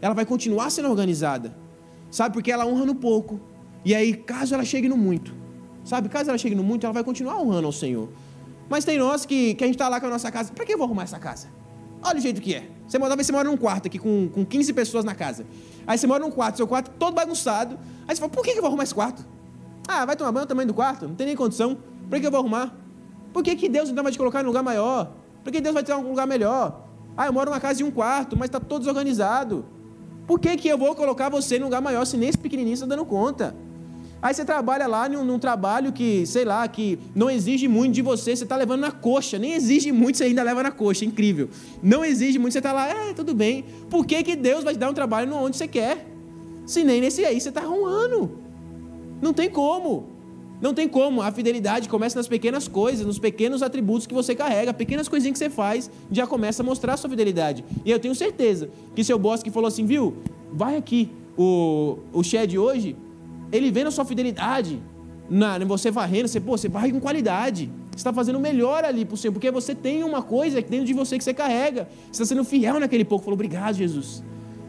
Ela 0.00 0.14
vai 0.14 0.24
continuar 0.24 0.70
sendo 0.70 0.88
organizada. 0.88 1.56
Sabe? 2.10 2.32
Porque 2.32 2.52
ela 2.52 2.64
honra 2.64 2.86
no 2.86 2.94
pouco. 2.94 3.40
E 3.84 3.94
aí, 3.94 4.14
caso 4.14 4.54
ela 4.54 4.64
chegue 4.64 4.88
no 4.88 4.96
muito, 4.96 5.34
sabe? 5.84 6.08
Caso 6.08 6.30
ela 6.30 6.38
chegue 6.38 6.54
no 6.54 6.62
muito, 6.62 6.86
ela 6.86 6.92
vai 6.92 7.04
continuar 7.04 7.38
honrando 7.40 7.66
ao 7.66 7.72
Senhor. 7.72 8.08
Mas 8.68 8.84
tem 8.84 8.98
nós 8.98 9.26
que, 9.26 9.54
que 9.54 9.64
a 9.64 9.66
gente 9.66 9.74
está 9.74 9.88
lá 9.88 10.00
com 10.00 10.06
a 10.06 10.10
nossa 10.10 10.30
casa. 10.30 10.52
Para 10.52 10.64
que 10.64 10.72
eu 10.72 10.78
vou 10.78 10.86
arrumar 10.86 11.02
essa 11.02 11.18
casa? 11.18 11.48
Olha 12.00 12.18
o 12.18 12.20
jeito 12.20 12.40
que 12.40 12.54
é. 12.54 12.70
Você 12.86 12.98
mora, 12.98 13.10
talvez 13.10 13.26
você 13.26 13.32
mora 13.32 13.48
num 13.48 13.56
quarto 13.56 13.86
aqui 13.86 13.98
com, 13.98 14.28
com 14.28 14.44
15 14.44 14.72
pessoas 14.72 15.04
na 15.04 15.14
casa. 15.14 15.46
Aí 15.86 15.96
você 15.96 16.06
mora 16.06 16.22
num 16.22 16.30
quarto, 16.30 16.56
seu 16.56 16.66
quarto 16.66 16.90
todo 16.98 17.14
bagunçado. 17.14 17.78
Aí 18.06 18.14
você 18.14 18.20
fala, 18.20 18.30
por 18.30 18.44
que 18.44 18.50
eu 18.50 18.56
vou 18.56 18.66
arrumar 18.66 18.84
esse 18.84 18.94
quarto? 18.94 19.24
Ah, 19.88 20.04
vai 20.04 20.16
tomar 20.16 20.32
banho 20.32 20.46
tamanho 20.46 20.68
do 20.68 20.74
quarto? 20.74 21.08
Não 21.08 21.14
tem 21.14 21.26
nem 21.26 21.36
condição. 21.36 21.76
Por 22.08 22.20
que 22.20 22.26
eu 22.26 22.30
vou 22.30 22.40
arrumar? 22.40 22.74
Por 23.32 23.42
que, 23.42 23.56
que 23.56 23.68
Deus 23.68 23.88
então 23.88 24.02
vai 24.02 24.12
te 24.12 24.18
colocar 24.18 24.40
em 24.40 24.44
um 24.44 24.46
lugar 24.46 24.62
maior? 24.62 25.12
Por 25.42 25.52
que 25.52 25.60
Deus 25.60 25.74
vai 25.74 25.82
te 25.82 25.88
dar 25.88 25.98
um 25.98 26.08
lugar 26.08 26.26
melhor? 26.26 26.84
Ah, 27.16 27.26
eu 27.26 27.32
moro 27.32 27.50
numa 27.50 27.60
casa 27.60 27.78
de 27.78 27.84
um 27.84 27.90
quarto, 27.90 28.36
mas 28.36 28.48
está 28.48 28.60
todo 28.60 28.80
desorganizado. 28.80 29.64
Por 30.26 30.40
que, 30.40 30.56
que 30.56 30.68
eu 30.68 30.78
vou 30.78 30.94
colocar 30.94 31.28
você 31.28 31.56
em 31.56 31.60
um 31.60 31.64
lugar 31.64 31.82
maior 31.82 32.04
se 32.04 32.16
nem 32.16 32.28
esse 32.28 32.38
pequenininho 32.38 32.74
está 32.74 32.86
dando 32.86 33.04
conta? 33.04 33.54
Aí 34.24 34.32
você 34.32 34.42
trabalha 34.42 34.86
lá 34.86 35.06
num, 35.06 35.22
num, 35.22 35.38
trabalho 35.38 35.92
que, 35.92 36.26
sei 36.26 36.46
lá, 36.46 36.66
que 36.66 36.98
não 37.14 37.28
exige 37.28 37.68
muito 37.68 37.92
de 37.92 38.00
você, 38.00 38.34
você 38.34 38.44
está 38.44 38.56
levando 38.56 38.80
na 38.80 38.90
coxa. 38.90 39.38
Nem 39.38 39.52
exige 39.52 39.92
muito, 39.92 40.16
você 40.16 40.24
ainda 40.24 40.42
leva 40.42 40.62
na 40.62 40.70
coxa, 40.70 41.04
incrível. 41.04 41.50
Não 41.82 42.02
exige 42.02 42.38
muito, 42.38 42.54
você 42.54 42.58
está 42.58 42.72
lá, 42.72 42.88
é, 42.88 43.12
tudo 43.12 43.34
bem. 43.34 43.66
Por 43.90 44.06
que, 44.06 44.22
que 44.22 44.34
Deus 44.34 44.64
vai 44.64 44.72
te 44.72 44.78
dar 44.78 44.88
um 44.88 44.94
trabalho 44.94 45.30
onde 45.34 45.58
você 45.58 45.68
quer? 45.68 46.06
Se 46.64 46.82
nem 46.82 47.02
nesse 47.02 47.22
aí 47.22 47.38
você 47.38 47.50
está 47.50 47.60
arrumando. 47.60 48.38
Não 49.20 49.34
tem 49.34 49.50
como. 49.50 50.08
Não 50.58 50.72
tem 50.72 50.88
como. 50.88 51.20
A 51.20 51.30
fidelidade 51.30 51.86
começa 51.86 52.18
nas 52.18 52.26
pequenas 52.26 52.66
coisas, 52.66 53.04
nos 53.04 53.18
pequenos 53.18 53.62
atributos 53.62 54.06
que 54.06 54.14
você 54.14 54.34
carrega, 54.34 54.72
pequenas 54.72 55.06
coisinhas 55.06 55.34
que 55.34 55.44
você 55.44 55.50
faz, 55.50 55.90
já 56.10 56.26
começa 56.26 56.62
a 56.62 56.64
mostrar 56.64 56.94
a 56.94 56.96
sua 56.96 57.10
fidelidade. 57.10 57.62
E 57.84 57.90
eu 57.90 57.98
tenho 57.98 58.14
certeza 58.14 58.70
que 58.96 59.04
seu 59.04 59.18
boss 59.18 59.42
que 59.42 59.50
falou 59.50 59.68
assim, 59.68 59.84
viu, 59.84 60.16
vai 60.50 60.78
aqui, 60.78 61.10
o, 61.36 61.98
o 62.10 62.22
Shed 62.22 62.56
hoje, 62.56 62.96
ele 63.56 63.70
vê 63.70 63.84
na 63.84 63.90
sua 63.90 64.04
fidelidade, 64.04 64.82
na, 65.30 65.58
você 65.60 65.90
varrendo, 65.90 66.28
você, 66.28 66.40
pô, 66.40 66.58
você 66.58 66.68
varre 66.68 66.92
com 66.92 67.00
qualidade. 67.00 67.70
Você 67.90 67.96
está 67.96 68.12
fazendo 68.12 68.40
melhor 68.40 68.84
ali 68.84 69.04
para 69.04 69.14
o 69.14 69.16
Senhor, 69.16 69.32
porque 69.32 69.50
você 69.50 69.74
tem 69.74 70.02
uma 70.02 70.20
coisa 70.20 70.60
dentro 70.60 70.84
de 70.84 70.92
você 70.92 71.16
que 71.16 71.22
você 71.22 71.32
carrega. 71.32 71.88
Você 72.10 72.22
está 72.22 72.34
sendo 72.34 72.44
fiel 72.44 72.80
naquele 72.80 73.04
pouco. 73.04 73.24
Falou, 73.24 73.34
obrigado, 73.34 73.76
Jesus. 73.76 74.24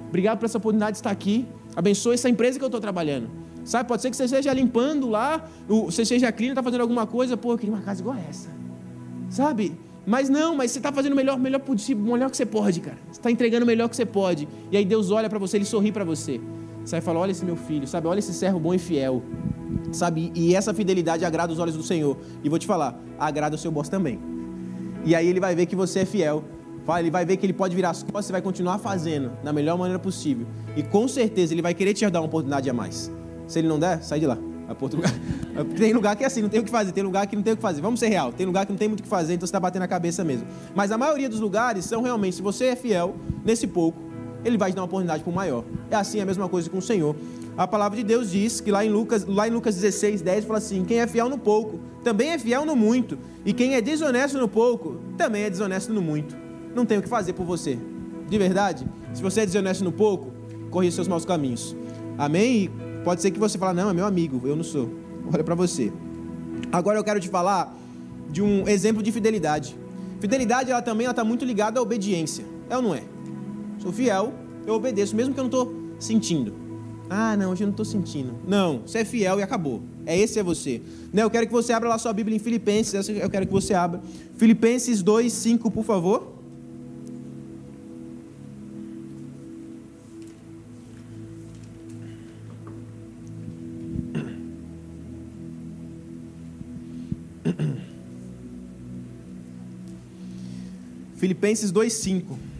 Obrigado 0.08 0.38
por 0.38 0.46
essa 0.46 0.60
oportunidade 0.60 0.92
de 0.92 0.98
estar 1.00 1.10
aqui. 1.10 1.48
Abençoe 1.76 2.14
essa 2.14 2.30
empresa 2.30 2.60
que 2.60 2.64
eu 2.64 2.68
estou 2.68 2.80
trabalhando. 2.80 3.28
Sabe, 3.64 3.90
pode 3.90 4.04
ser 4.04 4.12
que 4.12 4.16
você 4.16 4.26
esteja 4.26 4.54
limpando 4.54 5.10
lá, 5.10 5.44
você 5.68 6.06
seja 6.06 6.32
clínico, 6.32 6.54
está 6.54 6.62
fazendo 6.62 6.82
alguma 6.82 7.08
coisa, 7.08 7.36
pô, 7.36 7.54
eu 7.54 7.58
queria 7.58 7.74
uma 7.74 7.82
casa 7.82 8.02
igual 8.02 8.16
essa. 8.30 8.48
Sabe? 9.28 9.76
Mas 10.06 10.30
não, 10.30 10.56
mas 10.56 10.70
você 10.70 10.78
está 10.78 10.92
fazendo 10.92 11.14
o 11.14 11.16
melhor, 11.16 11.40
melhor 11.40 11.60
possível, 11.60 12.04
melhor 12.14 12.30
que 12.30 12.38
você 12.38 12.46
pode, 12.46 12.80
cara. 12.80 12.98
Você 13.12 13.20
está 13.20 13.32
entregando 13.32 13.64
o 13.64 13.68
melhor 13.68 13.90
que 13.90 13.96
você 13.96 14.06
pode. 14.06 14.48
E 14.72 14.78
aí 14.78 14.86
Deus 14.86 15.10
olha 15.10 15.28
para 15.28 15.40
você, 15.40 15.58
Ele 15.58 15.66
sorri 15.66 15.92
para 15.92 16.04
você. 16.04 16.40
Você 16.86 16.98
vai 16.98 17.02
falar: 17.02 17.20
olha 17.20 17.32
esse 17.32 17.44
meu 17.44 17.56
filho, 17.56 17.88
sabe? 17.88 18.08
Olha 18.08 18.20
esse 18.20 18.34
servo 18.34 18.60
bom 18.60 18.74
e 18.74 18.78
fiel. 18.78 19.24
Sabe? 19.92 20.32
E 20.36 20.56
essa 20.56 20.74
fidelidade 20.74 21.26
agrada 21.26 21.52
os 21.52 21.60
olhos 21.60 21.76
do 21.76 21.84
Senhor. 21.84 22.18
E 22.44 22.48
vou 22.48 22.60
te 22.60 22.68
falar: 22.68 22.98
agrada 23.20 23.56
o 23.56 23.58
seu 23.58 23.72
boss 23.72 23.90
também. 23.90 24.20
E 25.04 25.16
aí 25.16 25.28
ele 25.28 25.40
vai 25.40 25.56
ver 25.56 25.66
que 25.66 25.76
você 25.76 26.00
é 26.00 26.06
fiel. 26.06 26.44
Ele 27.00 27.10
vai 27.10 27.26
ver 27.26 27.38
que 27.38 27.46
ele 27.46 27.54
pode 27.54 27.76
virar 27.76 27.90
as 27.90 28.04
costas 28.04 28.30
e 28.30 28.32
vai 28.32 28.44
continuar 28.44 28.78
fazendo 28.78 29.32
da 29.44 29.52
melhor 29.52 29.76
maneira 29.76 29.98
possível. 29.98 30.46
E 30.76 30.84
com 30.84 31.08
certeza 31.08 31.52
ele 31.52 31.62
vai 31.62 31.74
querer 31.74 31.96
te 31.96 32.08
dar 32.08 32.20
uma 32.20 32.28
oportunidade 32.28 32.70
a 32.70 32.74
mais. 32.74 33.12
Se 33.48 33.58
ele 33.58 33.68
não 33.68 33.80
der, 33.80 34.04
sai 34.04 34.20
de 34.20 34.28
lá. 34.28 34.38
Vai 34.68 34.76
para 34.76 34.86
outro 34.86 34.98
lugar. 34.98 35.14
Tem 35.78 35.94
lugar 35.94 36.16
que 36.16 36.24
é 36.24 36.28
assim, 36.28 36.44
não 36.44 36.50
tem 36.50 36.60
o 36.60 36.64
que 36.64 36.70
fazer. 36.70 36.92
Tem 36.92 37.04
lugar 37.04 37.26
que 37.26 37.36
não 37.36 37.42
tem 37.42 37.54
o 37.54 37.56
que 37.56 37.62
fazer. 37.62 37.82
Vamos 37.82 38.00
ser 38.00 38.10
real. 38.10 38.32
Tem 38.32 38.46
lugar 38.46 38.66
que 38.66 38.72
não 38.72 38.78
tem 38.78 38.88
muito 38.88 39.00
o 39.00 39.04
que 39.04 39.10
fazer, 39.10 39.34
então 39.34 39.48
você 39.48 39.50
está 39.50 39.60
batendo 39.60 39.84
a 39.84 39.88
cabeça 39.88 40.24
mesmo. 40.24 40.46
Mas 40.76 40.92
a 40.92 40.98
maioria 40.98 41.30
dos 41.30 41.40
lugares 41.40 41.86
são 41.86 42.02
realmente, 42.02 42.36
se 42.36 42.42
você 42.42 42.66
é 42.66 42.76
fiel 42.76 43.16
nesse 43.44 43.66
pouco, 43.66 43.98
ele 44.46 44.58
vai 44.58 44.72
te 44.72 44.76
dar 44.76 44.82
uma 44.82 44.86
oportunidade 44.86 45.24
para 45.24 45.32
o 45.32 45.34
maior. 45.34 45.64
É 45.90 45.96
assim 45.96 46.22
a 46.22 46.26
mesma 46.26 46.48
coisa 46.48 46.70
com 46.70 46.78
o 46.78 46.82
Senhor. 46.82 47.16
A 47.58 47.68
palavra 47.68 47.98
de 47.98 48.04
Deus 48.04 48.30
diz 48.30 48.62
que 48.62 48.70
lá 48.70 48.86
em 48.86 48.90
Lucas, 48.90 49.26
lá 49.26 49.48
em 49.48 49.52
Lucas 49.52 49.76
16, 49.76 50.22
10, 50.22 50.46
fala 50.46 50.60
assim: 50.60 50.86
quem 50.86 51.00
é 51.00 51.08
fiel 51.08 51.28
no 51.28 51.38
pouco, 51.38 51.80
também 52.04 52.30
é 52.30 52.38
fiel 52.38 52.66
no 52.66 52.76
muito. 52.76 53.18
E 53.44 53.52
quem 53.52 53.76
é 53.76 53.82
desonesto 53.82 54.38
no 54.38 54.48
pouco, 54.48 54.98
também 55.18 55.44
é 55.44 55.50
desonesto 55.50 55.92
no 55.92 56.02
muito. 56.02 56.36
Não 56.76 56.86
tem 56.86 56.98
o 57.00 57.02
que 57.02 57.10
fazer 57.10 57.34
por 57.34 57.46
você. 57.46 57.78
De 58.30 58.38
verdade, 58.38 58.86
se 59.14 59.22
você 59.22 59.42
é 59.42 59.46
desonesto 59.46 59.84
no 59.84 59.92
pouco, 59.92 60.32
corrija 60.70 60.96
seus 60.96 61.08
maus 61.08 61.26
caminhos. 61.26 61.76
Amém? 62.18 62.64
E 62.64 62.72
pode 63.04 63.22
ser 63.22 63.32
que 63.32 63.40
você 63.40 63.58
fale, 63.58 63.80
não, 63.80 63.90
é 63.90 63.94
meu 63.94 64.06
amigo, 64.06 64.42
eu 64.46 64.56
não 64.56 64.64
sou. 64.64 64.90
Olha 65.34 65.44
para 65.44 65.56
você. 65.56 65.92
Agora 66.72 67.00
eu 67.00 67.04
quero 67.04 67.20
te 67.20 67.30
falar 67.30 67.76
de 68.30 68.42
um 68.42 68.68
exemplo 68.68 69.02
de 69.02 69.12
fidelidade. 69.12 69.78
Fidelidade, 70.20 70.72
ela 70.72 70.82
também 70.82 71.08
está 71.08 71.24
muito 71.24 71.46
ligada 71.46 71.80
à 71.80 71.84
obediência. 71.84 72.46
É 72.70 72.76
ou 72.76 72.82
não 72.82 72.94
é? 72.94 73.15
Sou 73.80 73.92
fiel, 73.92 74.34
eu 74.66 74.74
obedeço, 74.74 75.16
mesmo 75.16 75.34
que 75.34 75.40
eu 75.40 75.44
não 75.44 75.50
estou 75.50 75.74
sentindo. 76.00 76.54
Ah, 77.10 77.38
não, 77.38 77.52
hoje 77.52 77.64
eu 77.64 77.68
não 77.68 77.74
estou 77.74 77.86
sentindo. 77.86 78.34
Não, 78.48 78.80
você 78.80 79.00
é 79.00 79.06
fiel 79.06 79.40
e 79.40 79.44
acabou. 79.44 79.82
É 80.06 80.18
esse 80.18 80.40
é 80.40 80.44
você. 80.44 80.82
Né, 81.14 81.24
eu 81.24 81.30
quero 81.30 81.46
que 81.46 81.54
você 81.54 81.74
abra 81.74 81.90
lá 81.90 81.98
sua 81.98 82.14
Bíblia 82.14 82.36
em 82.36 82.40
Filipenses. 82.40 83.10
Eu 83.10 83.30
quero 83.30 83.46
que 83.46 83.54
você 83.54 83.74
abra. 83.74 84.02
Filipenses 84.38 85.04
2, 85.04 85.32
5, 85.32 85.72
por 85.72 85.84
favor. 85.84 86.34
Filipenses 101.18 101.72
5. 101.72 102.55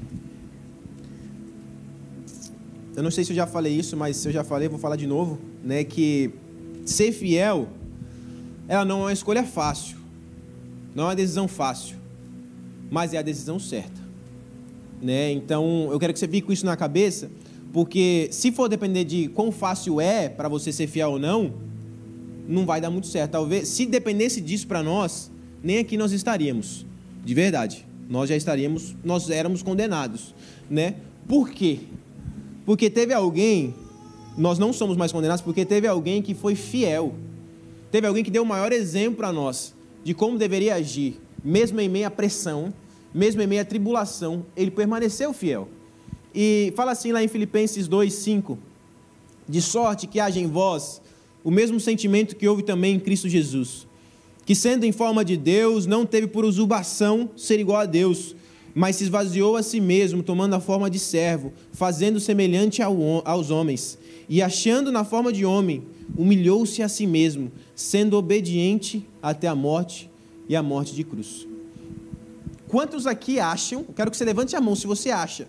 Eu 2.96 3.04
não 3.04 3.12
sei 3.12 3.24
se 3.24 3.32
eu 3.32 3.36
já 3.36 3.46
falei 3.46 3.74
isso, 3.74 3.98
mas 3.98 4.18
se 4.18 4.28
eu 4.28 4.32
já 4.32 4.44
falei, 4.44 4.68
vou 4.70 4.80
falar 4.80 4.96
de 4.96 5.06
novo, 5.06 5.40
né, 5.64 5.84
que 5.84 6.32
ser 6.86 7.12
fiel 7.12 7.68
ela 8.68 8.84
não 8.84 9.02
é 9.02 9.04
uma 9.04 9.14
escolha 9.14 9.44
fácil. 9.44 9.98
Não 10.94 11.04
é 11.04 11.08
uma 11.08 11.16
decisão 11.16 11.48
fácil, 11.48 11.98
mas 12.90 13.14
é 13.14 13.18
a 13.18 13.22
decisão 13.22 13.60
certa. 13.60 14.02
Né? 15.02 15.32
Então, 15.32 15.90
eu 15.92 16.00
quero 16.00 16.14
que 16.14 16.20
você 16.20 16.28
fique 16.28 16.48
com 16.48 16.54
isso 16.54 16.66
na 16.66 16.78
cabeça, 16.78 17.30
porque 17.74 18.30
se 18.32 18.52
for 18.52 18.70
depender 18.70 19.04
de 19.04 19.28
quão 19.28 19.52
fácil 19.52 20.00
é 20.00 20.30
para 20.30 20.48
você 20.48 20.72
ser 20.72 20.88
fiel 20.88 21.12
ou 21.12 21.20
não, 21.20 21.54
não 22.48 22.66
vai 22.66 22.80
dar 22.80 22.90
muito 22.90 23.08
certo. 23.08 23.32
Talvez, 23.32 23.68
se 23.68 23.86
dependesse 23.86 24.40
disso 24.40 24.68
para 24.68 24.82
nós, 24.82 25.30
nem 25.62 25.80
aqui 25.80 25.98
nós 25.98 26.12
estaríamos. 26.12 26.86
De 27.24 27.34
verdade. 27.34 27.86
Nós 28.08 28.30
já 28.30 28.36
estaríamos, 28.36 28.96
nós 29.04 29.30
éramos 29.30 29.64
condenados, 29.64 30.34
né? 30.70 30.96
Por 31.28 31.50
quê? 31.50 31.80
Porque 32.66 32.90
teve 32.90 33.14
alguém, 33.14 33.76
nós 34.38 34.58
não 34.58 34.74
somos 34.74 34.98
mais 34.98 35.12
condenados, 35.12 35.42
porque 35.42 35.64
teve 35.64 35.88
alguém 35.88 36.22
que 36.22 36.34
foi 36.34 36.56
fiel. 36.56 37.14
Teve 37.92 38.08
alguém 38.08 38.24
que 38.24 38.32
deu 38.32 38.44
o 38.44 38.46
maior 38.46 38.72
exemplo 38.74 39.18
para 39.18 39.32
nós 39.32 39.76
de 40.06 40.14
como 40.14 40.38
deveria 40.38 40.76
agir, 40.76 41.20
mesmo 41.44 41.82
em 41.82 41.90
meio 41.90 42.06
à 42.06 42.12
pressão, 42.12 42.72
mesmo 43.12 43.42
em 43.42 43.48
meio 43.48 43.64
à 43.64 43.66
tribulação, 43.66 44.46
ele 44.56 44.70
permaneceu 44.70 45.34
fiel. 45.34 45.68
E 46.34 46.72
fala 46.76 46.92
assim 46.92 47.12
lá 47.12 47.24
em 47.24 47.28
Filipenses 47.28 47.88
2:5, 47.88 48.56
de 49.50 49.64
sorte 49.64 50.06
que 50.06 50.20
haja 50.20 50.40
em 50.40 50.46
vós 50.46 51.02
o 51.44 51.50
mesmo 51.50 51.80
sentimento 51.80 52.36
que 52.36 52.48
houve 52.48 52.62
também 52.62 52.96
em 52.96 53.00
Cristo 53.00 53.28
Jesus, 53.28 53.88
que 54.46 54.54
sendo 54.54 54.84
em 54.84 54.92
forma 54.92 55.26
de 55.26 55.36
Deus, 55.36 55.88
não 55.88 56.06
teve 56.06 56.28
por 56.28 56.46
usurpação 56.46 57.32
ser 57.36 57.60
igual 57.60 57.80
a 57.80 57.86
Deus, 57.88 58.36
mas 58.76 58.98
se 58.98 59.06
esvaziou 59.06 59.56
a 59.56 59.64
si 59.64 59.80
mesmo, 59.80 60.22
tomando 60.22 60.54
a 60.54 60.60
forma 60.60 60.90
de 60.90 61.00
servo, 61.00 61.54
fazendo 61.72 62.20
semelhante 62.20 62.82
aos 62.82 63.50
homens, 63.50 63.98
e 64.28 64.42
achando 64.42 64.92
na 64.92 65.06
forma 65.06 65.32
de 65.32 65.46
homem, 65.46 65.82
humilhou-se 66.18 66.84
a 66.84 66.90
si 66.90 67.08
mesmo, 67.08 67.50
sendo 67.74 68.18
obediente 68.18 69.08
até 69.24 69.48
a 69.48 69.56
morte 69.56 70.12
e 70.50 70.58
a 70.58 70.62
morte 70.62 70.94
de 70.94 71.06
cruz. 71.06 71.48
Quantos 72.68 73.08
aqui 73.08 73.40
acham? 73.40 73.86
Quero 73.96 74.12
que 74.12 74.18
você 74.18 74.26
levante 74.26 74.54
a 74.58 74.60
mão 74.60 74.76
se 74.76 74.86
você 74.86 75.10
acha. 75.10 75.48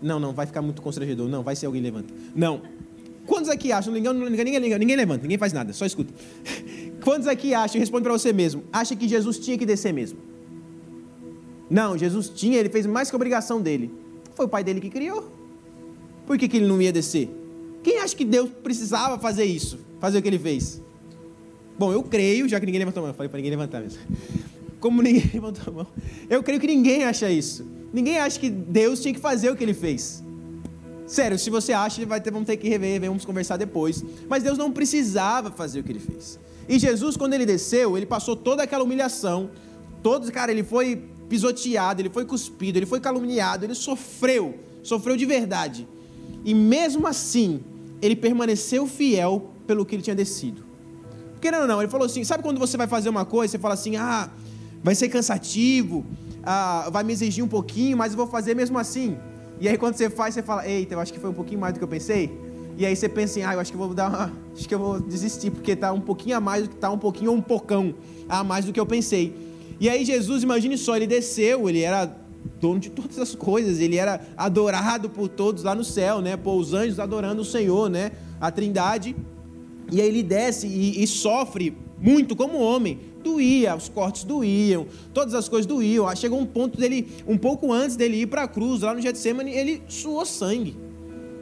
Não, 0.00 0.18
não, 0.18 0.32
vai 0.32 0.46
ficar 0.46 0.62
muito 0.62 0.80
constrangedor. 0.80 1.28
Não, 1.28 1.42
vai 1.42 1.54
ser 1.54 1.66
alguém 1.66 1.82
levanta. 1.82 2.12
Não. 2.34 2.62
Quantos 3.26 3.50
aqui 3.50 3.70
acham? 3.70 3.92
Ninguém, 3.92 4.12
ninguém, 4.14 4.44
ninguém, 4.44 4.78
ninguém 4.78 4.96
levanta, 4.96 5.22
ninguém 5.22 5.38
faz 5.38 5.52
nada, 5.52 5.72
só 5.72 5.84
escuta. 5.84 6.12
Quantos 7.04 7.28
aqui 7.28 7.52
acham? 7.52 7.78
Responde 7.78 8.04
para 8.04 8.12
você 8.12 8.32
mesmo. 8.32 8.64
Acha 8.72 8.96
que 8.96 9.06
Jesus 9.06 9.38
tinha 9.38 9.58
que 9.58 9.66
descer 9.66 9.92
mesmo? 9.92 10.31
Não, 11.72 11.96
Jesus 11.96 12.28
tinha, 12.28 12.58
ele 12.58 12.68
fez 12.68 12.84
mais 12.84 13.08
que 13.08 13.16
a 13.16 13.18
obrigação 13.18 13.58
dele. 13.58 13.90
Foi 14.34 14.44
o 14.44 14.48
pai 14.48 14.62
dele 14.62 14.78
que 14.78 14.90
criou. 14.90 15.32
Por 16.26 16.36
que, 16.36 16.46
que 16.46 16.58
ele 16.58 16.66
não 16.66 16.82
ia 16.82 16.92
descer? 16.92 17.30
Quem 17.82 17.98
acha 17.98 18.14
que 18.14 18.26
Deus 18.26 18.50
precisava 18.62 19.18
fazer 19.18 19.44
isso? 19.44 19.78
Fazer 19.98 20.18
o 20.18 20.22
que 20.22 20.28
ele 20.28 20.38
fez? 20.38 20.82
Bom, 21.78 21.90
eu 21.90 22.02
creio, 22.02 22.46
já 22.46 22.60
que 22.60 22.66
ninguém 22.66 22.80
levantou 22.80 23.02
a 23.02 23.06
mão, 23.06 23.14
falei 23.14 23.30
para 23.30 23.38
ninguém 23.38 23.52
levantar 23.52 23.80
mesmo. 23.80 24.02
Como 24.80 25.00
ninguém 25.00 25.24
levantou 25.32 25.72
a 25.72 25.76
mão, 25.78 25.86
eu 26.28 26.42
creio 26.42 26.60
que 26.60 26.66
ninguém 26.66 27.04
acha 27.04 27.30
isso. 27.30 27.66
Ninguém 27.90 28.18
acha 28.18 28.38
que 28.38 28.50
Deus 28.50 29.00
tinha 29.00 29.14
que 29.14 29.20
fazer 29.20 29.48
o 29.48 29.56
que 29.56 29.64
ele 29.64 29.72
fez. 29.72 30.22
Sério, 31.06 31.38
se 31.38 31.48
você 31.48 31.72
acha, 31.72 32.04
vai 32.04 32.20
ter, 32.20 32.30
vamos 32.30 32.46
ter 32.46 32.58
que 32.58 32.68
rever, 32.68 33.00
vamos 33.00 33.24
conversar 33.24 33.56
depois. 33.56 34.04
Mas 34.28 34.42
Deus 34.42 34.58
não 34.58 34.70
precisava 34.70 35.50
fazer 35.50 35.80
o 35.80 35.82
que 35.82 35.92
ele 35.92 36.00
fez. 36.00 36.38
E 36.68 36.78
Jesus, 36.78 37.16
quando 37.16 37.32
ele 37.32 37.46
desceu, 37.46 37.96
ele 37.96 38.04
passou 38.04 38.36
toda 38.36 38.62
aquela 38.62 38.84
humilhação. 38.84 39.50
Todos, 40.02 40.28
cara, 40.28 40.52
ele 40.52 40.62
foi 40.62 41.11
pisoteado, 41.32 42.02
ele 42.02 42.10
foi 42.10 42.26
cuspido, 42.26 42.78
ele 42.78 42.84
foi 42.84 43.00
caluniado, 43.00 43.64
ele 43.64 43.74
sofreu, 43.74 44.58
sofreu 44.82 45.16
de 45.16 45.24
verdade. 45.24 45.88
E 46.44 46.52
mesmo 46.54 47.06
assim, 47.06 47.62
ele 48.02 48.14
permaneceu 48.14 48.86
fiel 48.86 49.50
pelo 49.66 49.86
que 49.86 49.94
ele 49.94 50.02
tinha 50.02 50.14
descido. 50.14 50.62
Porque 51.32 51.50
não, 51.50 51.66
não, 51.66 51.80
ele 51.80 51.90
falou 51.90 52.04
assim: 52.04 52.22
sabe 52.22 52.42
quando 52.42 52.58
você 52.58 52.76
vai 52.76 52.86
fazer 52.86 53.08
uma 53.08 53.24
coisa, 53.24 53.52
você 53.52 53.58
fala 53.58 53.72
assim, 53.72 53.96
ah, 53.96 54.28
vai 54.84 54.94
ser 54.94 55.08
cansativo, 55.08 56.04
ah, 56.42 56.90
vai 56.92 57.02
me 57.02 57.14
exigir 57.14 57.42
um 57.42 57.48
pouquinho, 57.48 57.96
mas 57.96 58.12
eu 58.12 58.18
vou 58.18 58.26
fazer 58.26 58.54
mesmo 58.54 58.78
assim. 58.78 59.16
E 59.58 59.66
aí 59.66 59.78
quando 59.78 59.94
você 59.94 60.10
faz, 60.10 60.34
você 60.34 60.42
fala, 60.42 60.68
eita, 60.68 60.92
eu 60.92 61.00
acho 61.00 61.14
que 61.14 61.18
foi 61.18 61.30
um 61.30 61.34
pouquinho 61.34 61.60
mais 61.60 61.72
do 61.72 61.78
que 61.78 61.84
eu 61.84 61.88
pensei. 61.88 62.30
E 62.76 62.84
aí 62.84 62.94
você 62.94 63.08
pensa 63.08 63.32
assim, 63.32 63.42
ah, 63.42 63.54
eu 63.54 63.60
acho 63.60 63.70
que 63.70 63.78
vou 63.78 63.94
dar 63.94 64.10
uma, 64.10 64.32
acho 64.54 64.68
que 64.68 64.74
eu 64.74 64.78
vou 64.78 65.00
desistir, 65.00 65.50
porque 65.50 65.74
tá 65.74 65.92
um 65.94 66.00
pouquinho 66.00 66.36
a 66.36 66.40
mais 66.40 66.68
tá 66.78 66.90
um 66.90 66.98
pouquinho 66.98 67.30
ou 67.30 67.38
um 67.38 67.40
pocão 67.40 67.94
a 68.28 68.44
mais 68.44 68.66
do 68.66 68.72
que 68.72 68.78
eu 68.78 68.84
pensei. 68.84 69.51
E 69.80 69.88
aí 69.88 70.04
Jesus, 70.04 70.42
imagine 70.42 70.76
só, 70.78 70.96
ele 70.96 71.06
desceu, 71.06 71.68
ele 71.68 71.80
era 71.80 72.16
dono 72.60 72.78
de 72.78 72.90
todas 72.90 73.18
as 73.18 73.34
coisas, 73.34 73.80
ele 73.80 73.96
era 73.96 74.20
adorado 74.36 75.10
por 75.10 75.28
todos 75.28 75.62
lá 75.62 75.74
no 75.74 75.84
céu, 75.84 76.20
né? 76.20 76.36
Por 76.36 76.56
os 76.56 76.72
anjos 76.74 76.98
adorando 76.98 77.42
o 77.42 77.44
Senhor, 77.44 77.90
né? 77.90 78.12
A 78.40 78.50
Trindade. 78.50 79.16
E 79.90 80.00
aí 80.00 80.08
ele 80.08 80.22
desce 80.22 80.66
e, 80.66 81.02
e 81.02 81.06
sofre 81.06 81.76
muito 82.00 82.34
como 82.34 82.58
homem. 82.58 82.98
Doía, 83.22 83.76
os 83.76 83.88
cortes 83.88 84.24
doíam, 84.24 84.86
todas 85.14 85.32
as 85.34 85.48
coisas 85.48 85.66
doíam. 85.66 86.08
Aí 86.08 86.16
chegou 86.16 86.40
um 86.40 86.46
ponto 86.46 86.78
dele, 86.78 87.08
um 87.26 87.38
pouco 87.38 87.72
antes 87.72 87.94
dele 87.94 88.22
ir 88.22 88.26
para 88.26 88.42
a 88.42 88.48
cruz, 88.48 88.82
lá 88.82 88.92
no 88.92 89.00
Getsemane, 89.00 89.52
ele 89.52 89.82
suou 89.86 90.26
sangue. 90.26 90.76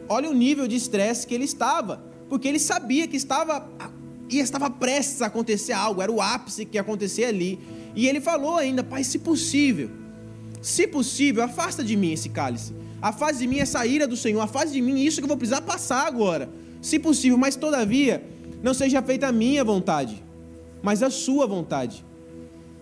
Olha 0.08 0.28
o 0.28 0.34
nível 0.34 0.68
de 0.68 0.76
estresse 0.76 1.26
que 1.26 1.34
ele 1.34 1.44
estava, 1.44 2.04
porque 2.28 2.46
ele 2.46 2.58
sabia 2.58 3.06
que 3.06 3.16
estava 3.16 3.66
e 4.30 4.40
estava 4.40 4.70
prestes 4.70 5.22
a 5.22 5.26
acontecer 5.26 5.72
algo, 5.72 6.00
era 6.00 6.10
o 6.10 6.20
ápice 6.20 6.64
que 6.64 6.76
ia 6.76 6.80
acontecer 6.80 7.24
ali. 7.24 7.58
E 7.94 8.06
ele 8.06 8.20
falou 8.20 8.56
ainda, 8.56 8.82
Pai, 8.84 9.02
se 9.02 9.18
possível, 9.18 9.90
se 10.62 10.86
possível, 10.86 11.42
afasta 11.42 11.82
de 11.82 11.96
mim 11.96 12.12
esse 12.12 12.28
cálice. 12.28 12.74
Afasta 13.02 13.38
de 13.38 13.46
mim 13.46 13.58
essa 13.58 13.84
ira 13.86 14.06
do 14.06 14.16
Senhor, 14.16 14.40
afasta 14.40 14.70
de 14.70 14.80
mim 14.80 15.00
isso 15.00 15.18
que 15.18 15.24
eu 15.24 15.28
vou 15.28 15.36
precisar 15.36 15.62
passar 15.62 16.06
agora. 16.06 16.48
Se 16.82 16.98
possível, 16.98 17.36
mas 17.38 17.56
todavia, 17.56 18.24
não 18.62 18.74
seja 18.74 19.02
feita 19.02 19.28
a 19.28 19.32
minha 19.32 19.64
vontade, 19.64 20.22
mas 20.82 21.02
a 21.02 21.10
sua 21.10 21.46
vontade. 21.46 22.04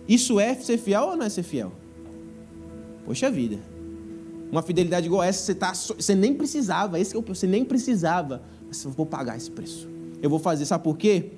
Isso 0.07 0.39
é 0.39 0.55
ser 0.55 0.77
fiel 0.77 1.03
ou 1.03 1.15
não 1.15 1.25
é 1.25 1.29
ser 1.29 1.43
fiel? 1.43 1.71
Poxa 3.05 3.29
vida. 3.29 3.59
Uma 4.51 4.61
fidelidade 4.61 5.05
igual 5.05 5.23
essa, 5.23 5.45
você, 5.45 5.55
tá, 5.55 5.73
você 5.73 6.15
nem 6.15 6.33
precisava, 6.33 6.99
esse 6.99 7.11
que 7.11 7.17
eu, 7.17 7.21
você 7.21 7.47
nem 7.47 7.63
precisava, 7.63 8.41
mas 8.67 8.83
eu 8.83 8.91
vou 8.91 9.05
pagar 9.05 9.37
esse 9.37 9.51
preço. 9.51 9.87
Eu 10.21 10.29
vou 10.29 10.39
fazer, 10.39 10.65
sabe 10.65 10.83
por 10.83 10.97
quê? 10.97 11.31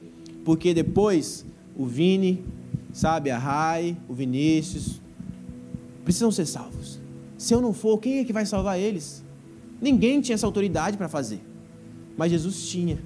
Porque 0.44 0.74
depois 0.74 1.46
o 1.76 1.86
Vini, 1.86 2.44
sabe, 2.92 3.30
a 3.30 3.38
Rai, 3.38 3.98
o 4.08 4.14
Vinícius, 4.14 5.02
precisam 6.04 6.32
ser 6.32 6.46
salvos. 6.46 7.00
Se 7.38 7.54
eu 7.54 7.62
não 7.62 7.74
for, 7.74 7.98
quem 7.98 8.20
é 8.20 8.24
que 8.24 8.34
vai 8.34 8.46
salvar 8.46 8.80
eles? 8.80 9.24
Ninguém 9.82 10.22
tinha 10.22 10.36
essa 10.36 10.46
autoridade 10.46 10.98
para 10.98 11.08
fazer. 11.08 11.42
Mas 12.16 12.32
Jesus 12.32 12.70
tinha. 12.70 13.00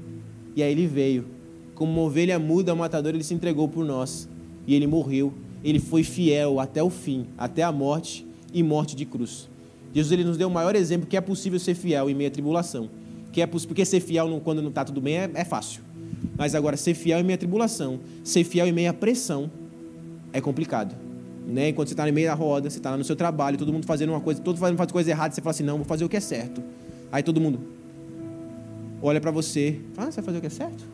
E 0.56 0.62
aí 0.62 0.72
ele 0.72 0.88
veio. 0.88 1.26
Como 1.74 1.92
uma 1.92 2.02
ovelha 2.02 2.38
muda 2.38 2.72
ao 2.72 2.78
matador, 2.78 3.14
ele 3.14 3.24
se 3.24 3.34
entregou 3.34 3.68
por 3.68 3.86
nós. 3.86 4.28
E 4.68 4.76
ele 4.76 4.88
morreu. 4.88 5.34
Ele 5.64 5.80
foi 5.80 6.04
fiel 6.04 6.60
até 6.60 6.84
o 6.84 6.90
fim, 6.90 7.28
até 7.38 7.64
a 7.64 7.72
morte 7.72 8.26
e 8.54 8.62
morte 8.62 8.96
de 8.96 9.06
cruz. 9.06 9.50
Jesus 9.94 10.12
ele 10.12 10.26
nos 10.26 10.38
deu 10.38 10.50
o 10.50 10.52
maior 10.52 10.76
exemplo 10.76 11.08
que 11.08 11.16
é 11.16 11.22
possível 11.22 11.58
ser 11.58 11.74
fiel 11.74 12.10
em 12.10 12.14
meio 12.14 12.30
à 12.30 12.32
tribulação. 12.32 12.90
Que 13.36 13.42
é 13.42 13.46
porque 13.48 13.84
ser 13.84 14.00
fiel 14.00 14.40
quando 14.42 14.62
não 14.62 14.70
está 14.70 14.86
tudo 14.86 15.02
bem 15.02 15.18
é, 15.18 15.30
é 15.34 15.44
fácil. 15.44 15.82
Mas 16.38 16.56
agora, 16.56 16.78
ser 16.78 16.94
fiel 16.94 17.20
em 17.20 17.24
meio 17.24 17.36
à 17.36 17.38
tribulação, 17.38 18.00
ser 18.24 18.46
fiel 18.46 18.66
em 18.66 18.72
meio 18.72 18.90
à 18.90 18.94
pressão, 18.94 19.52
é 20.32 20.40
complicado. 20.40 20.96
Né? 21.46 21.68
Enquanto 21.68 21.90
você 21.90 21.94
está 21.96 22.06
no 22.06 22.14
meio 22.14 22.30
da 22.30 22.34
roda, 22.34 22.70
você 22.70 22.78
está 22.78 22.96
no 22.96 23.04
seu 23.04 23.14
trabalho, 23.14 23.58
todo 23.58 23.74
mundo 23.74 23.86
fazendo 23.86 24.12
uma 24.12 24.22
coisa, 24.22 24.40
todo 24.40 24.58
fazendo 24.58 24.78
faz 24.78 24.90
coisa 24.90 25.12
errada, 25.12 25.36
você 25.36 25.42
fala 25.42 25.52
assim, 25.52 25.64
não, 25.64 25.76
vou 25.76 25.84
fazer 25.84 26.06
o 26.06 26.10
que 26.10 26.16
é 26.16 26.22
certo. 26.22 26.64
Aí 27.12 27.22
todo 27.22 27.42
mundo 27.42 27.60
olha 29.02 29.20
para 29.20 29.32
você, 29.32 29.82
fala, 29.94 30.08
ah, 30.08 30.12
você 30.14 30.22
vai 30.22 30.26
fazer 30.28 30.38
o 30.38 30.42
que 30.42 30.48
é 30.48 30.50
certo? 30.50 30.86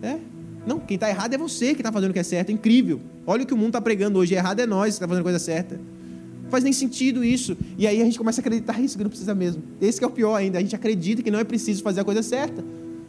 É? 0.00 0.18
Não, 0.66 0.80
quem 0.80 0.94
está 0.94 1.10
errado 1.10 1.34
é 1.34 1.36
você 1.36 1.74
que 1.74 1.82
está 1.82 1.92
fazendo 1.92 2.12
o 2.12 2.14
que 2.14 2.20
é 2.20 2.22
certo, 2.22 2.48
é 2.48 2.52
incrível. 2.54 3.00
Olha 3.26 3.42
o 3.42 3.46
que 3.46 3.52
o 3.52 3.56
mundo 3.56 3.68
está 3.68 3.82
pregando 3.82 4.18
hoje, 4.18 4.34
errado 4.34 4.60
é 4.60 4.66
nós 4.66 4.86
que 4.86 4.92
está 4.92 5.06
fazendo 5.06 5.20
a 5.20 5.24
coisa 5.24 5.38
certa. 5.38 5.78
Faz 6.52 6.62
nem 6.62 6.72
sentido 6.74 7.24
isso. 7.24 7.56
E 7.78 7.86
aí 7.86 8.02
a 8.02 8.04
gente 8.04 8.18
começa 8.18 8.38
a 8.38 8.42
acreditar 8.42 8.78
isso, 8.78 8.98
que 8.98 9.02
não 9.02 9.08
precisa 9.08 9.34
mesmo. 9.34 9.62
Esse 9.80 10.04
é 10.04 10.06
o 10.06 10.10
pior 10.10 10.34
ainda, 10.34 10.58
a 10.58 10.60
gente 10.60 10.76
acredita 10.76 11.22
que 11.22 11.30
não 11.30 11.38
é 11.38 11.44
preciso 11.44 11.82
fazer 11.82 12.02
a 12.02 12.04
coisa 12.04 12.22
certa. 12.22 12.62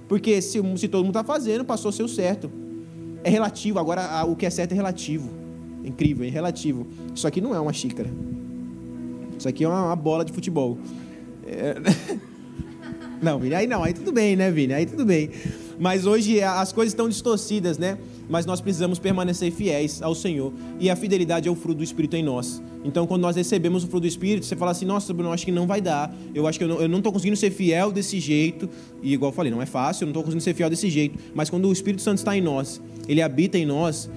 Porque 0.08 0.42
se, 0.42 0.62
se 0.78 0.88
todo 0.88 1.04
mundo 1.04 1.10
está 1.20 1.26
fazendo, 1.26 1.66
passou 1.66 1.90
a 1.90 1.92
ser 1.92 2.04
o 2.04 2.08
certo. 2.08 2.50
É 3.22 3.30
relativo, 3.30 3.80
agora 3.80 4.02
a, 4.02 4.24
o 4.24 4.34
que 4.34 4.46
é 4.46 4.50
certo 4.50 4.72
é 4.72 4.76
relativo. 4.76 5.30
É 5.84 5.90
incrível, 5.90 6.26
é 6.26 6.30
relativo. 6.30 6.88
Isso 7.14 7.28
aqui 7.28 7.42
não 7.42 7.54
é 7.54 7.60
uma 7.60 7.74
xícara. 7.74 8.10
Isso 9.38 9.50
aqui 9.50 9.66
é 9.66 9.68
uma, 9.68 9.88
uma 9.88 9.96
bola 9.98 10.24
de 10.24 10.32
futebol. 10.32 10.78
É... 11.46 11.76
Não, 13.22 13.40
Vini, 13.40 13.56
aí 13.56 13.68
não, 13.68 13.82
aí 13.82 13.94
tudo 13.94 14.12
bem, 14.12 14.36
né, 14.36 14.52
Vini? 14.52 14.74
Aí 14.74 14.86
tudo 14.86 15.06
bem. 15.06 15.30
Mas 15.80 16.06
hoje 16.06 16.42
as 16.42 16.74
coisas 16.74 16.92
estão 16.92 17.08
distorcidas, 17.08 17.78
né? 17.78 17.98
Mas 18.30 18.46
nós 18.46 18.62
precisamos 18.62 19.00
permanecer 19.00 19.52
fiéis 19.52 20.02
ao 20.02 20.16
Senhor. 20.16 20.54
E 20.80 20.90
a 20.90 20.96
fidelidade 20.96 21.48
é 21.48 21.52
o 21.52 21.56
fruto 21.56 21.80
do 21.80 21.84
Espírito 21.84 22.16
em 22.16 22.24
nós. 22.24 22.62
Então, 22.84 23.08
quando 23.08 23.22
nós 23.22 23.36
recebemos 23.36 23.84
o 23.84 23.88
fruto 23.88 24.02
do 24.02 24.08
Espírito, 24.08 24.46
você 24.46 24.56
fala 24.56 24.72
assim: 24.72 24.86
Nossa, 24.86 25.14
Bruno, 25.14 25.32
acho 25.32 25.46
que 25.46 25.52
não 25.52 25.68
vai 25.68 25.82
dar. 25.82 26.14
Eu 26.34 26.48
acho 26.48 26.58
que 26.58 26.66
eu 26.66 26.88
não 26.88 26.98
estou 26.98 27.12
conseguindo 27.12 27.38
ser 27.38 27.52
fiel 27.52 27.92
desse 27.92 28.20
jeito. 28.20 28.70
E, 29.02 29.14
igual 29.14 29.32
eu 29.32 29.36
falei, 29.36 29.52
não 29.52 29.62
é 29.62 29.66
fácil, 29.66 30.04
eu 30.04 30.08
não 30.08 30.12
estou 30.12 30.24
conseguindo 30.24 30.44
ser 30.44 30.54
fiel 30.54 30.70
desse 30.70 30.90
jeito. 30.90 31.18
Mas 31.34 31.50
quando 31.50 31.68
o 31.68 31.74
Espírito 31.74 32.02
Santo 32.02 32.18
está 32.20 32.36
em 32.36 32.42
nós, 32.42 32.82
ele 33.08 33.22
habita 33.22 33.58
em 33.58 33.66
nós, 33.66 34.10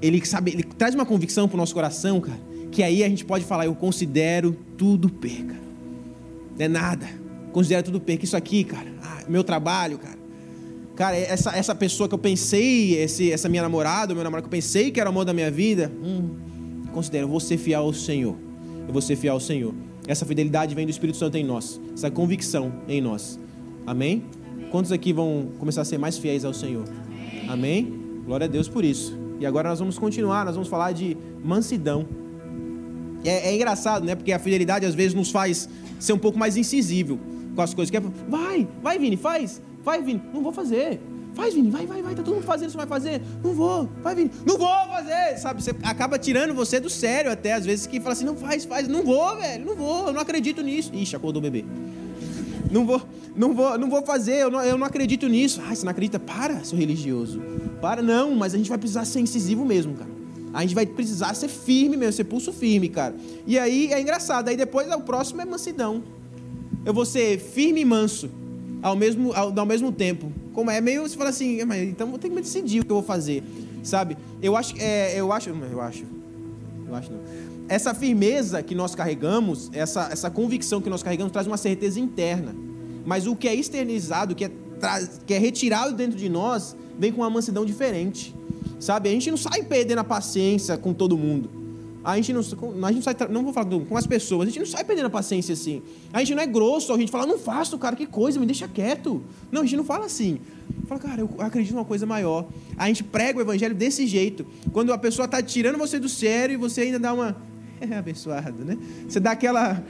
ele 0.00 0.24
sabe, 0.24 0.52
ele 0.52 0.62
traz 0.62 0.94
uma 0.94 1.06
convicção 1.06 1.48
para 1.48 1.54
o 1.54 1.58
nosso 1.58 1.74
coração, 1.74 2.20
cara, 2.20 2.40
que 2.70 2.82
aí 2.82 3.02
a 3.04 3.08
gente 3.08 3.24
pode 3.24 3.44
falar, 3.44 3.66
eu 3.66 3.74
considero 3.74 4.56
tudo 4.76 5.08
perca. 5.08 5.54
Não 6.58 6.64
é 6.64 6.68
nada. 6.68 7.08
Considero 7.52 7.84
tudo 7.84 8.00
perca. 8.00 8.24
Isso 8.24 8.36
aqui, 8.36 8.64
cara, 8.64 8.92
ah, 9.02 9.22
meu 9.28 9.44
trabalho, 9.44 9.98
cara. 9.98 10.23
Cara, 10.96 11.16
essa, 11.16 11.56
essa 11.56 11.74
pessoa 11.74 12.08
que 12.08 12.14
eu 12.14 12.18
pensei, 12.18 12.94
esse, 12.94 13.32
essa 13.32 13.48
minha 13.48 13.62
namorada, 13.62 14.14
meu 14.14 14.22
namorado 14.22 14.48
que 14.48 14.54
eu 14.54 14.58
pensei 14.58 14.92
que 14.92 15.00
era 15.00 15.10
o 15.10 15.12
amor 15.12 15.24
da 15.24 15.32
minha 15.32 15.50
vida, 15.50 15.90
hum, 16.02 16.84
considero, 16.92 17.24
eu 17.24 17.28
vou 17.28 17.40
ser 17.40 17.56
fiel 17.56 17.82
ao 17.82 17.92
Senhor. 17.92 18.36
Eu 18.86 18.92
vou 18.92 19.02
ser 19.02 19.16
fiel 19.16 19.34
ao 19.34 19.40
Senhor. 19.40 19.74
Essa 20.06 20.24
fidelidade 20.24 20.74
vem 20.74 20.86
do 20.86 20.90
Espírito 20.90 21.18
Santo 21.18 21.36
em 21.36 21.42
nós. 21.42 21.80
Essa 21.92 22.10
convicção 22.10 22.72
em 22.86 23.00
nós. 23.00 23.40
Amém? 23.86 24.24
Quantos 24.70 24.92
aqui 24.92 25.12
vão 25.12 25.48
começar 25.58 25.82
a 25.82 25.84
ser 25.84 25.98
mais 25.98 26.16
fiéis 26.16 26.44
ao 26.44 26.54
Senhor? 26.54 26.84
Amém? 27.48 27.50
Amém? 27.50 28.00
Glória 28.24 28.44
a 28.44 28.48
Deus 28.48 28.68
por 28.68 28.84
isso. 28.84 29.18
E 29.40 29.46
agora 29.46 29.68
nós 29.70 29.80
vamos 29.80 29.98
continuar, 29.98 30.44
nós 30.44 30.54
vamos 30.54 30.68
falar 30.68 30.92
de 30.92 31.16
mansidão. 31.42 32.06
É, 33.24 33.50
é, 33.50 33.54
engraçado, 33.54 34.04
né? 34.04 34.14
Porque 34.14 34.30
a 34.32 34.38
fidelidade 34.38 34.86
às 34.86 34.94
vezes 34.94 35.14
nos 35.14 35.30
faz 35.30 35.68
ser 35.98 36.12
um 36.12 36.18
pouco 36.18 36.38
mais 36.38 36.56
incisível 36.56 37.18
com 37.54 37.62
as 37.62 37.74
coisas 37.74 37.90
que 37.90 37.96
é. 37.96 38.00
Vai, 38.28 38.68
vai, 38.82 38.98
Vini, 38.98 39.16
faz, 39.16 39.60
vai, 39.84 40.02
Vini, 40.02 40.22
não 40.32 40.42
vou 40.42 40.52
fazer. 40.52 41.00
Faz, 41.34 41.52
Vini, 41.52 41.68
vai, 41.68 41.84
vai, 41.84 42.00
vai, 42.00 42.14
tá 42.14 42.22
todo 42.22 42.36
mundo 42.36 42.44
fazendo, 42.44 42.70
você 42.70 42.76
vai 42.76 42.86
fazer? 42.86 43.20
Não 43.42 43.52
vou, 43.52 43.88
vai, 44.02 44.14
Vini, 44.14 44.30
não 44.46 44.56
vou 44.56 44.68
fazer, 44.68 45.36
sabe? 45.38 45.62
Você 45.62 45.74
acaba 45.82 46.16
tirando 46.16 46.54
você 46.54 46.78
do 46.78 46.88
sério 46.88 47.30
até, 47.30 47.52
às 47.54 47.66
vezes, 47.66 47.86
que 47.86 48.00
fala 48.00 48.12
assim, 48.12 48.24
não 48.24 48.36
faz, 48.36 48.64
faz, 48.64 48.86
não 48.86 49.02
vou, 49.02 49.36
velho, 49.36 49.66
não 49.66 49.74
vou, 49.74 50.06
eu 50.06 50.12
não 50.12 50.20
acredito 50.20 50.62
nisso. 50.62 50.92
Ixi, 50.94 51.16
acordou 51.16 51.40
o 51.40 51.42
bebê. 51.42 51.64
Não 52.70 52.86
vou, 52.86 53.02
não 53.36 53.52
vou, 53.52 53.76
não 53.76 53.90
vou 53.90 54.02
fazer, 54.06 54.42
eu 54.42 54.50
não, 54.50 54.62
eu 54.62 54.78
não 54.78 54.86
acredito 54.86 55.28
nisso. 55.28 55.60
Ah, 55.68 55.74
você 55.74 55.84
não 55.84 55.90
acredita? 55.90 56.20
Para, 56.20 56.62
seu 56.64 56.78
religioso. 56.78 57.42
Para, 57.80 58.00
não, 58.00 58.34
mas 58.34 58.54
a 58.54 58.56
gente 58.56 58.68
vai 58.68 58.78
precisar 58.78 59.04
ser 59.04 59.20
incisivo 59.20 59.64
mesmo, 59.64 59.94
cara. 59.94 60.10
A 60.52 60.62
gente 60.62 60.74
vai 60.74 60.86
precisar 60.86 61.34
ser 61.34 61.48
firme 61.48 61.96
mesmo, 61.96 62.12
ser 62.12 62.24
pulso 62.24 62.52
firme, 62.52 62.88
cara. 62.88 63.14
E 63.44 63.58
aí 63.58 63.92
é 63.92 64.00
engraçado, 64.00 64.48
aí 64.48 64.56
depois 64.56 64.88
o 64.88 65.00
próximo 65.00 65.42
é 65.42 65.44
mansidão. 65.44 66.02
Eu 66.84 66.94
vou 66.94 67.04
ser 67.04 67.40
firme 67.40 67.80
e 67.80 67.84
manso 67.84 68.30
ao 68.84 68.94
mesmo, 68.94 69.32
ao, 69.32 69.58
ao 69.58 69.66
mesmo 69.66 69.90
tempo. 69.90 70.30
Como 70.52 70.70
é 70.70 70.78
meio, 70.78 71.08
você 71.08 71.16
fala 71.16 71.30
assim, 71.30 71.64
mas, 71.64 71.82
então 71.88 72.06
vou 72.10 72.18
ter 72.18 72.28
que 72.28 72.34
me 72.34 72.42
decidir 72.42 72.80
o 72.80 72.84
que 72.84 72.92
eu 72.92 72.96
vou 72.96 73.02
fazer, 73.02 73.42
sabe? 73.82 74.14
Eu 74.42 74.54
acho, 74.54 74.74
é, 74.78 75.18
eu 75.18 75.32
acho, 75.32 75.48
eu 75.48 75.80
acho, 75.80 76.04
eu 76.86 76.94
acho 76.94 77.10
não. 77.10 77.20
Essa 77.66 77.94
firmeza 77.94 78.62
que 78.62 78.74
nós 78.74 78.94
carregamos, 78.94 79.70
essa, 79.72 80.10
essa 80.12 80.30
convicção 80.30 80.82
que 80.82 80.90
nós 80.90 81.02
carregamos 81.02 81.32
traz 81.32 81.46
uma 81.46 81.56
certeza 81.56 81.98
interna. 81.98 82.54
Mas 83.06 83.26
o 83.26 83.34
que 83.34 83.48
é 83.48 83.54
externizado, 83.54 84.34
que 84.34 84.44
é, 84.44 84.50
que 85.26 85.32
é 85.32 85.38
retirado 85.38 85.94
dentro 85.94 86.18
de 86.18 86.28
nós, 86.28 86.76
vem 86.98 87.10
com 87.10 87.22
uma 87.22 87.30
mansidão 87.30 87.64
diferente. 87.64 88.34
Sabe? 88.78 89.08
A 89.08 89.12
gente 89.12 89.30
não 89.30 89.38
sai 89.38 89.62
perdendo 89.62 90.00
a 90.00 90.04
paciência 90.04 90.76
com 90.76 90.92
todo 90.92 91.16
mundo. 91.16 91.63
A 92.04 92.16
gente 92.16 92.32
não, 92.32 92.40
a 92.40 92.92
gente 92.92 92.96
não 92.96 93.02
sai, 93.02 93.16
não 93.30 93.42
vou 93.42 93.52
falar 93.52 93.70
com 93.88 93.96
as 93.96 94.06
pessoas, 94.06 94.42
a 94.42 94.50
gente 94.50 94.58
não 94.58 94.66
sai 94.66 94.84
perdendo 94.84 95.06
a 95.06 95.10
paciência 95.10 95.54
assim. 95.54 95.82
A 96.12 96.18
gente 96.18 96.34
não 96.34 96.42
é 96.42 96.46
grosso, 96.46 96.92
a 96.92 96.98
gente 96.98 97.10
fala, 97.10 97.26
não 97.26 97.38
faço, 97.38 97.78
cara, 97.78 97.96
que 97.96 98.06
coisa, 98.06 98.38
me 98.38 98.46
deixa 98.46 98.68
quieto. 98.68 99.22
Não, 99.50 99.62
a 99.62 99.64
gente 99.64 99.76
não 99.76 99.84
fala 99.84 100.04
assim. 100.04 100.38
Fala, 100.86 101.00
cara, 101.00 101.20
eu 101.22 101.30
acredito 101.38 101.72
em 101.72 101.76
uma 101.76 101.84
coisa 101.84 102.04
maior. 102.04 102.46
A 102.76 102.88
gente 102.88 103.02
prega 103.02 103.38
o 103.38 103.42
evangelho 103.42 103.74
desse 103.74 104.06
jeito. 104.06 104.46
Quando 104.72 104.92
a 104.92 104.98
pessoa 104.98 105.24
está 105.24 105.42
tirando 105.42 105.78
você 105.78 105.98
do 105.98 106.08
sério 106.08 106.54
e 106.54 106.56
você 106.56 106.82
ainda 106.82 106.98
dá 106.98 107.12
uma. 107.12 107.36
É 107.80 107.98
abençoado, 107.98 108.64
né? 108.64 108.78
Você 109.06 109.20
dá 109.20 109.32
aquela 109.32 109.82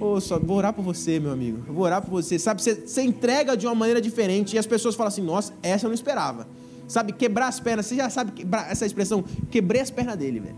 Oh, 0.00 0.20
só, 0.20 0.38
vou 0.38 0.56
orar 0.56 0.72
por 0.72 0.82
você, 0.82 1.20
meu 1.20 1.30
amigo. 1.30 1.62
Vou 1.72 1.84
orar 1.84 2.02
por 2.02 2.10
você. 2.10 2.38
Sabe, 2.38 2.62
você, 2.62 2.74
você 2.74 3.02
entrega 3.02 3.56
de 3.56 3.66
uma 3.66 3.74
maneira 3.74 4.00
diferente 4.00 4.56
e 4.56 4.58
as 4.58 4.66
pessoas 4.66 4.94
falam 4.94 5.08
assim: 5.08 5.22
nossa, 5.22 5.52
essa 5.62 5.86
eu 5.86 5.88
não 5.88 5.94
esperava. 5.94 6.46
Sabe, 6.86 7.12
quebrar 7.12 7.48
as 7.48 7.60
pernas. 7.60 7.86
Você 7.86 7.96
já 7.96 8.10
sabe 8.10 8.32
quebrar, 8.32 8.70
essa 8.70 8.84
expressão? 8.84 9.24
Quebrei 9.50 9.80
as 9.80 9.90
pernas 9.90 10.16
dele, 10.16 10.40
velho. 10.40 10.56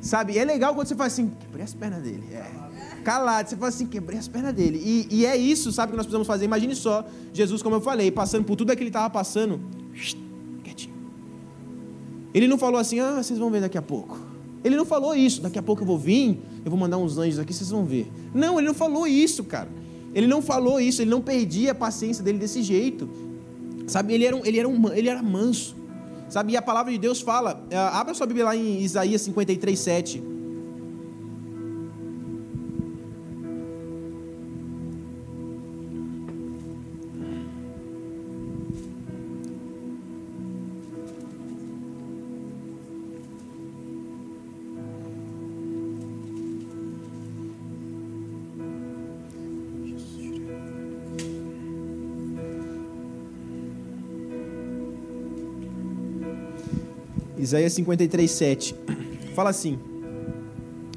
Sabe, 0.00 0.38
é 0.38 0.44
legal 0.44 0.74
quando 0.74 0.86
você 0.86 0.94
fala 0.94 1.06
assim: 1.08 1.30
quebrei 1.40 1.64
as 1.64 1.74
pernas 1.74 2.02
dele. 2.02 2.22
É. 2.32 3.02
Calado, 3.02 3.48
você 3.48 3.56
fala 3.56 3.68
assim: 3.68 3.86
quebrei 3.86 4.18
as 4.18 4.28
pernas 4.28 4.52
dele. 4.54 4.80
E, 4.84 5.08
e 5.10 5.26
é 5.26 5.36
isso, 5.36 5.72
sabe, 5.72 5.92
que 5.92 5.96
nós 5.96 6.06
precisamos 6.06 6.26
fazer. 6.26 6.44
Imagine 6.44 6.74
só, 6.74 7.04
Jesus, 7.32 7.62
como 7.62 7.76
eu 7.76 7.80
falei, 7.80 8.10
passando 8.10 8.44
por 8.44 8.56
tudo 8.56 8.74
que 8.74 8.82
ele 8.82 8.90
estava 8.90 9.10
passando, 9.10 9.60
quietinho. 10.62 10.94
Ele 12.34 12.46
não 12.46 12.58
falou 12.58 12.80
assim: 12.80 13.00
ah, 13.00 13.22
vocês 13.22 13.38
vão 13.38 13.50
ver 13.50 13.60
daqui 13.60 13.78
a 13.78 13.82
pouco. 13.82 14.18
Ele 14.64 14.74
não 14.74 14.84
falou 14.84 15.14
isso, 15.14 15.40
daqui 15.40 15.58
a 15.58 15.62
pouco 15.62 15.82
eu 15.82 15.86
vou 15.86 15.98
vir, 15.98 16.40
eu 16.64 16.70
vou 16.70 16.78
mandar 16.78 16.98
uns 16.98 17.16
anjos 17.18 17.38
aqui, 17.38 17.54
vocês 17.54 17.70
vão 17.70 17.84
ver. 17.84 18.10
Não, 18.34 18.58
ele 18.58 18.66
não 18.66 18.74
falou 18.74 19.06
isso, 19.06 19.44
cara. 19.44 19.68
Ele 20.12 20.26
não 20.26 20.42
falou 20.42 20.80
isso, 20.80 21.00
ele 21.02 21.10
não 21.10 21.20
perdia 21.20 21.72
a 21.72 21.74
paciência 21.74 22.24
dele 22.24 22.38
desse 22.38 22.62
jeito. 22.62 23.08
Sabe, 23.86 24.14
ele 24.14 24.24
era, 24.24 24.34
um, 24.34 24.44
ele 24.44 24.58
era, 24.58 24.68
um, 24.68 24.92
ele 24.92 25.08
era 25.08 25.22
manso. 25.22 25.76
Sabe, 26.28 26.52
e 26.52 26.56
a 26.56 26.62
palavra 26.62 26.92
de 26.92 26.98
Deus 26.98 27.20
fala, 27.20 27.60
uh, 27.72 27.76
abra 27.96 28.14
sua 28.14 28.26
Bíblia 28.26 28.46
lá 28.46 28.56
em 28.56 28.80
Isaías 28.80 29.22
53, 29.22 29.78
7. 29.78 30.35
Isaías 57.46 57.74
53, 57.74 58.28
7. 58.28 58.74
Fala 59.32 59.50
assim: 59.50 59.78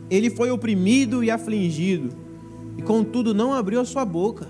Ele 0.10 0.32
foi 0.32 0.50
oprimido 0.50 1.24
e 1.24 1.30
afligido, 1.30 2.10
e 2.76 2.82
contudo 2.82 3.36
não 3.36 3.54
abriu 3.54 3.80
a 3.80 3.86
sua 3.86 4.04
boca. 4.04 4.48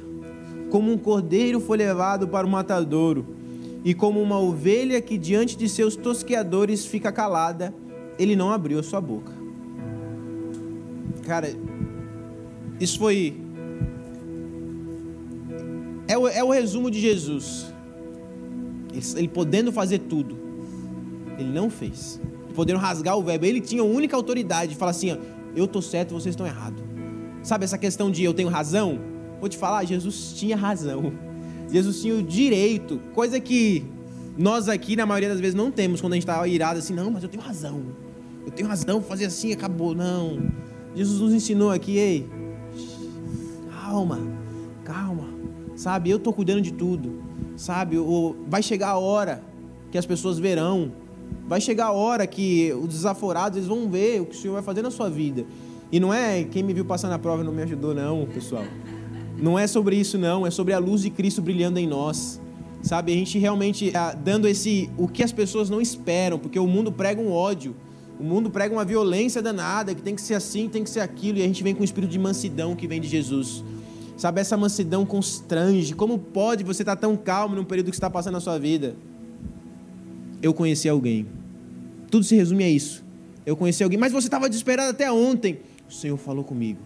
Como 0.69 0.93
um 0.93 0.97
cordeiro 0.97 1.59
foi 1.59 1.77
levado 1.77 2.27
para 2.27 2.47
o 2.47 2.49
matadouro, 2.49 3.25
e 3.83 3.93
como 3.93 4.21
uma 4.21 4.39
ovelha 4.39 5.01
que 5.01 5.17
diante 5.17 5.57
de 5.57 5.67
seus 5.67 5.97
tosqueadores 5.97 6.85
fica 6.85 7.11
calada, 7.11 7.73
ele 8.17 8.33
não 8.33 8.49
abriu 8.49 8.79
a 8.79 8.83
sua 8.83 9.01
boca. 9.01 9.33
Cara, 11.23 11.53
isso 12.79 12.97
foi. 12.97 13.35
É 16.07 16.17
o, 16.17 16.27
é 16.29 16.43
o 16.43 16.49
resumo 16.49 16.89
de 16.89 17.01
Jesus. 17.01 17.73
Ele, 18.93 19.03
ele 19.17 19.27
podendo 19.27 19.71
fazer 19.71 19.99
tudo 19.99 20.38
ele 21.43 21.51
não 21.51 21.69
fez. 21.69 22.19
Podendo 22.55 22.79
rasgar 22.79 23.17
o 23.17 23.23
verbo. 23.23 23.45
Ele 23.45 23.61
tinha 23.61 23.81
a 23.81 23.85
única 23.85 24.15
autoridade 24.15 24.73
de 24.73 24.77
falar 24.77 24.91
assim: 24.91 25.11
ó, 25.11 25.17
eu 25.55 25.65
estou 25.65 25.81
certo, 25.81 26.13
vocês 26.13 26.33
estão 26.33 26.45
errados. 26.45 26.83
Sabe 27.43 27.63
essa 27.63 27.77
questão 27.77 28.11
de 28.11 28.23
eu 28.23 28.33
tenho 28.33 28.49
razão? 28.49 28.99
Vou 29.39 29.47
te 29.47 29.57
falar, 29.57 29.85
Jesus 29.85 30.33
tinha 30.35 30.55
razão. 30.55 31.13
Jesus 31.71 32.01
tinha 32.01 32.15
o 32.15 32.23
direito, 32.23 32.99
coisa 33.13 33.39
que 33.39 33.85
nós 34.37 34.67
aqui, 34.67 34.95
na 34.95 35.05
maioria 35.05 35.29
das 35.29 35.39
vezes, 35.39 35.53
não 35.53 35.69
temos 35.69 36.01
quando 36.01 36.13
a 36.13 36.15
gente 36.15 36.23
está 36.23 36.47
irado 36.47 36.79
assim, 36.79 36.93
não, 36.93 37.11
mas 37.11 37.23
eu 37.23 37.29
tenho 37.29 37.43
razão. 37.43 37.83
Eu 38.45 38.51
tenho 38.51 38.67
razão, 38.67 39.01
fazer 39.01 39.25
assim, 39.25 39.51
acabou. 39.51 39.93
Não. 39.93 40.49
Jesus 40.95 41.19
nos 41.19 41.33
ensinou 41.33 41.71
aqui, 41.71 41.97
ei, 41.97 42.27
calma, 43.69 44.19
calma. 44.83 45.29
Sabe, 45.75 46.09
eu 46.09 46.17
estou 46.17 46.33
cuidando 46.33 46.61
de 46.61 46.73
tudo. 46.73 47.21
Sabe, 47.55 47.97
vai 48.47 48.63
chegar 48.63 48.89
a 48.89 48.97
hora 48.97 49.43
que 49.91 49.97
as 49.97 50.05
pessoas 50.05 50.39
verão 50.39 50.91
Vai 51.47 51.59
chegar 51.59 51.87
a 51.87 51.91
hora 51.91 52.27
que 52.27 52.71
os 52.73 52.89
desaforados 52.89 53.57
eles 53.57 53.67
vão 53.67 53.89
ver 53.89 54.21
o 54.21 54.25
que 54.25 54.35
o 54.35 54.39
Senhor 54.39 54.53
vai 54.53 54.61
fazer 54.61 54.81
na 54.81 54.91
sua 54.91 55.09
vida. 55.09 55.45
E 55.91 55.99
não 55.99 56.13
é 56.13 56.43
quem 56.43 56.61
me 56.61 56.73
viu 56.73 56.85
passar 56.85 57.09
na 57.09 57.17
prova 57.17 57.43
não 57.43 57.51
me 57.51 57.63
ajudou, 57.63 57.95
não, 57.95 58.25
pessoal. 58.27 58.63
Não 59.41 59.57
é 59.57 59.65
sobre 59.65 59.95
isso, 59.95 60.17
não. 60.17 60.45
É 60.45 60.51
sobre 60.51 60.73
a 60.73 60.79
luz 60.79 61.01
de 61.01 61.09
Cristo 61.09 61.41
brilhando 61.41 61.79
em 61.79 61.87
nós. 61.87 62.39
Sabe, 62.81 63.11
a 63.11 63.15
gente 63.15 63.37
realmente 63.37 63.91
ah, 63.95 64.13
dando 64.13 64.47
esse 64.47 64.89
o 64.97 65.07
que 65.07 65.21
as 65.21 65.31
pessoas 65.31 65.69
não 65.69 65.81
esperam, 65.81 66.39
porque 66.39 66.57
o 66.57 66.65
mundo 66.65 66.91
prega 66.91 67.21
um 67.21 67.29
ódio, 67.29 67.75
o 68.17 68.23
mundo 68.23 68.49
prega 68.49 68.73
uma 68.73 68.85
violência 68.85 69.41
danada, 69.41 69.93
que 69.93 70.01
tem 70.01 70.15
que 70.15 70.21
ser 70.21 70.35
assim, 70.35 70.69
tem 70.69 70.83
que 70.83 70.89
ser 70.89 71.01
aquilo, 71.01 71.39
e 71.39 71.41
a 71.41 71.45
gente 71.45 71.61
vem 71.61 71.75
com 71.75 71.81
o 71.81 71.83
espírito 71.83 72.11
de 72.11 72.19
mansidão 72.19 72.75
que 72.75 72.87
vem 72.87 73.01
de 73.01 73.07
Jesus. 73.07 73.63
Sabe, 74.15 74.41
essa 74.41 74.55
mansidão 74.55 75.05
constrange. 75.05 75.93
Como 75.93 76.17
pode 76.17 76.63
você 76.63 76.81
estar 76.81 76.95
tão 76.95 77.15
calmo 77.17 77.55
num 77.55 77.63
período 77.63 77.89
que 77.89 77.95
está 77.95 78.09
passando 78.09 78.33
na 78.33 78.41
sua 78.41 78.57
vida? 78.57 78.95
Eu 80.41 80.53
conheci 80.53 80.87
alguém. 80.87 81.25
Tudo 82.09 82.23
se 82.23 82.35
resume 82.35 82.63
a 82.63 82.69
isso. 82.69 83.03
Eu 83.45 83.55
conheci 83.55 83.83
alguém, 83.83 83.99
mas 83.99 84.11
você 84.11 84.27
estava 84.27 84.49
desesperado 84.49 84.91
até 84.91 85.11
ontem. 85.11 85.59
O 85.89 85.93
Senhor 85.93 86.17
falou 86.17 86.43
comigo. 86.43 86.79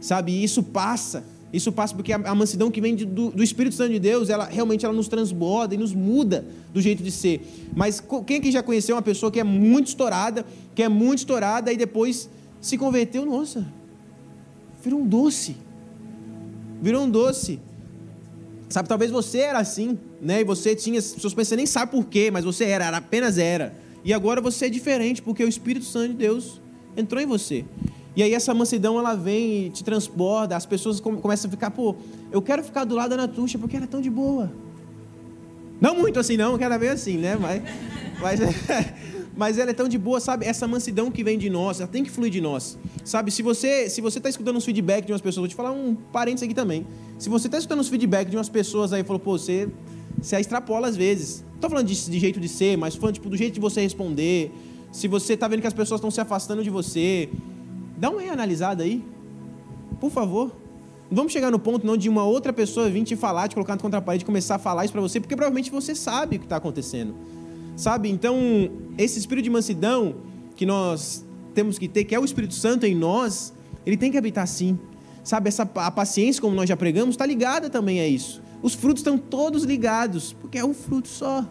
Sabe, 0.00 0.42
isso 0.42 0.62
passa. 0.62 1.24
Isso 1.52 1.72
passa 1.72 1.94
porque 1.94 2.12
a, 2.12 2.34
mansidão 2.34 2.70
que 2.70 2.80
vem 2.80 2.94
do, 2.94 3.30
do, 3.30 3.42
Espírito 3.42 3.74
Santo 3.74 3.92
de 3.92 3.98
Deus, 3.98 4.28
ela 4.28 4.44
realmente 4.44 4.84
ela 4.84 4.94
nos 4.94 5.08
transborda 5.08 5.74
e 5.74 5.78
nos 5.78 5.94
muda 5.94 6.44
do 6.74 6.80
jeito 6.80 7.02
de 7.02 7.10
ser. 7.10 7.40
Mas 7.74 8.02
quem 8.26 8.36
aqui 8.36 8.52
já 8.52 8.62
conheceu 8.62 8.94
uma 8.96 9.02
pessoa 9.02 9.32
que 9.32 9.40
é 9.40 9.44
muito 9.44 9.88
estourada, 9.88 10.44
que 10.74 10.82
é 10.82 10.88
muito 10.90 11.20
estourada 11.20 11.72
e 11.72 11.76
depois 11.76 12.28
se 12.60 12.76
converteu, 12.76 13.24
nossa, 13.24 13.66
virou 14.84 15.00
um 15.00 15.06
doce. 15.06 15.56
Virou 16.82 17.04
um 17.04 17.10
doce. 17.10 17.58
Sabe, 18.68 18.88
talvez 18.88 19.10
você 19.10 19.38
era 19.38 19.58
assim, 19.58 19.98
né? 20.20 20.42
E 20.42 20.44
você 20.44 20.74
tinha, 20.74 21.00
seus 21.00 21.32
pensamentos 21.32 21.56
nem 21.56 21.66
sabe 21.66 21.92
por 21.92 22.04
quê, 22.04 22.30
mas 22.30 22.44
você 22.44 22.64
era, 22.64 22.84
era, 22.84 22.98
apenas 22.98 23.38
era. 23.38 23.74
E 24.04 24.12
agora 24.12 24.40
você 24.40 24.66
é 24.66 24.68
diferente 24.68 25.22
porque 25.22 25.42
o 25.42 25.48
Espírito 25.48 25.86
Santo 25.86 26.08
de 26.08 26.14
Deus 26.14 26.60
entrou 26.96 27.22
em 27.22 27.26
você. 27.26 27.64
E 28.14 28.22
aí 28.22 28.34
essa 28.34 28.52
mansidão 28.52 28.98
ela 28.98 29.14
vem 29.14 29.66
e 29.66 29.70
te 29.70 29.84
transborda, 29.84 30.56
as 30.56 30.66
pessoas 30.66 31.00
começam 31.00 31.48
a 31.48 31.50
ficar, 31.50 31.70
pô, 31.70 31.96
eu 32.30 32.42
quero 32.42 32.62
ficar 32.62 32.84
do 32.84 32.94
lado 32.94 33.10
da 33.10 33.16
Natuxa 33.16 33.58
porque 33.58 33.76
ela 33.76 33.84
é 33.84 33.88
tão 33.88 34.00
de 34.00 34.10
boa. 34.10 34.50
Não 35.80 35.94
muito 35.94 36.18
assim 36.18 36.36
não, 36.36 36.58
quero 36.58 36.78
ver 36.78 36.88
assim, 36.88 37.16
né? 37.16 37.36
Mas, 37.36 37.62
mas 38.20 38.40
mas 39.38 39.56
ela 39.56 39.70
é 39.70 39.72
tão 39.72 39.88
de 39.88 39.96
boa, 39.96 40.18
sabe? 40.18 40.44
Essa 40.44 40.66
mansidão 40.66 41.12
que 41.12 41.22
vem 41.22 41.38
de 41.38 41.48
nós, 41.48 41.78
ela 41.78 41.88
tem 41.88 42.02
que 42.02 42.10
fluir 42.10 42.28
de 42.28 42.40
nós. 42.40 42.76
Sabe, 43.04 43.30
se 43.30 43.40
você 43.40 43.88
se 43.88 44.00
você 44.00 44.18
está 44.18 44.28
escutando 44.28 44.56
uns 44.56 44.64
feedback 44.64 45.06
de 45.06 45.12
umas 45.12 45.20
pessoas, 45.20 45.42
vou 45.42 45.48
te 45.48 45.54
falar 45.54 45.70
um 45.70 45.94
parênteses 45.94 46.42
aqui 46.42 46.54
também. 46.54 46.84
Se 47.20 47.28
você 47.28 47.46
está 47.46 47.56
escutando 47.56 47.78
uns 47.78 47.88
feedback 47.88 48.28
de 48.28 48.36
umas 48.36 48.48
pessoas 48.48 48.92
aí, 48.92 49.04
falou, 49.04 49.20
pô, 49.20 49.38
você, 49.38 49.68
você 50.20 50.40
extrapola 50.40 50.88
às 50.88 50.96
vezes. 50.96 51.44
Não 51.52 51.60
tô 51.60 51.70
falando 51.70 51.86
de, 51.86 52.10
de 52.10 52.18
jeito 52.18 52.40
de 52.40 52.48
ser, 52.48 52.76
mas 52.76 52.96
falando 52.96 53.14
tipo, 53.14 53.30
do 53.30 53.36
jeito 53.36 53.54
de 53.54 53.60
você 53.60 53.80
responder. 53.80 54.52
Se 54.90 55.06
você 55.06 55.34
está 55.34 55.46
vendo 55.46 55.60
que 55.60 55.68
as 55.68 55.72
pessoas 55.72 56.00
estão 56.00 56.10
se 56.10 56.20
afastando 56.20 56.64
de 56.64 56.70
você, 56.70 57.28
dá 57.96 58.10
uma 58.10 58.20
reanalisada 58.20 58.82
aí. 58.82 59.04
Por 60.00 60.10
favor. 60.10 60.50
Não 61.08 61.18
vamos 61.18 61.32
chegar 61.32 61.52
no 61.52 61.60
ponto 61.60 61.86
não 61.86 61.96
de 61.96 62.08
uma 62.08 62.24
outra 62.24 62.52
pessoa 62.52 62.90
vir 62.90 63.04
te 63.04 63.14
falar, 63.14 63.46
te 63.46 63.54
colocar 63.54 63.78
contra 63.78 64.00
a 64.00 64.02
parede, 64.02 64.24
começar 64.24 64.56
a 64.56 64.58
falar 64.58 64.84
isso 64.84 64.92
para 64.92 65.00
você, 65.00 65.20
porque 65.20 65.36
provavelmente 65.36 65.70
você 65.70 65.94
sabe 65.94 66.36
o 66.36 66.38
que 66.40 66.44
está 66.44 66.56
acontecendo. 66.56 67.14
Sabe? 67.78 68.10
Então, 68.10 68.36
esse 68.98 69.20
espírito 69.20 69.44
de 69.44 69.50
mansidão 69.50 70.16
que 70.56 70.66
nós 70.66 71.24
temos 71.54 71.78
que 71.78 71.86
ter, 71.86 72.02
que 72.02 72.12
é 72.12 72.18
o 72.18 72.24
Espírito 72.24 72.52
Santo 72.52 72.84
em 72.84 72.92
nós, 72.92 73.54
ele 73.86 73.96
tem 73.96 74.10
que 74.10 74.18
habitar 74.18 74.48
sim. 74.48 74.76
Sabe? 75.22 75.46
Essa, 75.46 75.62
a 75.62 75.90
paciência, 75.92 76.42
como 76.42 76.56
nós 76.56 76.68
já 76.68 76.76
pregamos, 76.76 77.14
está 77.14 77.24
ligada 77.24 77.70
também 77.70 78.00
a 78.00 78.08
isso. 78.08 78.42
Os 78.60 78.74
frutos 78.74 78.98
estão 78.98 79.16
todos 79.16 79.62
ligados, 79.62 80.32
porque 80.32 80.58
é 80.58 80.64
um 80.64 80.74
fruto 80.74 81.06
só. 81.06 81.46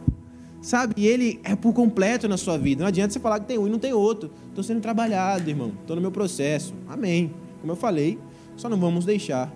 Sabe? 0.62 0.96
E 0.98 1.08
ele 1.08 1.40
é 1.46 1.56
por 1.56 1.72
completo 1.72 2.28
na 2.28 2.36
sua 2.36 2.58
vida. 2.58 2.82
Não 2.82 2.90
adianta 2.90 3.14
você 3.14 3.22
falar 3.22 3.40
que 3.40 3.46
tem 3.46 3.58
um 3.58 3.66
e 3.66 3.70
não 3.70 3.80
tem 3.80 3.94
outro. 3.94 4.30
Estou 4.50 4.66
sendo 4.66 4.82
trabalhado, 4.82 5.50
irmão. 5.50 5.72
Estou 5.80 5.96
no 5.96 6.02
meu 6.02 6.12
processo. 6.12 6.74
Amém. 6.90 7.34
Como 7.62 7.72
eu 7.72 7.78
falei, 7.78 8.20
só 8.58 8.68
não 8.68 8.78
vamos 8.78 9.06
deixar 9.06 9.50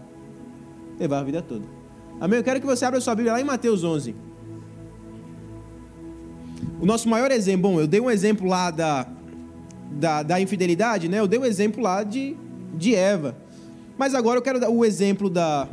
levar 0.98 1.20
a 1.20 1.24
vida 1.24 1.42
toda. 1.42 1.66
Amém? 2.18 2.40
Eu 2.40 2.44
quero 2.46 2.62
que 2.62 2.66
você 2.66 2.86
abra 2.86 3.02
sua 3.02 3.14
Bíblia 3.14 3.34
lá 3.34 3.42
em 3.42 3.44
Mateus 3.44 3.84
11. 3.84 4.31
O 6.80 6.86
nosso 6.86 7.08
maior 7.08 7.32
exemplo, 7.32 7.70
bom, 7.70 7.80
eu 7.80 7.88
dei 7.88 8.00
um 8.00 8.10
exemplo 8.10 8.48
lá 8.48 8.72
da, 8.72 9.08
da, 9.92 10.24
da 10.24 10.42
infidelidade, 10.42 11.08
né? 11.08 11.20
Eu 11.20 11.28
dei 11.28 11.40
um 11.40 11.46
exemplo 11.46 11.82
lá 11.82 12.04
de, 12.04 12.36
de 12.76 12.96
Eva. 12.96 13.36
Mas 13.98 14.16
agora 14.16 14.38
eu 14.38 14.42
quero 14.42 14.60
dar 14.60 14.70
o 14.70 14.84
exemplo 14.84 15.30
da, 15.30 15.68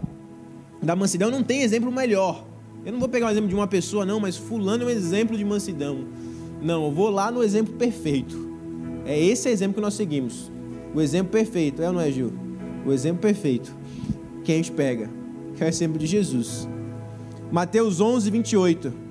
da 0.82 0.94
mansidão. 0.94 1.30
Não 1.30 1.42
tem 1.42 1.62
exemplo 1.62 1.90
melhor. 1.90 2.44
Eu 2.84 2.92
não 2.92 2.98
vou 3.00 3.08
pegar 3.08 3.26
o 3.26 3.30
exemplo 3.30 3.48
de 3.48 3.54
uma 3.54 3.66
pessoa, 3.66 4.04
não, 4.04 4.20
mas 4.20 4.36
fulano 4.36 4.84
é 4.84 4.86
um 4.86 4.90
exemplo 4.90 5.36
de 5.36 5.44
mansidão. 5.44 6.06
Não, 6.60 6.84
eu 6.86 6.92
vou 6.92 7.10
lá 7.10 7.30
no 7.30 7.42
exemplo 7.42 7.74
perfeito. 7.74 8.48
É 9.04 9.18
esse 9.18 9.48
exemplo 9.48 9.76
que 9.76 9.80
nós 9.80 9.94
seguimos. 9.94 10.50
O 10.94 11.00
exemplo 11.00 11.32
perfeito, 11.32 11.82
é 11.82 11.88
ou 11.88 11.94
não 11.94 12.00
é, 12.00 12.10
Gil? 12.10 12.32
O 12.86 12.92
exemplo 12.92 13.20
perfeito 13.20 13.74
que 14.44 14.52
a 14.52 14.56
gente 14.56 14.72
pega, 14.72 15.10
que 15.56 15.62
é 15.62 15.66
o 15.66 15.68
exemplo 15.68 15.98
de 15.98 16.06
Jesus. 16.06 16.68
Mateus 17.50 18.00
11, 18.00 18.30
28. 18.30 19.07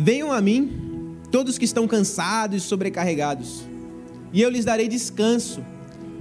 Venham 0.00 0.30
a 0.30 0.40
mim, 0.40 1.16
todos 1.28 1.58
que 1.58 1.64
estão 1.64 1.88
cansados 1.88 2.62
e 2.62 2.64
sobrecarregados, 2.64 3.64
e 4.32 4.40
eu 4.40 4.48
lhes 4.48 4.64
darei 4.64 4.86
descanso. 4.86 5.60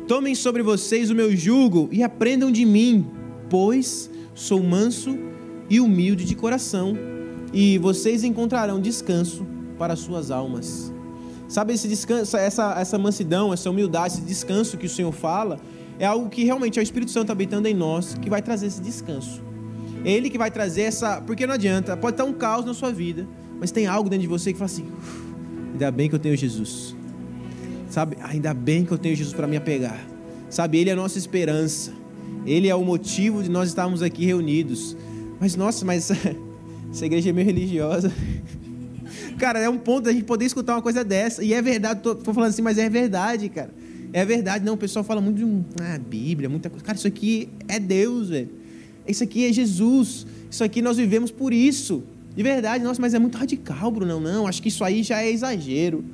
Tomem 0.07 0.33
sobre 0.33 0.63
vocês 0.63 1.11
o 1.11 1.15
meu 1.15 1.35
jugo 1.35 1.87
e 1.91 2.01
aprendam 2.01 2.49
de 2.49 2.65
mim, 2.65 3.05
pois 3.51 4.09
sou 4.33 4.63
manso 4.63 5.15
e 5.69 5.79
humilde 5.79 6.25
de 6.25 6.33
coração, 6.33 6.97
e 7.53 7.77
vocês 7.77 8.23
encontrarão 8.23 8.81
descanso 8.81 9.45
para 9.77 9.95
suas 9.95 10.31
almas. 10.31 10.91
Sabe 11.47 11.73
esse 11.73 11.87
descanso, 11.87 12.35
essa, 12.35 12.73
essa 12.79 12.97
mansidão, 12.97 13.53
essa 13.53 13.69
humildade, 13.69 14.15
esse 14.15 14.23
descanso 14.23 14.75
que 14.75 14.87
o 14.87 14.89
Senhor 14.89 15.11
fala, 15.11 15.59
é 15.99 16.05
algo 16.07 16.29
que 16.29 16.43
realmente 16.43 16.79
é 16.79 16.81
o 16.81 16.83
Espírito 16.83 17.11
Santo 17.11 17.31
habitando 17.31 17.67
em 17.67 17.75
nós 17.75 18.15
que 18.15 18.27
vai 18.27 18.41
trazer 18.41 18.65
esse 18.65 18.81
descanso. 18.81 19.39
É 20.03 20.11
Ele 20.11 20.31
que 20.31 20.37
vai 20.37 20.49
trazer 20.49 20.81
essa. 20.81 21.21
Porque 21.21 21.45
não 21.45 21.53
adianta, 21.53 21.95
pode 21.95 22.15
estar 22.15 22.23
um 22.23 22.33
caos 22.33 22.65
na 22.65 22.73
sua 22.73 22.91
vida, 22.91 23.27
mas 23.59 23.71
tem 23.71 23.87
algo 23.87 24.09
dentro 24.09 24.23
de 24.23 24.27
você 24.27 24.53
que 24.53 24.59
fala 24.59 24.69
assim: 24.69 24.85
Ainda 25.73 25.91
bem 25.91 26.09
que 26.09 26.15
eu 26.15 26.19
tenho 26.19 26.35
Jesus. 26.35 26.95
Sabe? 27.89 28.17
Ainda 28.21 28.53
bem 28.53 28.83
que 28.85 28.91
eu 28.91 28.97
tenho 28.97 29.15
Jesus 29.15 29.33
para 29.33 29.47
me 29.47 29.57
apegar. 29.57 29.99
Sabe? 30.49 30.79
Ele 30.79 30.89
é 30.89 30.93
a 30.93 30.95
nossa 30.95 31.17
esperança. 31.17 31.93
Ele 32.45 32.67
é 32.67 32.75
o 32.75 32.83
motivo 32.83 33.43
de 33.43 33.49
nós 33.49 33.69
estarmos 33.69 34.01
aqui 34.01 34.25
reunidos. 34.25 34.95
Mas 35.39 35.55
nossa, 35.55 35.85
mas 35.85 36.09
essa 36.91 37.05
igreja 37.05 37.29
é 37.29 37.33
meio 37.33 37.45
religiosa. 37.45 38.11
Cara, 39.37 39.59
é 39.59 39.69
um 39.69 39.77
ponto 39.77 40.05
da 40.05 40.11
gente 40.11 40.23
poder 40.23 40.45
escutar 40.45 40.73
uma 40.73 40.81
coisa 40.81 41.03
dessa. 41.03 41.43
E 41.43 41.53
é 41.53 41.61
verdade, 41.61 42.01
tô, 42.01 42.15
falando 42.33 42.49
assim, 42.49 42.61
mas 42.61 42.77
é 42.77 42.89
verdade, 42.89 43.49
cara. 43.49 43.71
É 44.11 44.25
verdade, 44.25 44.65
não. 44.65 44.73
O 44.73 44.77
pessoal 44.77 45.05
fala 45.05 45.21
muito 45.21 45.37
de 45.37 45.45
ah, 45.79 45.99
Bíblia, 45.99 46.49
muita 46.49 46.71
coisa. 46.71 46.83
Cara, 46.83 46.97
isso 46.97 47.07
aqui 47.07 47.49
é 47.67 47.79
Deus, 47.79 48.29
velho. 48.29 48.49
Isso 49.07 49.23
aqui 49.23 49.45
é 49.45 49.53
Jesus. 49.53 50.25
Isso 50.49 50.63
aqui 50.63 50.81
nós 50.81 50.97
vivemos 50.97 51.29
por 51.29 51.53
isso. 51.53 52.03
De 52.37 52.43
verdade, 52.43 52.83
nossa, 52.83 53.01
mas 53.01 53.15
é 53.15 53.19
muito 53.19 53.35
radical, 53.35 53.89
Bruno. 53.89 54.19
Não, 54.19 54.45
acho 54.45 54.61
que 54.61 54.67
isso 54.67 54.83
aí 54.83 55.01
já 55.01 55.23
é 55.23 55.31
exagero. 55.31 56.05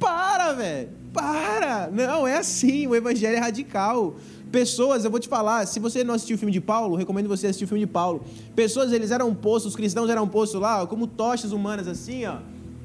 Para, 0.00 0.52
velho. 0.52 0.88
Para. 1.12 1.88
Não, 1.92 2.26
é 2.26 2.38
assim. 2.38 2.88
O 2.88 2.94
evangelho 2.96 3.36
é 3.36 3.38
radical. 3.38 4.16
Pessoas, 4.50 5.04
eu 5.04 5.12
vou 5.12 5.20
te 5.20 5.28
falar, 5.28 5.64
se 5.68 5.78
você 5.78 6.02
não 6.02 6.14
assistiu 6.14 6.34
o 6.34 6.38
filme 6.40 6.50
de 6.50 6.60
Paulo, 6.60 6.96
recomendo 6.96 7.28
você 7.28 7.46
assistir 7.46 7.66
o 7.66 7.68
filme 7.68 7.86
de 7.86 7.86
Paulo. 7.86 8.24
Pessoas, 8.56 8.92
eles 8.92 9.12
eram 9.12 9.32
postos, 9.32 9.70
os 9.70 9.76
cristãos 9.76 10.10
eram 10.10 10.26
postos 10.26 10.60
lá, 10.60 10.84
como 10.88 11.06
tochas 11.06 11.52
humanas 11.52 11.86
assim, 11.86 12.24
ó, 12.24 12.38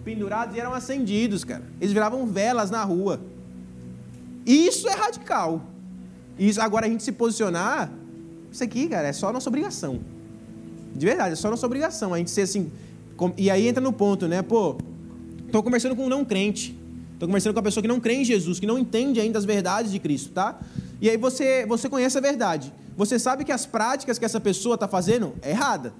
pendurados 0.05 0.55
e 0.55 0.59
eram 0.59 0.71
acendidos, 0.71 1.43
cara. 1.43 1.63
Eles 1.81 1.91
viravam 1.91 2.27
velas 2.27 2.69
na 2.69 2.83
rua. 2.83 3.19
Isso 4.45 4.87
é 4.87 4.93
radical. 4.93 5.63
Isso, 6.37 6.61
agora 6.61 6.85
a 6.85 6.89
gente 6.89 7.01
se 7.01 7.13
posicionar, 7.13 7.91
isso 8.51 8.63
aqui, 8.63 8.87
cara, 8.87 9.07
é 9.07 9.13
só 9.13 9.33
nossa 9.33 9.49
obrigação. 9.49 10.01
De 10.95 11.05
verdade, 11.05 11.33
é 11.33 11.35
só 11.35 11.49
nossa 11.49 11.65
obrigação. 11.65 12.13
A 12.13 12.17
gente 12.17 12.31
ser 12.31 12.41
assim. 12.41 12.71
E 13.37 13.49
aí 13.49 13.67
entra 13.67 13.81
no 13.81 13.91
ponto, 13.91 14.27
né? 14.27 14.41
Pô, 14.41 14.77
tô 15.51 15.61
conversando 15.61 15.95
com 15.95 16.05
um 16.05 16.09
não 16.09 16.23
crente. 16.23 16.77
Tô 17.19 17.25
conversando 17.25 17.53
com 17.53 17.59
uma 17.59 17.63
pessoa 17.63 17.81
que 17.81 17.87
não 17.87 17.99
crê 17.99 18.13
em 18.13 18.23
Jesus, 18.23 18.59
que 18.59 18.65
não 18.65 18.79
entende 18.79 19.19
ainda 19.19 19.37
as 19.37 19.43
verdades 19.43 19.91
de 19.91 19.99
Cristo, 19.99 20.31
tá? 20.31 20.57
E 21.01 21.09
aí 21.09 21.17
você, 21.17 21.65
você 21.65 21.89
conhece 21.89 22.17
a 22.17 22.21
verdade. 22.21 22.73
Você 22.95 23.19
sabe 23.19 23.43
que 23.43 23.51
as 23.51 23.65
práticas 23.65 24.17
que 24.17 24.25
essa 24.25 24.39
pessoa 24.39 24.75
está 24.75 24.87
fazendo 24.87 25.33
é 25.41 25.51
errada. 25.51 25.93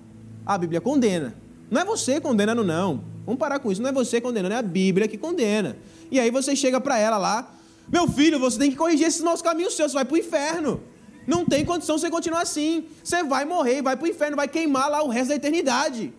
A 0.46 0.58
Bíblia 0.58 0.80
condena. 0.80 1.36
Não 1.70 1.82
é 1.82 1.86
você 1.86 2.20
condenando, 2.22 2.64
não. 2.64 3.04
Vamos 3.26 3.40
parar 3.40 3.60
com 3.60 3.72
isso. 3.72 3.82
Não 3.82 3.90
é 3.90 3.94
você 3.94 4.20
condenando, 4.20 4.54
é 4.54 4.58
a 4.58 4.62
Bíblia 4.62 5.08
que 5.08 5.18
condena. 5.18 5.78
E 6.10 6.20
aí 6.20 6.32
você 6.32 6.56
chega 6.56 6.80
para 6.80 6.98
ela 6.98 7.18
lá, 7.18 7.54
meu 7.92 8.08
filho, 8.08 8.40
você 8.40 8.58
tem 8.58 8.72
que 8.72 8.78
corrigir 8.78 9.08
esses 9.08 9.22
maus 9.22 9.42
caminhos 9.42 9.76
seus, 9.76 9.92
você 9.92 9.96
vai 9.96 10.06
para 10.06 10.16
o 10.16 10.18
inferno. 10.18 10.82
Não 11.30 11.46
tem 11.46 11.64
condição 11.64 11.96
você 11.96 12.10
continuar 12.10 12.42
assim. 12.42 12.86
Você 13.04 13.22
vai 13.24 13.46
morrer, 13.46 13.84
vai 13.84 13.96
para 13.96 14.04
o 14.04 14.08
inferno, 14.08 14.36
vai 14.36 14.48
queimar 14.48 14.90
lá 14.90 15.04
o 15.04 15.10
resto 15.10 15.30
da 15.30 15.36
eternidade. 15.36 16.12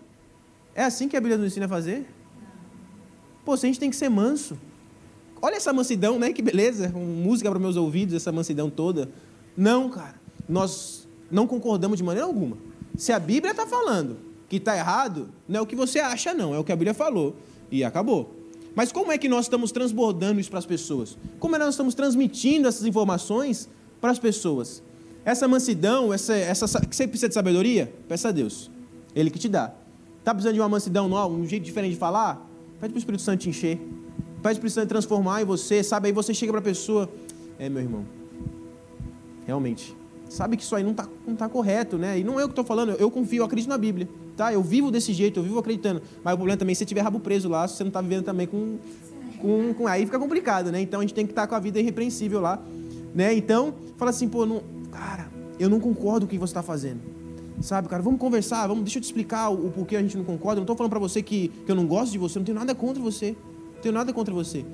É 0.72 0.84
assim 0.84 1.08
que 1.08 1.16
a 1.16 1.20
Bíblia 1.20 1.36
nos 1.36 1.48
ensina 1.48 1.66
a 1.66 1.68
fazer? 1.68 2.06
Pô, 3.44 3.54
a 3.54 3.56
gente 3.56 3.80
tem 3.80 3.90
que 3.90 3.96
ser 3.96 4.08
manso. 4.08 4.56
Olha 5.42 5.56
essa 5.56 5.72
mansidão, 5.72 6.16
né? 6.16 6.32
Que 6.32 6.40
beleza. 6.40 6.90
Música 6.90 7.50
para 7.50 7.58
meus 7.58 7.74
ouvidos, 7.74 8.14
essa 8.14 8.30
mansidão 8.30 8.70
toda. 8.70 9.10
Não, 9.56 9.90
cara. 9.90 10.14
Nós 10.48 11.08
não 11.28 11.44
concordamos 11.44 11.98
de 11.98 12.04
maneira 12.04 12.28
alguma. 12.28 12.56
Se 12.96 13.12
a 13.12 13.18
Bíblia 13.18 13.50
está 13.50 13.66
falando 13.66 14.16
que 14.48 14.58
está 14.58 14.76
errado, 14.76 15.28
não 15.48 15.58
é 15.58 15.62
o 15.62 15.66
que 15.66 15.74
você 15.74 15.98
acha, 15.98 16.32
não. 16.32 16.54
É 16.54 16.58
o 16.60 16.62
que 16.62 16.70
a 16.70 16.76
Bíblia 16.76 16.94
falou. 16.94 17.34
E 17.68 17.82
acabou. 17.82 18.32
Mas 18.76 18.92
como 18.92 19.10
é 19.10 19.18
que 19.18 19.28
nós 19.28 19.46
estamos 19.46 19.72
transbordando 19.72 20.38
isso 20.38 20.50
para 20.50 20.60
as 20.60 20.66
pessoas? 20.66 21.18
Como 21.40 21.56
é 21.56 21.58
que 21.58 21.64
nós 21.64 21.74
estamos 21.74 21.94
transmitindo 21.94 22.68
essas 22.68 22.86
informações 22.86 23.68
para 24.00 24.12
as 24.12 24.18
pessoas? 24.20 24.80
Essa 25.24 25.46
mansidão, 25.46 26.12
essa, 26.12 26.34
essa, 26.34 26.66
você 26.66 27.06
precisa 27.06 27.28
de 27.28 27.34
sabedoria? 27.34 27.92
Peça 28.08 28.28
a 28.28 28.32
Deus. 28.32 28.70
Ele 29.14 29.30
que 29.30 29.38
te 29.38 29.48
dá. 29.48 29.72
Está 30.18 30.32
precisando 30.32 30.54
de 30.54 30.60
uma 30.60 30.68
mansidão 30.68 31.08
nova, 31.08 31.34
um 31.34 31.46
jeito 31.46 31.64
diferente 31.64 31.92
de 31.92 31.98
falar? 31.98 32.46
Pede 32.80 32.92
para 32.92 32.96
o 32.96 32.98
Espírito 32.98 33.22
Santo 33.22 33.40
te 33.40 33.48
encher. 33.48 33.76
Pede 33.76 34.40
para 34.40 34.48
o 34.48 34.52
Espírito 34.52 34.74
Santo 34.74 34.88
transformar 34.88 35.42
em 35.42 35.44
você. 35.44 35.82
Sabe, 35.82 36.08
aí 36.08 36.12
você 36.12 36.32
chega 36.32 36.52
para 36.52 36.60
a 36.60 36.64
pessoa. 36.64 37.10
É, 37.58 37.68
meu 37.68 37.82
irmão. 37.82 38.04
Realmente. 39.46 39.94
Sabe 40.30 40.56
que 40.56 40.62
isso 40.62 40.74
aí 40.76 40.84
não 40.84 40.92
está 40.92 41.08
não 41.26 41.34
tá 41.34 41.48
correto, 41.48 41.98
né? 41.98 42.18
E 42.18 42.24
não 42.24 42.38
é 42.38 42.42
eu 42.42 42.46
que 42.46 42.52
estou 42.52 42.64
falando. 42.64 42.92
Eu 42.92 43.10
confio, 43.10 43.40
eu 43.40 43.44
acredito 43.44 43.68
na 43.68 43.76
Bíblia. 43.76 44.08
Tá? 44.36 44.52
Eu 44.52 44.62
vivo 44.62 44.90
desse 44.90 45.12
jeito, 45.12 45.40
eu 45.40 45.42
vivo 45.42 45.58
acreditando. 45.58 46.00
Mas 46.22 46.34
o 46.34 46.36
problema 46.36 46.56
também 46.56 46.72
é 46.72 46.74
se 46.74 46.78
você 46.78 46.84
tiver 46.86 47.00
rabo 47.00 47.20
preso 47.20 47.48
lá, 47.48 47.66
se 47.66 47.76
você 47.76 47.82
não 47.82 47.88
está 47.88 48.00
vivendo 48.00 48.24
também 48.24 48.46
com, 48.46 48.78
com, 49.40 49.74
com, 49.74 49.86
Aí 49.86 50.06
fica 50.06 50.18
complicado, 50.18 50.70
né? 50.70 50.80
Então 50.80 51.00
a 51.00 51.02
gente 51.02 51.14
tem 51.14 51.26
que 51.26 51.32
estar 51.32 51.42
tá 51.42 51.48
com 51.48 51.54
a 51.54 51.58
vida 51.58 51.80
irrepreensível 51.80 52.40
lá. 52.40 52.62
Né? 53.14 53.34
Então, 53.34 53.74
fala 53.98 54.10
assim, 54.10 54.28
pô, 54.28 54.46
não, 54.46 54.62
cara, 54.90 55.30
eu 55.58 55.68
não 55.68 55.80
concordo 55.80 56.26
com 56.26 56.26
o 56.26 56.28
que 56.30 56.38
você 56.38 56.50
está 56.50 56.62
fazendo. 56.62 57.00
Sabe, 57.60 57.88
cara, 57.88 58.02
vamos 58.02 58.18
conversar, 58.18 58.66
vamos, 58.66 58.84
deixa 58.84 58.98
eu 58.98 59.02
te 59.02 59.04
explicar 59.04 59.50
o, 59.50 59.66
o 59.66 59.70
porquê 59.70 59.96
a 59.96 60.02
gente 60.02 60.16
não 60.16 60.24
concorda. 60.24 60.56
Eu 60.56 60.60
não 60.60 60.64
estou 60.64 60.76
falando 60.76 60.90
para 60.90 60.98
você 60.98 61.22
que, 61.22 61.48
que 61.48 61.70
eu 61.70 61.74
não 61.74 61.86
gosto 61.86 62.12
de 62.12 62.18
você, 62.18 62.38
não 62.38 62.46
tenho 62.46 62.58
nada 62.58 62.74
contra 62.74 63.02
você. 63.02 63.36
Não 63.74 63.82
tenho 63.82 63.94
nada 63.94 64.12
contra 64.12 64.32
você. 64.32 64.64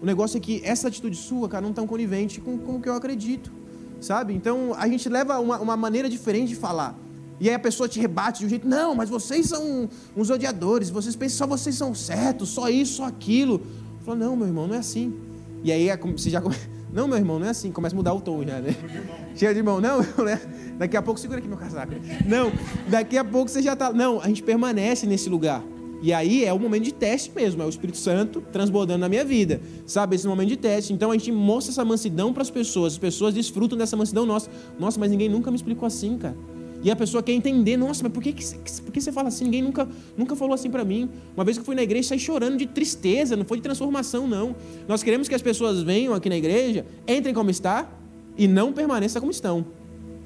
O 0.00 0.06
negócio 0.06 0.38
é 0.38 0.40
que 0.40 0.62
essa 0.64 0.88
atitude 0.88 1.16
sua, 1.16 1.48
cara, 1.48 1.60
não 1.60 1.70
está 1.70 1.86
conivente 1.86 2.40
com, 2.40 2.56
com 2.58 2.76
o 2.76 2.80
que 2.80 2.88
eu 2.88 2.94
acredito. 2.94 3.52
Sabe? 4.00 4.32
Então 4.32 4.74
a 4.76 4.88
gente 4.88 5.06
leva 5.08 5.38
uma, 5.38 5.60
uma 5.60 5.76
maneira 5.76 6.08
diferente 6.08 6.48
de 6.48 6.56
falar. 6.56 6.98
E 7.38 7.48
aí 7.48 7.54
a 7.54 7.58
pessoa 7.58 7.88
te 7.88 8.00
rebate 8.00 8.40
de 8.40 8.46
um 8.46 8.48
jeito, 8.48 8.66
não, 8.66 8.94
mas 8.94 9.08
vocês 9.08 9.46
são 9.46 9.88
uns 10.16 10.28
odiadores, 10.30 10.90
vocês 10.90 11.16
pensam 11.16 11.38
só 11.38 11.46
vocês 11.46 11.74
são 11.74 11.94
certos, 11.94 12.50
só 12.50 12.68
isso, 12.68 12.94
só 12.94 13.04
aquilo. 13.04 13.62
Fala, 14.04 14.18
não, 14.18 14.36
meu 14.36 14.46
irmão, 14.46 14.66
não 14.66 14.74
é 14.74 14.78
assim. 14.78 15.14
E 15.62 15.70
aí 15.70 15.88
é 15.88 15.96
você 15.96 16.30
já 16.30 16.40
começa. 16.40 16.79
Não, 16.92 17.06
meu 17.06 17.16
irmão, 17.16 17.38
não 17.38 17.46
é 17.46 17.50
assim. 17.50 17.70
Começa 17.70 17.94
a 17.94 17.96
mudar 17.96 18.14
o 18.14 18.20
tom 18.20 18.42
já, 18.44 18.60
né? 18.60 18.74
Chega 19.34 19.52
de 19.52 19.60
irmão, 19.60 19.80
não, 19.80 20.00
né? 20.24 20.40
Daqui 20.78 20.96
a 20.96 21.02
pouco, 21.02 21.20
segura 21.20 21.38
aqui 21.38 21.48
meu 21.48 21.58
casaco. 21.58 21.92
Não, 22.26 22.52
daqui 22.88 23.16
a 23.16 23.24
pouco 23.24 23.50
você 23.50 23.62
já 23.62 23.74
está. 23.74 23.92
Não, 23.92 24.20
a 24.20 24.28
gente 24.28 24.42
permanece 24.42 25.06
nesse 25.06 25.28
lugar. 25.28 25.62
E 26.02 26.14
aí 26.14 26.44
é 26.46 26.52
o 26.52 26.58
momento 26.58 26.84
de 26.84 26.94
teste 26.94 27.30
mesmo, 27.34 27.62
é 27.62 27.66
o 27.66 27.68
Espírito 27.68 27.98
Santo 27.98 28.40
transbordando 28.40 29.00
na 29.00 29.08
minha 29.08 29.24
vida, 29.24 29.60
sabe? 29.84 30.16
Esse 30.16 30.26
momento 30.26 30.48
de 30.48 30.56
teste. 30.56 30.94
Então 30.94 31.10
a 31.10 31.14
gente 31.14 31.30
mostra 31.30 31.72
essa 31.72 31.84
mansidão 31.84 32.32
para 32.32 32.42
as 32.42 32.50
pessoas, 32.50 32.94
as 32.94 32.98
pessoas 32.98 33.34
desfrutam 33.34 33.76
dessa 33.76 33.96
mansidão 33.96 34.24
nossa. 34.24 34.50
Nossa, 34.78 34.98
mas 34.98 35.10
ninguém 35.10 35.28
nunca 35.28 35.50
me 35.50 35.56
explicou 35.56 35.86
assim, 35.86 36.16
cara. 36.16 36.36
E 36.82 36.90
a 36.90 36.96
pessoa 36.96 37.22
quer 37.22 37.32
entender, 37.32 37.76
nossa, 37.76 38.02
mas 38.02 38.12
por 38.12 38.22
que, 38.22 38.32
que, 38.32 38.44
por 38.82 38.92
que 38.92 39.00
você 39.00 39.12
fala 39.12 39.28
assim? 39.28 39.44
Ninguém 39.44 39.62
nunca, 39.62 39.86
nunca 40.16 40.34
falou 40.34 40.54
assim 40.54 40.70
para 40.70 40.84
mim. 40.84 41.10
Uma 41.36 41.44
vez 41.44 41.56
que 41.56 41.60
eu 41.60 41.64
fui 41.64 41.74
na 41.74 41.82
igreja, 41.82 42.08
saí 42.08 42.18
chorando 42.18 42.56
de 42.56 42.66
tristeza, 42.66 43.36
não 43.36 43.44
foi 43.44 43.58
de 43.58 43.62
transformação, 43.62 44.26
não. 44.26 44.56
Nós 44.88 45.02
queremos 45.02 45.28
que 45.28 45.34
as 45.34 45.42
pessoas 45.42 45.82
venham 45.82 46.14
aqui 46.14 46.28
na 46.28 46.36
igreja, 46.36 46.86
entrem 47.06 47.34
como 47.34 47.50
está 47.50 47.90
e 48.36 48.48
não 48.48 48.72
permaneçam 48.72 49.20
como 49.20 49.30
estão. 49.30 49.66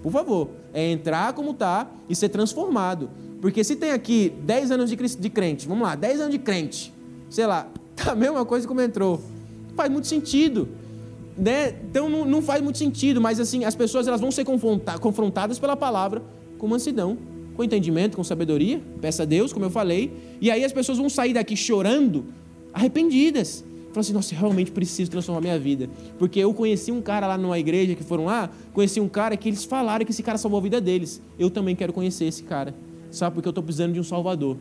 Por 0.00 0.12
favor, 0.12 0.50
é 0.72 0.92
entrar 0.92 1.32
como 1.32 1.50
está 1.50 1.90
e 2.08 2.14
ser 2.14 2.28
transformado. 2.28 3.10
Porque 3.40 3.64
se 3.64 3.74
tem 3.74 3.90
aqui 3.90 4.32
10 4.44 4.70
anos 4.70 4.90
de, 4.90 5.30
crente, 5.30 5.66
vamos 5.66 5.82
lá, 5.82 5.96
10 5.96 6.20
anos 6.20 6.32
de 6.32 6.38
crente, 6.38 6.94
sei 7.28 7.46
lá, 7.46 7.68
tá 7.96 8.12
a 8.12 8.14
mesma 8.14 8.44
coisa 8.44 8.66
como 8.68 8.80
entrou. 8.80 9.20
Faz 9.74 9.90
muito 9.90 10.06
sentido. 10.06 10.68
Né? 11.36 11.74
Então 11.90 12.08
não, 12.08 12.24
não 12.24 12.40
faz 12.40 12.62
muito 12.62 12.78
sentido, 12.78 13.20
mas 13.20 13.40
assim, 13.40 13.64
as 13.64 13.74
pessoas 13.74 14.06
elas 14.06 14.20
vão 14.20 14.30
ser 14.30 14.44
confrontadas 14.44 15.58
pela 15.58 15.76
palavra 15.76 16.22
com 16.64 16.68
mansidão, 16.68 17.18
com 17.54 17.62
entendimento, 17.62 18.16
com 18.16 18.24
sabedoria, 18.24 18.80
peça 18.98 19.24
a 19.24 19.26
Deus, 19.26 19.52
como 19.52 19.66
eu 19.66 19.70
falei, 19.70 20.10
e 20.40 20.50
aí 20.50 20.64
as 20.64 20.72
pessoas 20.72 20.96
vão 20.96 21.10
sair 21.10 21.34
daqui 21.34 21.54
chorando, 21.54 22.24
arrependidas. 22.72 23.62
Falam 23.88 24.00
assim, 24.00 24.12
nossa, 24.14 24.34
eu 24.34 24.38
realmente 24.38 24.72
preciso 24.72 25.10
transformar 25.10 25.42
minha 25.42 25.58
vida. 25.58 25.90
Porque 26.18 26.40
eu 26.40 26.54
conheci 26.54 26.90
um 26.90 27.02
cara 27.02 27.26
lá 27.26 27.36
numa 27.36 27.58
igreja 27.58 27.94
que 27.94 28.02
foram 28.02 28.24
lá, 28.24 28.50
conheci 28.72 28.98
um 28.98 29.08
cara 29.08 29.36
que 29.36 29.50
eles 29.50 29.62
falaram 29.62 30.06
que 30.06 30.10
esse 30.10 30.22
cara 30.22 30.38
salvou 30.38 30.58
a 30.58 30.62
vida 30.62 30.80
deles. 30.80 31.20
Eu 31.38 31.50
também 31.50 31.76
quero 31.76 31.92
conhecer 31.92 32.24
esse 32.24 32.42
cara. 32.42 32.74
Sabe, 33.10 33.34
porque 33.34 33.46
eu 33.46 33.50
estou 33.50 33.62
precisando 33.62 33.92
de 33.92 34.00
um 34.00 34.04
salvador. 34.04 34.56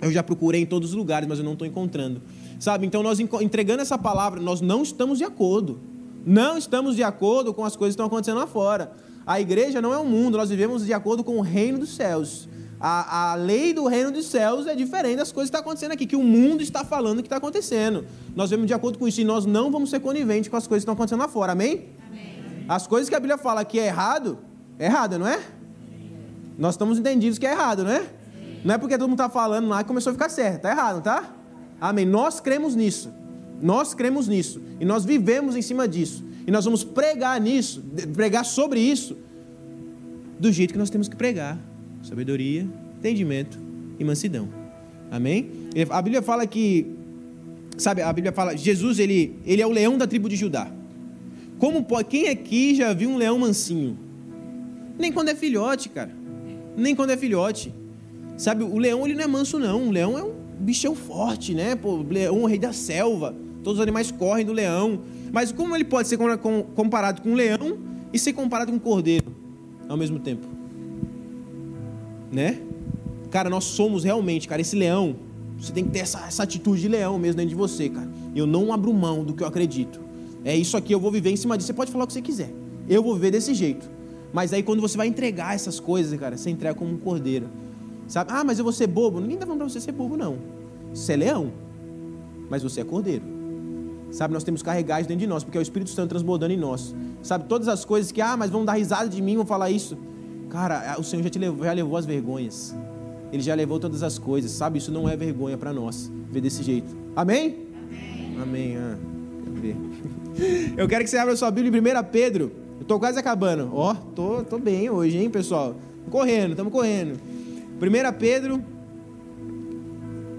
Eu 0.00 0.12
já 0.12 0.22
procurei 0.22 0.62
em 0.62 0.66
todos 0.66 0.90
os 0.90 0.94
lugares, 0.94 1.28
mas 1.28 1.38
eu 1.38 1.44
não 1.44 1.54
estou 1.54 1.66
encontrando. 1.66 2.22
Sabe, 2.60 2.86
então 2.86 3.02
nós 3.02 3.18
entregando 3.18 3.82
essa 3.82 3.98
palavra, 3.98 4.40
nós 4.40 4.60
não 4.60 4.82
estamos 4.82 5.18
de 5.18 5.24
acordo. 5.24 5.80
Não 6.24 6.56
estamos 6.56 6.94
de 6.94 7.02
acordo 7.02 7.52
com 7.52 7.64
as 7.64 7.74
coisas 7.74 7.94
que 7.94 8.00
estão 8.00 8.06
acontecendo 8.06 8.38
lá 8.38 8.46
fora. 8.46 8.92
A 9.26 9.40
igreja 9.40 9.80
não 9.80 9.92
é 9.92 9.98
o 9.98 10.04
mundo, 10.04 10.36
nós 10.36 10.50
vivemos 10.50 10.84
de 10.84 10.92
acordo 10.92 11.22
com 11.22 11.36
o 11.38 11.40
reino 11.40 11.78
dos 11.78 11.94
céus. 11.94 12.48
A, 12.80 13.30
a 13.30 13.34
lei 13.36 13.72
do 13.72 13.86
reino 13.86 14.10
dos 14.10 14.26
céus 14.26 14.66
é 14.66 14.74
diferente 14.74 15.18
das 15.18 15.30
coisas 15.30 15.48
que 15.48 15.56
estão 15.56 15.60
acontecendo 15.60 15.92
aqui, 15.92 16.04
que 16.04 16.16
o 16.16 16.22
mundo 16.22 16.62
está 16.62 16.84
falando 16.84 17.18
que 17.18 17.26
está 17.26 17.36
acontecendo. 17.36 18.04
Nós 18.34 18.50
vivemos 18.50 18.66
de 18.66 18.74
acordo 18.74 18.98
com 18.98 19.06
isso 19.06 19.20
e 19.20 19.24
nós 19.24 19.46
não 19.46 19.70
vamos 19.70 19.90
ser 19.90 20.00
coniventes 20.00 20.50
com 20.50 20.56
as 20.56 20.66
coisas 20.66 20.80
que 20.80 20.84
estão 20.84 20.94
acontecendo 20.94 21.20
lá 21.20 21.28
fora, 21.28 21.52
amém? 21.52 21.90
amém. 22.10 22.66
As 22.68 22.88
coisas 22.88 23.08
que 23.08 23.14
a 23.14 23.20
Bíblia 23.20 23.38
fala 23.38 23.64
que 23.64 23.78
é 23.78 23.86
errado, 23.86 24.38
é 24.78 24.86
errado, 24.86 25.16
não 25.16 25.28
é? 25.28 25.40
Nós 26.58 26.74
estamos 26.74 26.98
entendidos 26.98 27.38
que 27.38 27.46
é 27.46 27.52
errado, 27.52 27.84
não 27.84 27.92
é? 27.92 28.04
Não 28.64 28.74
é 28.74 28.78
porque 28.78 28.98
todo 28.98 29.08
mundo 29.08 29.20
está 29.20 29.28
falando 29.28 29.68
lá 29.68 29.82
que 29.82 29.88
começou 29.88 30.10
a 30.10 30.14
ficar 30.14 30.28
certo, 30.28 30.56
está 30.56 30.70
errado, 30.70 31.02
tá? 31.02 31.30
Amém. 31.80 32.04
Nós 32.04 32.40
cremos 32.40 32.74
nisso. 32.74 33.12
Nós 33.60 33.94
cremos 33.94 34.26
nisso. 34.26 34.60
E 34.80 34.84
nós 34.84 35.04
vivemos 35.04 35.56
em 35.56 35.62
cima 35.62 35.86
disso. 35.86 36.24
E 36.46 36.50
nós 36.50 36.64
vamos 36.64 36.82
pregar 36.82 37.40
nisso, 37.40 37.82
pregar 38.14 38.44
sobre 38.44 38.80
isso, 38.80 39.16
do 40.38 40.50
jeito 40.50 40.72
que 40.72 40.78
nós 40.78 40.90
temos 40.90 41.08
que 41.08 41.16
pregar: 41.16 41.58
sabedoria, 42.02 42.66
entendimento 42.98 43.58
e 43.98 44.04
mansidão. 44.04 44.48
Amém? 45.10 45.50
A 45.90 46.00
Bíblia 46.00 46.22
fala 46.22 46.46
que, 46.46 46.86
sabe, 47.76 48.02
a 48.02 48.12
Bíblia 48.12 48.32
fala, 48.32 48.56
Jesus 48.56 48.98
ele, 48.98 49.36
ele 49.44 49.60
é 49.60 49.66
o 49.66 49.70
leão 49.70 49.98
da 49.98 50.06
tribo 50.06 50.28
de 50.28 50.36
Judá. 50.36 50.70
Como 51.58 51.84
pode, 51.84 52.08
quem 52.08 52.28
aqui 52.28 52.74
já 52.74 52.92
viu 52.92 53.10
um 53.10 53.16
leão 53.16 53.38
mansinho? 53.38 53.96
Nem 54.98 55.12
quando 55.12 55.28
é 55.28 55.34
filhote, 55.34 55.88
cara. 55.88 56.10
Nem 56.76 56.94
quando 56.94 57.10
é 57.10 57.16
filhote. 57.16 57.72
Sabe, 58.36 58.64
o 58.64 58.78
leão 58.78 59.04
ele 59.04 59.14
não 59.14 59.22
é 59.22 59.26
manso 59.26 59.58
não, 59.58 59.88
o 59.88 59.90
leão 59.90 60.18
é 60.18 60.24
um 60.24 60.32
bichão 60.58 60.94
forte, 60.94 61.54
né? 61.54 61.76
Pô, 61.76 62.02
leão, 62.02 62.42
o 62.42 62.46
rei 62.46 62.58
da 62.58 62.72
selva. 62.72 63.34
Todos 63.62 63.78
os 63.78 63.82
animais 63.82 64.10
correm 64.10 64.44
do 64.44 64.52
leão. 64.52 65.00
Mas 65.32 65.52
como 65.52 65.74
ele 65.74 65.84
pode 65.84 66.08
ser 66.08 66.18
comparado 66.74 67.22
com 67.22 67.30
um 67.30 67.34
leão 67.34 67.78
e 68.12 68.18
ser 68.18 68.32
comparado 68.32 68.70
com 68.70 68.76
um 68.76 68.80
cordeiro 68.80 69.32
ao 69.88 69.96
mesmo 69.96 70.18
tempo? 70.18 70.46
Né? 72.30 72.60
Cara, 73.30 73.48
nós 73.48 73.64
somos 73.64 74.04
realmente, 74.04 74.46
cara, 74.48 74.60
esse 74.60 74.76
leão. 74.76 75.16
Você 75.58 75.72
tem 75.72 75.84
que 75.84 75.90
ter 75.90 76.00
essa, 76.00 76.26
essa 76.26 76.42
atitude 76.42 76.80
de 76.80 76.88
leão 76.88 77.18
mesmo 77.18 77.36
dentro 77.36 77.50
de 77.50 77.54
você, 77.54 77.88
cara. 77.88 78.10
Eu 78.34 78.46
não 78.46 78.72
abro 78.72 78.92
mão 78.92 79.24
do 79.24 79.32
que 79.32 79.42
eu 79.42 79.46
acredito. 79.46 80.00
É 80.44 80.56
isso 80.56 80.76
aqui, 80.76 80.92
eu 80.92 80.98
vou 80.98 81.10
viver 81.10 81.30
em 81.30 81.36
cima 81.36 81.56
disso. 81.56 81.68
Você 81.68 81.72
pode 81.72 81.92
falar 81.92 82.04
o 82.04 82.06
que 82.06 82.12
você 82.12 82.22
quiser. 82.22 82.52
Eu 82.88 83.02
vou 83.02 83.14
viver 83.14 83.30
desse 83.30 83.54
jeito. 83.54 83.88
Mas 84.32 84.52
aí 84.52 84.62
quando 84.62 84.80
você 84.80 84.96
vai 84.96 85.06
entregar 85.06 85.54
essas 85.54 85.78
coisas, 85.78 86.18
cara, 86.18 86.36
você 86.36 86.50
entrega 86.50 86.74
como 86.74 86.92
um 86.92 86.98
cordeiro. 86.98 87.48
Sabe? 88.08 88.30
Ah, 88.32 88.42
mas 88.42 88.58
eu 88.58 88.64
vou 88.64 88.72
ser 88.72 88.86
bobo. 88.86 89.20
Ninguém 89.20 89.34
está 89.34 89.46
falando 89.46 89.60
para 89.60 89.68
você 89.68 89.80
ser 89.80 89.92
bobo, 89.92 90.16
não. 90.16 90.38
Você 90.92 91.12
é 91.12 91.16
leão, 91.16 91.52
mas 92.50 92.62
você 92.62 92.80
é 92.80 92.84
cordeiro. 92.84 93.41
Sabe, 94.12 94.34
nós 94.34 94.44
temos 94.44 94.60
isso 94.60 95.08
dentro 95.08 95.16
de 95.16 95.26
nós, 95.26 95.42
porque 95.42 95.56
é 95.56 95.60
o 95.60 95.62
Espírito 95.62 95.90
Santo 95.90 96.10
transbordando 96.10 96.52
em 96.52 96.56
nós. 96.58 96.94
Sabe, 97.22 97.46
todas 97.48 97.66
as 97.66 97.82
coisas 97.82 98.12
que, 98.12 98.20
ah, 98.20 98.36
mas 98.36 98.50
vão 98.50 98.62
dar 98.62 98.74
risada 98.74 99.08
de 99.08 99.22
mim, 99.22 99.36
vão 99.36 99.46
falar 99.46 99.70
isso. 99.70 99.96
Cara, 100.50 100.96
o 100.98 101.02
Senhor 101.02 101.22
já, 101.22 101.30
te 101.30 101.38
levou, 101.38 101.64
já 101.64 101.72
levou 101.72 101.96
as 101.96 102.04
vergonhas. 102.04 102.76
Ele 103.32 103.42
já 103.42 103.54
levou 103.54 103.80
todas 103.80 104.02
as 104.02 104.18
coisas, 104.18 104.50
sabe? 104.50 104.76
Isso 104.76 104.92
não 104.92 105.08
é 105.08 105.16
vergonha 105.16 105.56
para 105.56 105.72
nós, 105.72 106.12
ver 106.30 106.42
desse 106.42 106.62
jeito. 106.62 106.94
Amém? 107.16 107.66
Amém. 108.40 108.76
Amém. 108.76 108.76
Ah, 108.76 108.96
ver. 109.60 109.76
Eu 110.76 110.86
quero 110.86 111.04
que 111.04 111.08
você 111.08 111.16
abra 111.16 111.34
sua 111.34 111.50
Bíblia 111.50 111.80
em 111.80 111.98
1 111.98 112.04
Pedro. 112.12 112.52
Eu 112.78 112.84
tô 112.84 112.98
quase 112.98 113.18
acabando. 113.18 113.70
Ó, 113.72 113.92
oh, 113.92 113.94
tô, 114.14 114.42
tô 114.44 114.58
bem 114.58 114.90
hoje, 114.90 115.16
hein, 115.16 115.30
pessoal? 115.30 115.74
Correndo, 116.10 116.50
estamos 116.50 116.70
correndo. 116.70 117.18
1 117.80 118.18
Pedro 118.18 118.62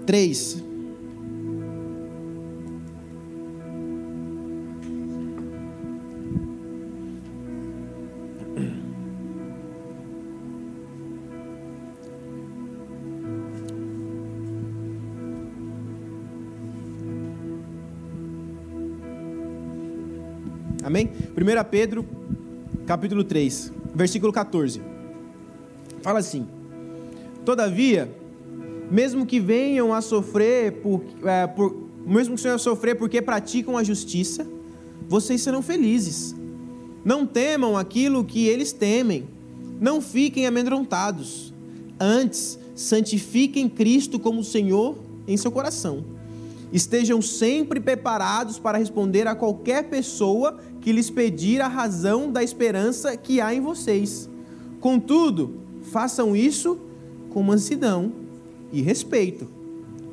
3. 0.06 0.63
1 21.44 21.64
Pedro, 21.70 22.06
capítulo 22.86 23.22
3, 23.22 23.70
versículo 23.94 24.32
14. 24.32 24.80
Fala 26.00 26.18
assim: 26.18 26.46
Todavia, 27.44 28.10
mesmo 28.90 29.26
que 29.26 29.38
venham 29.38 29.92
a 29.92 30.00
sofrer 30.00 30.72
por, 30.80 31.02
é, 31.22 31.46
por 31.46 31.76
mesmo 32.06 32.34
que 32.34 32.42
venham 32.42 32.56
a 32.56 32.58
sofrer 32.58 32.96
porque 32.96 33.20
praticam 33.20 33.76
a 33.76 33.84
justiça, 33.84 34.46
vocês 35.06 35.42
serão 35.42 35.60
felizes. 35.60 36.34
Não 37.04 37.26
temam 37.26 37.76
aquilo 37.76 38.24
que 38.24 38.46
eles 38.46 38.72
temem. 38.72 39.28
Não 39.78 40.00
fiquem 40.00 40.46
amedrontados. 40.46 41.52
Antes, 42.00 42.58
santifiquem 42.74 43.68
Cristo 43.68 44.18
como 44.18 44.42
Senhor 44.42 44.96
em 45.28 45.36
seu 45.36 45.52
coração. 45.52 46.06
Estejam 46.74 47.22
sempre 47.22 47.78
preparados 47.78 48.58
para 48.58 48.78
responder 48.78 49.28
a 49.28 49.34
qualquer 49.36 49.84
pessoa 49.84 50.58
que 50.80 50.90
lhes 50.90 51.08
pedir 51.08 51.60
a 51.60 51.68
razão 51.68 52.32
da 52.32 52.42
esperança 52.42 53.16
que 53.16 53.40
há 53.40 53.54
em 53.54 53.60
vocês. 53.60 54.28
Contudo, 54.80 55.54
façam 55.92 56.34
isso 56.34 56.76
com 57.30 57.44
mansidão 57.44 58.12
e 58.72 58.82
respeito, 58.82 59.46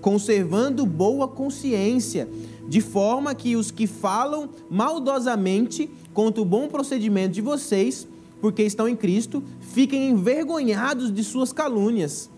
conservando 0.01 0.85
boa 0.85 1.27
consciência, 1.27 2.29
de 2.69 2.79
forma 2.79 3.33
que 3.33 3.55
os 3.55 3.71
que 3.71 3.87
falam 3.87 4.47
maldosamente 4.69 5.89
contra 6.13 6.43
o 6.43 6.45
bom 6.45 6.67
procedimento 6.67 7.33
de 7.33 7.41
vocês, 7.41 8.07
porque 8.39 8.61
estão 8.61 8.87
em 8.87 8.95
Cristo, 8.95 9.43
fiquem 9.61 10.11
envergonhados 10.11 11.11
de 11.11 11.23
suas 11.23 11.51
calúnias. 11.51 12.29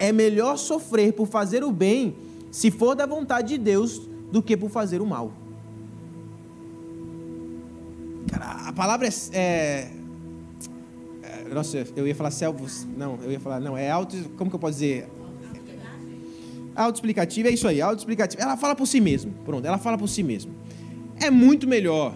É 0.00 0.10
melhor 0.10 0.58
sofrer 0.58 1.12
por 1.12 1.28
fazer 1.28 1.62
o 1.62 1.70
bem, 1.70 2.16
se 2.50 2.70
for 2.70 2.94
da 2.94 3.06
vontade 3.06 3.48
de 3.48 3.58
Deus, 3.58 4.08
do 4.30 4.42
que 4.42 4.56
por 4.56 4.70
fazer 4.70 5.00
o 5.00 5.06
mal. 5.06 5.32
Cara, 8.30 8.68
a 8.68 8.72
palavra 8.72 9.08
é, 9.08 9.10
é 9.32 9.90
nossa, 11.52 11.86
eu 11.96 12.06
ia 12.06 12.14
falar 12.14 12.30
selvos. 12.30 12.86
Não, 12.96 13.18
eu 13.22 13.32
ia 13.32 13.40
falar, 13.40 13.60
não, 13.60 13.76
é 13.76 13.90
auto. 13.90 14.16
Como 14.36 14.50
que 14.50 14.56
eu 14.56 14.60
posso 14.60 14.74
dizer? 14.74 15.08
Autoexplicativo, 16.74 17.48
é 17.48 17.50
isso 17.50 17.66
aí, 17.66 17.80
autoexplicativo. 17.80 18.40
Ela 18.40 18.56
fala 18.56 18.74
por 18.74 18.86
si 18.86 19.00
mesma. 19.00 19.32
Pronto, 19.44 19.66
ela 19.66 19.78
fala 19.78 19.98
por 19.98 20.08
si 20.08 20.22
mesma. 20.22 20.52
É 21.20 21.30
muito 21.30 21.66
melhor 21.66 22.14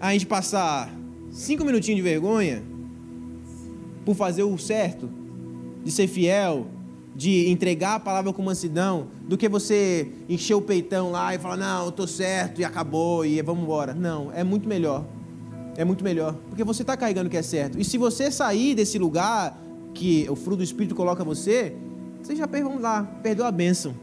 a 0.00 0.12
gente 0.12 0.26
passar 0.26 0.92
cinco 1.30 1.64
minutinhos 1.64 1.96
de 1.96 2.02
vergonha 2.02 2.62
por 4.04 4.14
fazer 4.14 4.42
o 4.42 4.58
certo, 4.58 5.08
de 5.82 5.90
ser 5.90 6.06
fiel, 6.06 6.66
de 7.18 7.50
entregar 7.50 7.96
a 7.96 8.00
palavra 8.00 8.32
com 8.32 8.40
mansidão, 8.40 9.08
do 9.28 9.36
que 9.36 9.46
você 9.48 10.08
encher 10.28 10.54
o 10.54 10.62
peitão 10.62 11.10
lá 11.10 11.34
e 11.34 11.38
falar, 11.38 11.58
não, 11.58 11.86
eu 11.86 11.92
tô 11.92 12.06
certo 12.06 12.60
e 12.60 12.64
acabou 12.64 13.26
e 13.26 13.42
vamos 13.42 13.64
embora. 13.64 13.92
Não, 13.92 14.32
é 14.32 14.42
muito 14.42 14.66
melhor 14.66 15.04
é 15.78 15.84
muito 15.84 16.02
melhor, 16.02 16.34
porque 16.48 16.64
você 16.64 16.82
está 16.82 16.96
carregando 16.96 17.28
o 17.28 17.30
que 17.30 17.36
é 17.36 17.42
certo. 17.42 17.78
E 17.78 17.84
se 17.84 17.96
você 17.96 18.32
sair 18.32 18.74
desse 18.74 18.98
lugar 18.98 19.56
que 19.94 20.26
o 20.28 20.34
fruto 20.34 20.56
do 20.56 20.64
Espírito 20.64 20.92
coloca 20.92 21.22
você, 21.22 21.72
você 22.20 22.34
já 22.34 22.46
vamos 22.46 22.82
lá, 22.82 23.04
perdeu 23.22 23.46
a 23.46 23.52
bênção, 23.52 23.94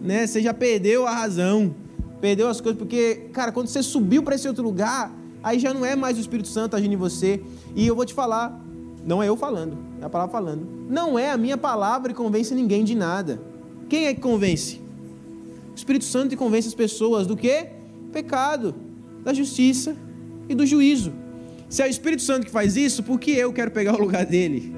né? 0.00 0.24
Você 0.24 0.40
já 0.40 0.54
perdeu 0.54 1.04
a 1.04 1.10
razão, 1.10 1.74
perdeu 2.20 2.48
as 2.48 2.60
coisas, 2.60 2.78
porque, 2.78 3.30
cara, 3.32 3.50
quando 3.50 3.66
você 3.66 3.82
subiu 3.82 4.22
para 4.22 4.36
esse 4.36 4.46
outro 4.46 4.62
lugar, 4.62 5.12
aí 5.42 5.58
já 5.58 5.74
não 5.74 5.84
é 5.84 5.96
mais 5.96 6.16
o 6.18 6.20
Espírito 6.20 6.48
Santo 6.48 6.76
agindo 6.76 6.92
em 6.92 6.96
você. 6.96 7.42
E 7.74 7.84
eu 7.84 7.96
vou 7.96 8.06
te 8.06 8.14
falar, 8.14 8.56
não 9.04 9.22
é 9.22 9.28
eu 9.28 9.36
falando, 9.36 9.76
é 10.00 10.04
a 10.04 10.10
palavra 10.10 10.32
falando. 10.32 10.66
Não 10.88 11.18
é 11.18 11.30
a 11.30 11.36
minha 11.36 11.56
palavra 11.56 12.12
que 12.12 12.18
convence 12.18 12.54
ninguém 12.54 12.84
de 12.84 12.94
nada. 12.94 13.40
Quem 13.88 14.06
é 14.06 14.14
que 14.14 14.20
convence? 14.20 14.80
O 15.72 15.74
Espírito 15.74 16.04
Santo 16.04 16.30
que 16.30 16.36
convence 16.36 16.68
as 16.68 16.74
pessoas 16.74 17.26
do 17.26 17.36
que? 17.36 17.66
Pecado, 18.12 18.74
da 19.24 19.32
justiça 19.32 19.96
e 20.48 20.54
do 20.54 20.64
juízo. 20.64 21.12
Se 21.68 21.82
é 21.82 21.86
o 21.86 21.88
Espírito 21.88 22.22
Santo 22.22 22.46
que 22.46 22.52
faz 22.52 22.76
isso, 22.76 23.02
por 23.02 23.18
que 23.18 23.32
eu 23.32 23.52
quero 23.52 23.70
pegar 23.70 23.94
o 23.94 24.00
lugar 24.00 24.26
dele? 24.26 24.76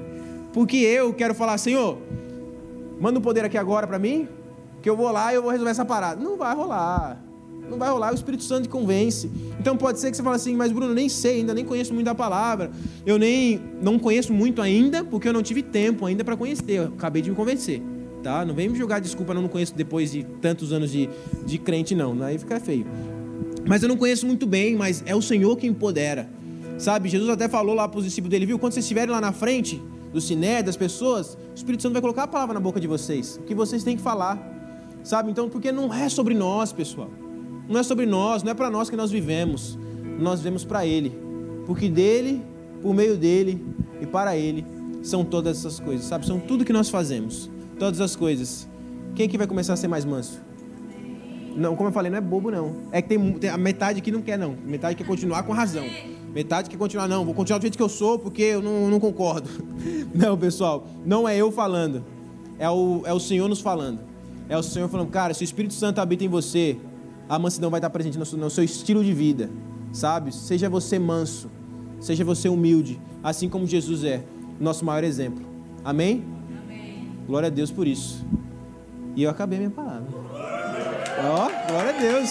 Porque 0.53 0.77
eu 0.77 1.13
quero 1.13 1.35
falar, 1.35 1.57
Senhor, 1.57 1.97
manda 2.99 3.19
o 3.19 3.21
um 3.21 3.23
poder 3.23 3.43
aqui 3.43 3.57
agora 3.57 3.85
para 3.85 3.99
mim, 3.99 4.27
que 4.81 4.89
eu 4.89 4.95
vou 4.95 5.11
lá 5.11 5.33
e 5.33 5.35
eu 5.35 5.41
vou 5.41 5.51
resolver 5.51 5.71
essa 5.71 5.83
parada. 5.83 6.23
Não 6.23 6.37
vai 6.37 6.55
rolar. 6.55 7.21
Não 7.69 7.77
vai 7.77 7.89
rolar, 7.89 8.11
o 8.11 8.15
Espírito 8.15 8.43
Santo 8.43 8.69
convence. 8.69 9.29
Então 9.59 9.75
pode 9.75 9.99
ser 9.99 10.11
que 10.11 10.17
você 10.17 10.23
fale 10.23 10.35
assim, 10.35 10.55
mas 10.55 10.71
Bruno, 10.71 10.93
nem 10.93 11.09
sei, 11.09 11.37
ainda 11.37 11.53
nem 11.53 11.65
conheço 11.65 11.93
muito 11.93 12.05
da 12.05 12.15
palavra. 12.15 12.71
Eu 13.05 13.17
nem 13.17 13.59
não 13.81 13.97
conheço 13.97 14.31
muito 14.31 14.61
ainda, 14.61 15.03
porque 15.03 15.27
eu 15.27 15.33
não 15.33 15.41
tive 15.41 15.61
tempo 15.61 16.05
ainda 16.05 16.23
para 16.23 16.37
conhecer. 16.37 16.71
Eu 16.71 16.83
acabei 16.85 17.21
de 17.21 17.29
me 17.29 17.35
convencer. 17.35 17.81
Tá? 18.21 18.43
Não 18.43 18.55
vem 18.55 18.69
me 18.69 18.77
jogar 18.77 18.99
desculpa, 18.99 19.33
não, 19.33 19.43
não 19.43 19.49
conheço 19.49 19.75
depois 19.75 20.11
de 20.11 20.23
tantos 20.41 20.73
anos 20.73 20.91
de, 20.91 21.09
de 21.45 21.57
crente, 21.57 21.93
não. 21.93 22.21
Aí 22.23 22.37
fica 22.37 22.59
feio. 22.59 22.85
Mas 23.67 23.83
eu 23.83 23.89
não 23.89 23.97
conheço 23.97 24.25
muito 24.25 24.45
bem, 24.45 24.75
mas 24.75 25.03
é 25.05 25.15
o 25.15 25.21
Senhor 25.21 25.55
que 25.57 25.67
empodera. 25.67 26.29
Sabe, 26.77 27.07
Jesus 27.09 27.29
até 27.29 27.47
falou 27.47 27.73
lá 27.73 27.87
para 27.87 27.99
os 27.99 28.05
discípulos 28.05 28.31
dele, 28.31 28.45
viu? 28.45 28.59
Quando 28.59 28.73
vocês 28.73 28.85
estiverem 28.85 29.11
lá 29.11 29.21
na 29.21 29.31
frente 29.31 29.81
do 30.11 30.19
siné, 30.19 30.61
das 30.61 30.77
pessoas, 30.77 31.37
o 31.51 31.55
Espírito 31.55 31.83
Santo 31.83 31.93
vai 31.93 32.01
colocar 32.01 32.23
a 32.23 32.27
palavra 32.27 32.53
na 32.53 32.59
boca 32.59 32.79
de 32.79 32.87
vocês, 32.87 33.37
o 33.37 33.43
que 33.43 33.55
vocês 33.55 33.83
têm 33.83 33.95
que 33.95 34.01
falar. 34.01 34.39
Sabe? 35.03 35.29
Então, 35.29 35.47
porque 35.49 35.71
não 35.71 35.93
é 35.93 36.09
sobre 36.09 36.33
nós, 36.33 36.71
pessoal. 36.73 37.09
Não 37.67 37.79
é 37.79 37.83
sobre 37.83 38.05
nós, 38.05 38.43
não 38.43 38.51
é 38.51 38.53
para 38.53 38.69
nós 38.69 38.89
que 38.89 38.95
nós 38.95 39.11
vivemos. 39.11 39.77
Nós 40.19 40.39
vivemos 40.39 40.63
para 40.63 40.85
Ele. 40.85 41.17
Porque 41.65 41.89
dele, 41.89 42.43
por 42.81 42.93
meio 42.93 43.17
dele 43.17 43.65
e 43.99 44.05
para 44.05 44.37
Ele 44.37 44.65
são 45.01 45.23
todas 45.23 45.59
essas 45.59 45.79
coisas, 45.79 46.05
sabe? 46.05 46.25
São 46.25 46.39
tudo 46.39 46.65
que 46.65 46.73
nós 46.73 46.89
fazemos. 46.89 47.49
Todas 47.77 47.99
as 48.01 48.15
coisas. 48.15 48.67
Quem 49.13 49.25
é 49.25 49.29
que 49.29 49.37
vai 49.37 49.47
começar 49.47 49.73
a 49.73 49.77
ser 49.77 49.87
mais 49.87 50.05
manso? 50.05 50.41
Não, 51.55 51.75
como 51.75 51.89
eu 51.89 51.93
falei, 51.93 52.11
não 52.11 52.17
é 52.17 52.21
bobo, 52.21 52.51
não. 52.51 52.75
É 52.91 53.01
que 53.01 53.09
tem, 53.09 53.33
tem 53.33 53.49
a 53.49 53.57
metade 53.57 54.01
que 54.01 54.11
não 54.11 54.21
quer, 54.21 54.37
não. 54.37 54.55
Metade 54.65 54.95
quer 54.95 55.07
continuar 55.07 55.43
com 55.43 55.53
razão. 55.53 55.85
Metade 56.33 56.69
quer 56.69 56.77
continuar, 56.77 57.07
não. 57.07 57.23
Vou 57.23 57.33
continuar 57.33 57.59
do 57.59 57.61
jeito 57.61 57.77
que 57.77 57.83
eu 57.83 57.87
sou 57.87 58.19
porque 58.19 58.41
eu 58.41 58.61
não, 58.61 58.89
não 58.89 58.99
concordo. 58.99 59.49
Não, 60.13 60.37
pessoal. 60.37 60.87
Não 61.05 61.27
é 61.27 61.35
eu 61.35 61.51
falando. 61.51 62.03
É 62.57 62.69
o, 62.69 63.01
é 63.05 63.13
o 63.13 63.19
Senhor 63.19 63.49
nos 63.49 63.59
falando. 63.59 63.99
É 64.47 64.57
o 64.57 64.63
Senhor 64.63 64.87
falando, 64.87 65.09
cara, 65.09 65.33
se 65.33 65.43
o 65.43 65.45
Espírito 65.45 65.73
Santo 65.73 65.99
habita 65.99 66.23
em 66.23 66.27
você, 66.29 66.77
a 67.27 67.39
mansidão 67.39 67.69
vai 67.69 67.79
estar 67.79 67.89
presente 67.89 68.17
no 68.17 68.25
seu, 68.25 68.37
no 68.37 68.49
seu 68.49 68.63
estilo 68.63 69.03
de 69.03 69.13
vida. 69.13 69.49
Sabe? 69.91 70.33
Seja 70.33 70.69
você 70.69 70.99
manso. 70.99 71.49
Seja 71.99 72.23
você 72.23 72.49
humilde. 72.49 72.99
Assim 73.23 73.49
como 73.49 73.65
Jesus 73.65 74.03
é. 74.03 74.23
Nosso 74.59 74.85
maior 74.85 75.03
exemplo. 75.03 75.45
Amém? 75.83 76.23
Amém. 76.63 77.11
Glória 77.27 77.47
a 77.47 77.49
Deus 77.49 77.71
por 77.71 77.87
isso. 77.87 78.25
E 79.15 79.23
eu 79.23 79.29
acabei 79.29 79.57
minha 79.57 79.71
palavra. 79.71 80.07
Ó, 81.23 81.47
oh, 81.47 81.71
glória 81.71 81.89
a 81.89 81.99
Deus. 81.99 82.29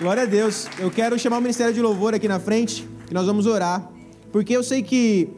Glória 0.00 0.22
a 0.24 0.26
Deus. 0.26 0.66
Eu 0.78 0.90
quero 0.90 1.18
chamar 1.18 1.38
o 1.38 1.40
Ministério 1.40 1.72
de 1.72 1.80
Louvor 1.80 2.14
aqui 2.14 2.26
na 2.26 2.40
frente, 2.40 2.88
que 3.06 3.14
nós 3.14 3.26
vamos 3.26 3.46
orar. 3.46 3.90
Porque 4.32 4.56
eu 4.56 4.62
sei 4.62 4.82
que, 4.82 5.28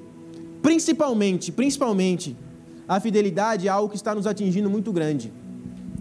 principalmente, 0.63 1.53
principalmente, 1.53 2.37
a 2.89 2.99
fidelidade 3.01 3.67
é 3.69 3.71
algo 3.71 3.89
que 3.89 3.97
está 3.97 4.15
nos 4.15 4.27
atingindo 4.27 4.71
muito 4.71 4.93
grande. 4.93 5.33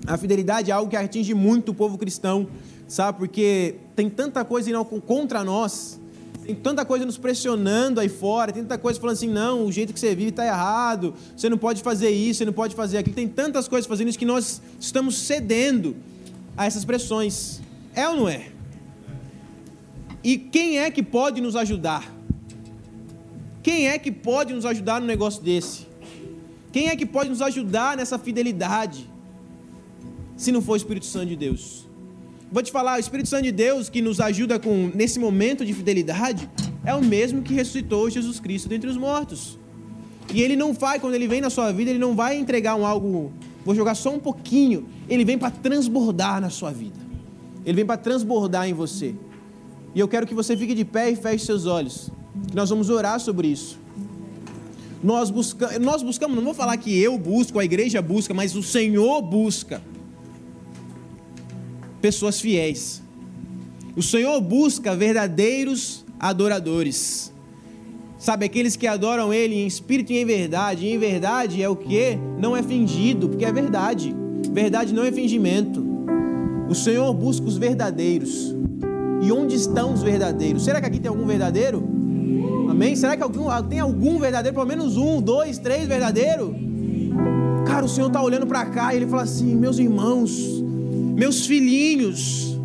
A 0.06 0.18
fidelidade 0.18 0.72
é 0.72 0.74
algo 0.74 0.89
que 0.89 0.95
atinge 0.95 1.34
muito 1.34 1.70
o 1.70 1.74
povo 1.74 1.98
cristão, 1.98 2.48
sabe? 2.88 3.18
Porque 3.18 3.76
tem 3.95 4.10
tanta 4.10 4.45
coisa 4.45 4.72
contra 5.06 5.43
nós, 5.43 6.00
tem 6.45 6.56
tanta 6.56 6.86
coisa 6.86 7.06
nos 7.06 7.18
pressionando 7.18 8.00
aí 8.00 8.08
fora, 8.08 8.54
tem 8.54 8.64
tanta 8.64 8.78
coisa 8.78 9.00
falando 9.00 9.16
assim: 9.16 9.30
não, 9.30 9.66
o 9.66 9.72
jeito 9.72 9.93
que 9.93 10.00
você 10.00 10.16
vive 10.16 10.30
está 10.30 10.45
errado, 10.45 11.14
você 11.36 11.50
não 11.50 11.58
pode 11.58 11.84
fazer 11.84 12.10
isso, 12.10 12.38
você 12.39 12.45
não 12.45 12.54
pode 12.54 12.74
fazer 12.74 13.00
aquilo. 13.00 13.16
Tem 13.16 13.28
tantas 13.28 13.68
coisas 13.68 13.86
fazendo 13.86 14.08
isso 14.08 14.18
que 14.18 14.26
nós 14.26 14.62
estamos 14.80 15.18
cedendo 15.18 15.95
a 16.56 16.66
essas 16.66 16.86
pressões. 16.86 17.60
É 17.93 18.08
ou 18.08 18.16
não 18.16 18.30
é? 18.30 18.50
E 20.24 20.38
quem 20.38 20.80
é 20.80 20.89
que 20.89 21.04
pode 21.04 21.41
nos 21.41 21.56
ajudar? 21.56 22.14
Quem 23.62 23.89
é 23.89 23.98
que 24.00 24.12
pode 24.12 24.54
nos 24.54 24.66
ajudar 24.66 25.02
no 25.02 25.08
negócio 25.08 25.43
desse? 25.43 25.86
Quem 26.72 26.88
é 26.88 26.95
que 26.95 27.06
pode 27.06 27.30
nos 27.30 27.41
ajudar 27.41 27.98
nessa 27.98 28.18
fidelidade? 28.18 29.10
Se 30.38 30.52
não 30.52 30.62
for 30.62 30.74
o 30.74 30.78
Espírito 30.78 31.08
Santo 31.08 31.26
de 31.26 31.36
Deus. 31.36 31.88
Vou 32.50 32.62
te 32.64 32.72
falar, 32.72 32.98
o 32.98 33.00
Espírito 33.00 33.28
Santo 33.28 33.44
de 33.44 33.52
Deus 33.52 33.90
que 33.90 34.02
nos 34.02 34.22
ajuda 34.22 34.60
com 34.60 34.90
nesse 34.94 35.20
momento 35.20 35.66
de 35.66 35.74
fidelidade 35.74 36.48
é 36.86 36.94
o 36.94 37.04
mesmo 37.04 37.42
que 37.42 37.54
ressuscitou 37.54 38.10
Jesus 38.10 38.40
Cristo 38.40 38.70
dentre 38.70 38.90
os 38.90 38.96
mortos. 38.96 39.60
E 40.34 40.42
ele 40.42 40.56
não 40.56 40.74
vai, 40.74 41.00
quando 41.00 41.16
ele 41.16 41.28
vem 41.28 41.42
na 41.42 41.50
sua 41.50 41.72
vida, 41.72 41.90
ele 41.90 42.00
não 42.00 42.16
vai 42.16 42.38
entregar 42.38 42.76
um 42.76 42.86
algo, 42.86 43.34
vou 43.66 43.76
jogar 43.76 43.96
só 43.96 44.14
um 44.14 44.20
pouquinho, 44.20 44.88
ele 45.10 45.26
vem 45.26 45.38
para 45.38 45.50
transbordar 45.50 46.40
na 46.40 46.50
sua 46.50 46.72
vida. 46.72 47.00
Ele 47.66 47.76
vem 47.76 47.86
para 47.86 47.98
transbordar 47.98 48.70
em 48.70 48.74
você. 48.74 49.16
E 49.96 50.00
eu 50.00 50.08
quero 50.08 50.28
que 50.28 50.34
você 50.34 50.56
fique 50.56 50.74
de 50.74 50.86
pé 50.86 51.10
e 51.10 51.16
feche 51.16 51.46
seus 51.46 51.66
olhos. 51.66 52.10
Que 52.48 52.56
nós 52.56 52.70
vamos 52.70 52.90
orar 52.90 53.20
sobre 53.20 53.48
isso. 53.48 53.78
Nós, 55.04 55.30
busca, 55.30 55.78
nós 55.80 56.02
buscamos, 56.04 56.36
não 56.36 56.44
vou 56.44 56.54
falar 56.54 56.78
que 56.78 56.98
eu 56.98 57.18
busco, 57.18 57.60
a 57.60 57.66
igreja 57.66 58.02
busca, 58.02 58.34
mas 58.34 58.56
o 58.56 58.64
Senhor 58.64 59.22
busca 59.22 59.82
pessoas 62.02 62.39
fiéis. 62.39 63.02
O 63.95 64.04
Senhor 64.04 64.39
busca 64.41 64.95
verdadeiros 64.95 66.06
adoradores. 66.20 67.34
Sabe, 68.18 68.45
aqueles 68.45 68.76
que 68.76 68.88
adoram 68.88 69.34
Ele 69.34 69.56
em 69.56 69.68
espírito 69.68 70.12
e 70.12 70.18
em 70.18 70.26
verdade. 70.26 70.86
E 70.86 70.91
em 70.91 70.98
verdade 70.98 71.62
é 71.62 71.70
o 71.70 71.76
que? 71.76 72.18
Não 72.39 72.58
é 72.58 72.64
fingido, 72.64 73.30
porque 73.30 73.45
é 73.45 73.52
verdade. 73.52 74.16
Verdade 74.52 74.93
não 74.93 75.04
é 75.04 75.12
fingimento. 75.12 75.86
O 76.70 76.76
Senhor 76.76 77.14
busca 77.14 77.45
os 77.45 77.58
verdadeiros. 77.58 78.56
E 79.22 79.32
onde 79.32 79.56
estão 79.56 79.93
os 79.93 80.04
verdadeiros? 80.04 80.64
Será 80.64 80.80
que 80.80 80.88
aqui 80.88 81.00
tem 81.00 81.10
algum 81.10 81.26
verdadeiro? 81.26 81.84
Amém? 82.70 82.95
Será 82.95 83.16
que 83.16 83.24
algum, 83.24 83.48
tem 83.68 83.80
algum 83.80 84.20
verdadeiro? 84.20 84.54
Pelo 84.54 84.68
menos 84.68 84.98
um, 84.98 85.22
dois, 85.22 85.58
três 85.58 85.88
verdadeiro? 85.88 86.56
Cara, 87.66 87.86
o 87.86 87.89
Senhor 87.89 88.08
está 88.08 88.22
olhando 88.22 88.45
para 88.45 88.66
cá 88.66 88.93
e 88.93 88.98
Ele 88.98 89.08
fala 89.08 89.24
assim: 89.24 89.56
Meus 89.56 89.80
irmãos, 89.80 90.57
meus 91.18 91.47
filhinhos, 91.47 92.55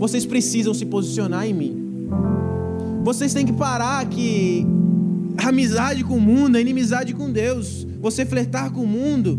vocês 0.00 0.26
precisam 0.26 0.74
se 0.74 0.84
posicionar 0.84 1.46
em 1.46 1.54
mim. 1.54 2.08
Vocês 3.04 3.32
têm 3.32 3.46
que 3.46 3.52
parar 3.52 4.04
que 4.06 4.66
amizade 5.38 6.02
com 6.02 6.16
o 6.16 6.20
mundo 6.20 6.56
é 6.56 6.60
inimizade 6.60 7.14
com 7.14 7.30
Deus. 7.30 7.86
Você 8.00 8.26
flertar 8.26 8.72
com 8.72 8.80
o 8.80 8.86
mundo 8.88 9.38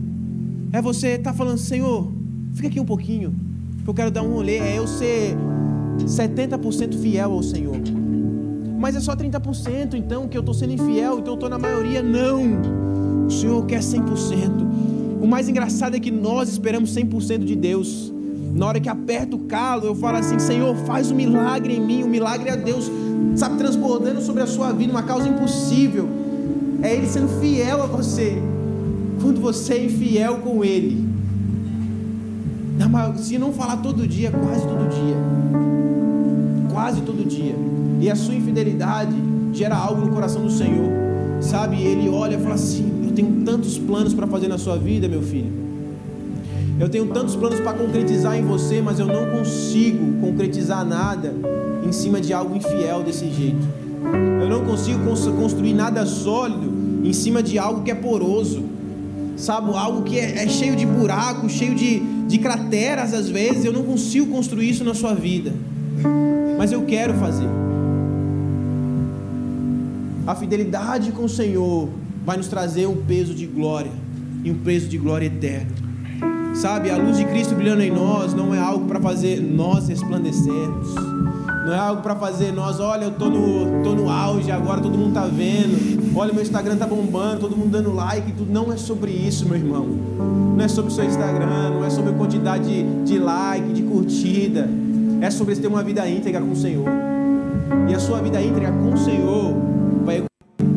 é 0.71 0.81
você 0.81 1.09
estar 1.09 1.31
tá 1.31 1.38
falando, 1.38 1.57
Senhor, 1.57 2.09
fica 2.53 2.69
aqui 2.69 2.79
um 2.79 2.86
pouquinho, 2.86 3.36
que 3.84 3.89
eu 3.89 3.93
quero 3.93 4.09
dar 4.09 4.23
um 4.23 4.31
rolê. 4.31 4.59
É 4.59 4.77
eu 4.77 4.88
ser 4.88 5.36
70% 5.99 6.97
fiel 7.01 7.34
ao 7.34 7.43
Senhor. 7.43 7.81
Mas 8.79 8.95
é 8.95 9.01
só 9.01 9.13
30% 9.13 9.95
então 9.95 10.29
que 10.29 10.38
eu 10.38 10.41
estou 10.41 10.53
sendo 10.53 10.71
infiel, 10.71 11.19
então 11.19 11.34
eu 11.34 11.36
estou 11.36 11.49
na 11.49 11.59
maioria. 11.59 12.01
Não. 12.01 13.25
O 13.27 13.29
Senhor 13.29 13.65
quer 13.65 13.81
100%. 13.81 14.92
O 15.24 15.26
mais 15.26 15.47
engraçado 15.47 15.95
é 15.95 16.01
que 16.01 16.11
nós 16.11 16.49
esperamos 16.49 16.93
100% 16.93 17.45
de 17.45 17.55
Deus. 17.55 18.11
Na 18.53 18.65
hora 18.67 18.78
que 18.78 18.89
aperta 18.89 19.38
o 19.38 19.39
calo, 19.39 19.86
eu 19.86 19.95
falo 19.95 20.17
assim: 20.17 20.38
Senhor, 20.38 20.76
faz 20.86 21.11
um 21.11 21.15
milagre 21.15 21.78
em 21.78 21.80
mim. 21.80 22.03
O 22.03 22.09
milagre 22.09 22.49
é 22.49 22.57
Deus, 22.57 22.91
sabe, 23.38 23.57
transbordando 23.57 24.21
sobre 24.21 24.43
a 24.43 24.45
sua 24.45 24.74
vida, 24.74 24.91
uma 24.91 25.01
causa 25.01 25.30
impossível. 25.30 26.09
É 26.82 26.93
Ele 26.93 27.07
sendo 27.07 27.30
fiel 27.39 27.82
a 27.84 27.86
você. 27.86 28.38
Quando 29.21 29.39
você 29.39 29.76
é 29.76 29.86
infiel 29.86 30.39
com 30.39 30.61
Ele. 30.61 31.07
Se 33.15 33.38
não 33.38 33.53
falar 33.53 33.78
todo 33.78 34.05
dia, 34.05 34.30
quase 34.30 34.67
todo 34.67 34.89
dia. 34.89 35.15
Quase 36.74 37.01
todo 37.01 37.26
dia. 37.26 37.55
E 38.01 38.11
a 38.11 38.15
sua 38.17 38.36
infidelidade 38.36 39.15
gera 39.53 39.78
algo 39.78 40.05
no 40.05 40.11
coração 40.11 40.41
do 40.41 40.51
Senhor. 40.51 40.91
Sabe? 41.39 41.82
Ele 41.82 42.09
olha 42.09 42.36
e 42.36 42.39
fala 42.41 42.55
assim: 42.55 43.03
tenho 43.14 43.43
tantos 43.45 43.78
planos 43.78 44.14
para 44.14 44.28
fazer 44.28 44.47
na 44.47 44.57
sua 44.57 44.78
vida, 44.78 45.07
meu 45.07 45.22
filho. 45.22 45.51
Eu 46.80 46.89
tenho 46.89 47.05
tantos 47.07 47.36
planos 47.36 47.59
para 47.59 47.74
concretizar 47.74 48.38
em 48.38 48.43
você, 48.43 48.82
mas 48.82 48.99
eu 48.99 49.05
não 49.05 49.30
consigo 49.30 50.20
concretizar 50.20 50.84
nada 50.84 51.34
em 51.88 51.91
cima 51.91 52.20
de 52.20 52.34
algo 52.34 52.55
infiel 52.55 53.03
desse 53.03 53.30
jeito. 53.32 53.68
Eu 54.41 54.49
não 54.49 54.66
consigo 54.66 54.99
construir 55.39 55.74
nada 55.74 56.05
sólido 56.05 56.72
em 57.03 57.14
cima 57.14 57.43
de 57.43 57.59
algo 57.59 57.84
que 57.84 57.91
é 57.91 57.95
poroso, 57.95 58.64
sabe? 59.38 59.72
Algo 59.76 60.01
que 60.03 60.18
é, 60.18 60.43
é 60.43 60.47
cheio 60.47 60.76
de 60.76 60.86
buracos, 60.86 61.51
cheio 61.51 61.76
de, 61.76 61.99
de 61.99 62.38
crateras 62.39 63.14
às 63.14 63.30
vezes. 63.30 63.64
Eu 63.64 63.74
não 63.74 63.84
consigo 63.84 64.32
construir 64.32 64.70
isso 64.70 64.84
na 64.84 64.93
sua 64.93 65.14
vida, 65.14 65.53
mas 66.57 66.72
eu 66.72 66.82
quero 66.84 67.14
fazer. 67.14 67.47
A 70.26 70.36
fidelidade 70.36 71.11
com 71.11 71.26
o 71.26 71.30
Senhor 71.30 71.89
vai 72.26 72.38
nos 72.38 72.47
trazer 72.47 72.88
um 72.88 72.95
peso 72.95 73.34
de 73.34 73.45
glória 73.45 73.91
e 74.43 74.51
um 74.51 74.55
peso 74.55 74.88
de 74.88 74.97
glória 74.97 75.26
eterna. 75.26 75.71
Sabe, 76.53 76.91
a 76.91 76.97
luz 76.97 77.17
de 77.17 77.26
Cristo 77.26 77.55
brilhando 77.55 77.82
em 77.82 77.91
nós 77.91 78.34
não 78.34 78.53
é 78.53 78.59
algo 78.59 78.86
para 78.86 78.99
fazer 78.99 79.41
nós 79.41 79.88
resplandecermos. 79.88 80.93
Não 81.65 81.74
é 81.74 81.78
algo 81.78 82.01
para 82.01 82.15
fazer 82.15 82.51
nós, 82.51 82.80
olha, 82.80 83.05
eu 83.05 83.11
tô 83.11 83.30
no, 83.30 83.82
tô 83.84 83.95
no 83.95 84.09
auge, 84.09 84.51
agora 84.51 84.82
todo 84.82 84.97
mundo 84.97 85.13
tá 85.13 85.26
vendo. 85.26 86.13
Olha, 86.15 86.32
meu 86.32 86.43
Instagram 86.43 86.76
tá 86.76 86.86
bombando, 86.86 87.39
todo 87.39 87.57
mundo 87.57 87.71
dando 87.71 87.93
like 87.93 88.30
e 88.30 88.34
tudo. 88.34 88.51
Não 88.51 88.71
é 88.71 88.78
sobre 88.78 89.11
isso, 89.11 89.47
meu 89.47 89.57
irmão. 89.57 89.88
Não 90.55 90.63
é 90.63 90.67
sobre 90.67 90.91
o 90.91 90.93
seu 90.93 91.05
Instagram, 91.05 91.71
não 91.71 91.84
é 91.84 91.89
sobre 91.89 92.11
a 92.11 92.13
quantidade 92.13 92.65
de, 92.65 93.03
de 93.03 93.17
like, 93.17 93.74
de 93.74 93.82
curtida. 93.82 94.69
É 95.21 95.32
sobre 95.32 95.55
ter 95.55 95.67
uma 95.67 95.82
vida 95.82 96.07
íntegra 96.07 96.41
com 96.41 96.51
o 96.51 96.55
Senhor. 96.55 96.86
E 97.89 97.95
a 97.95 97.99
sua 97.99 98.21
vida 98.21 98.41
íntegra 98.41 98.71
com 98.71 98.93
o 98.93 98.97
Senhor 98.97 99.72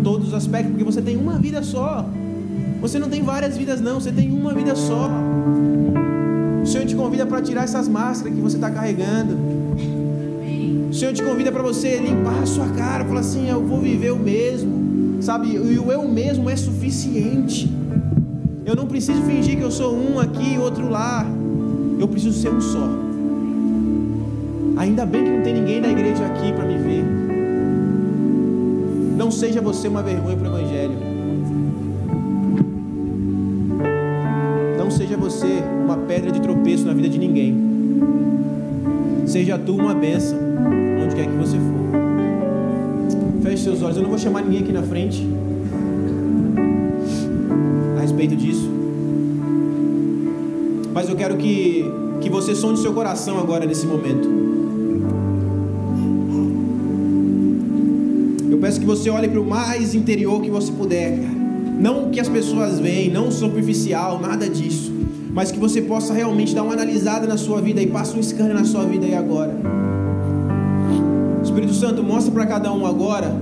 todos 0.06 0.28
os 0.28 0.34
aspectos, 0.34 0.70
porque 0.70 0.84
você 0.84 1.02
tem 1.02 1.16
uma 1.16 1.36
vida 1.36 1.64
só. 1.64 2.08
Você 2.80 2.96
não 2.96 3.08
tem 3.08 3.24
várias 3.24 3.56
vidas, 3.56 3.80
não, 3.80 3.98
você 3.98 4.12
tem 4.12 4.30
uma 4.30 4.54
vida 4.54 4.76
só. 4.76 5.10
O 6.62 6.64
Senhor 6.64 6.86
te 6.86 6.94
convida 6.94 7.26
para 7.26 7.42
tirar 7.42 7.64
essas 7.64 7.88
máscaras 7.88 8.32
que 8.32 8.40
você 8.40 8.54
está 8.54 8.70
carregando. 8.70 9.36
O 10.88 10.94
Senhor 10.94 11.12
te 11.12 11.24
convida 11.24 11.50
para 11.50 11.60
você 11.60 11.98
limpar 11.98 12.40
a 12.40 12.46
sua 12.46 12.68
cara, 12.68 13.04
falar 13.04 13.18
assim: 13.18 13.50
Eu 13.50 13.66
vou 13.66 13.80
viver 13.80 14.12
o 14.12 14.16
mesmo, 14.16 15.20
sabe? 15.20 15.48
E 15.56 15.76
o 15.76 15.90
eu 15.90 16.08
mesmo 16.08 16.48
é 16.48 16.54
suficiente. 16.54 17.68
Eu 18.64 18.76
não 18.76 18.86
preciso 18.86 19.20
fingir 19.22 19.56
que 19.56 19.62
eu 19.62 19.72
sou 19.72 19.92
um 19.92 20.20
aqui 20.20 20.54
e 20.54 20.58
outro 20.58 20.88
lá. 20.88 21.26
Eu 21.98 22.06
preciso 22.06 22.40
ser 22.40 22.50
um 22.50 22.60
só. 22.60 22.88
Ainda 24.76 25.04
bem 25.04 25.24
que 25.24 25.30
não 25.30 25.42
tem 25.42 25.54
ninguém 25.54 25.80
da 25.80 25.88
igreja 25.88 26.24
aqui 26.26 26.52
para 26.52 26.64
me 26.64 26.78
ver. 26.78 27.05
Não 29.16 29.30
seja 29.30 29.62
você 29.62 29.88
uma 29.88 30.02
vergonha 30.02 30.36
para 30.36 30.50
o 30.50 30.58
Evangelho. 30.58 30.92
Não 34.78 34.90
seja 34.90 35.16
você 35.16 35.46
uma 35.82 35.96
pedra 35.96 36.30
de 36.30 36.38
tropeço 36.38 36.84
na 36.84 36.92
vida 36.92 37.08
de 37.08 37.18
ninguém. 37.18 37.56
Seja 39.26 39.58
tu 39.58 39.74
uma 39.74 39.94
bênção, 39.94 40.38
onde 41.02 41.16
quer 41.16 41.26
que 41.26 41.36
você 41.36 41.56
for. 41.56 43.42
Feche 43.42 43.62
seus 43.64 43.80
olhos. 43.82 43.96
Eu 43.96 44.02
não 44.02 44.10
vou 44.10 44.18
chamar 44.18 44.42
ninguém 44.42 44.60
aqui 44.60 44.72
na 44.72 44.82
frente 44.82 45.26
a 47.96 48.00
respeito 48.02 48.36
disso. 48.36 48.70
Mas 50.92 51.08
eu 51.08 51.16
quero 51.16 51.38
que, 51.38 51.90
que 52.20 52.28
você 52.28 52.54
sonde 52.54 52.80
seu 52.80 52.92
coração 52.92 53.38
agora 53.38 53.64
nesse 53.64 53.86
momento. 53.86 54.55
Que 58.86 58.90
você 58.96 59.10
olhe 59.10 59.26
para 59.26 59.40
o 59.40 59.44
mais 59.44 59.96
interior 59.96 60.40
que 60.40 60.48
você 60.48 60.70
puder, 60.70 61.18
cara. 61.18 61.34
Não 61.80 62.04
o 62.04 62.10
que 62.10 62.20
as 62.20 62.28
pessoas 62.28 62.78
veem, 62.78 63.10
não 63.10 63.32
superficial, 63.32 64.20
nada 64.20 64.48
disso. 64.48 64.92
Mas 65.32 65.50
que 65.50 65.58
você 65.58 65.82
possa 65.82 66.14
realmente 66.14 66.54
dar 66.54 66.62
uma 66.62 66.72
analisada 66.72 67.26
na 67.26 67.36
sua 67.36 67.60
vida 67.60 67.82
e 67.82 67.88
passe 67.88 68.16
um 68.16 68.22
scanner 68.22 68.54
na 68.54 68.64
sua 68.64 68.84
vida 68.84 69.04
aí 69.04 69.14
agora. 69.16 69.52
Espírito 71.42 71.74
Santo, 71.74 72.00
mostra 72.00 72.32
para 72.32 72.46
cada 72.46 72.72
um 72.72 72.86
agora 72.86 73.34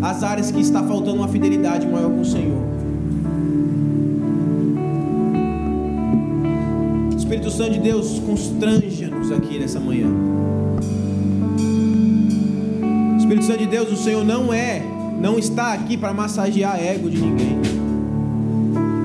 as 0.00 0.22
áreas 0.22 0.52
que 0.52 0.60
está 0.60 0.80
faltando 0.84 1.16
uma 1.16 1.28
fidelidade 1.28 1.84
maior 1.84 2.10
com 2.10 2.20
o 2.20 2.24
Senhor. 2.24 2.62
Espírito 7.18 7.50
Santo 7.50 7.72
de 7.72 7.80
Deus, 7.80 8.20
constranja-nos 8.20 9.32
aqui 9.32 9.58
nessa 9.58 9.80
manhã. 9.80 10.06
Espírito 13.26 13.46
Santo 13.46 13.58
de 13.58 13.66
Deus, 13.66 13.90
o 13.90 13.96
Senhor 13.96 14.24
não 14.24 14.54
é, 14.54 14.80
não 15.20 15.36
está 15.36 15.72
aqui 15.72 15.96
para 15.96 16.14
massagear 16.14 16.80
ego 16.80 17.10
de 17.10 17.20
ninguém. 17.20 17.58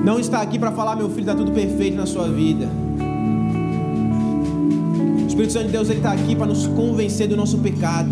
não 0.04 0.20
está 0.20 0.40
aqui 0.40 0.60
para 0.60 0.70
falar, 0.70 0.94
meu 0.94 1.08
filho, 1.08 1.22
está 1.22 1.34
tudo 1.34 1.50
perfeito 1.50 1.96
na 1.96 2.06
sua 2.06 2.28
vida. 2.28 2.68
O 5.24 5.26
Espírito 5.26 5.52
Santo 5.52 5.66
de 5.66 5.72
Deus 5.72 5.90
ele 5.90 5.98
está 5.98 6.12
aqui 6.12 6.36
para 6.36 6.46
nos 6.46 6.68
convencer 6.68 7.26
do 7.26 7.36
nosso 7.36 7.58
pecado, 7.58 8.10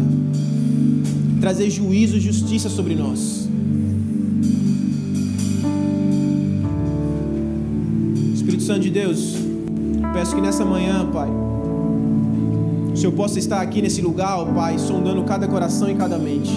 trazer 1.40 1.70
juízo 1.70 2.16
e 2.16 2.20
justiça 2.20 2.68
sobre 2.68 2.96
nós. 2.96 3.48
Espírito 8.34 8.64
Santo 8.64 8.80
de 8.80 8.90
Deus, 8.90 9.36
peço 10.12 10.34
que 10.34 10.40
nessa 10.40 10.64
manhã, 10.64 11.08
Pai, 11.12 11.28
o 13.00 13.02
Senhor 13.02 13.12
possa 13.14 13.38
estar 13.38 13.62
aqui 13.62 13.80
nesse 13.80 14.02
lugar, 14.02 14.38
ó 14.38 14.44
Pai, 14.44 14.78
sondando 14.78 15.22
cada 15.24 15.48
coração 15.48 15.90
e 15.90 15.94
cada 15.94 16.18
mente. 16.18 16.52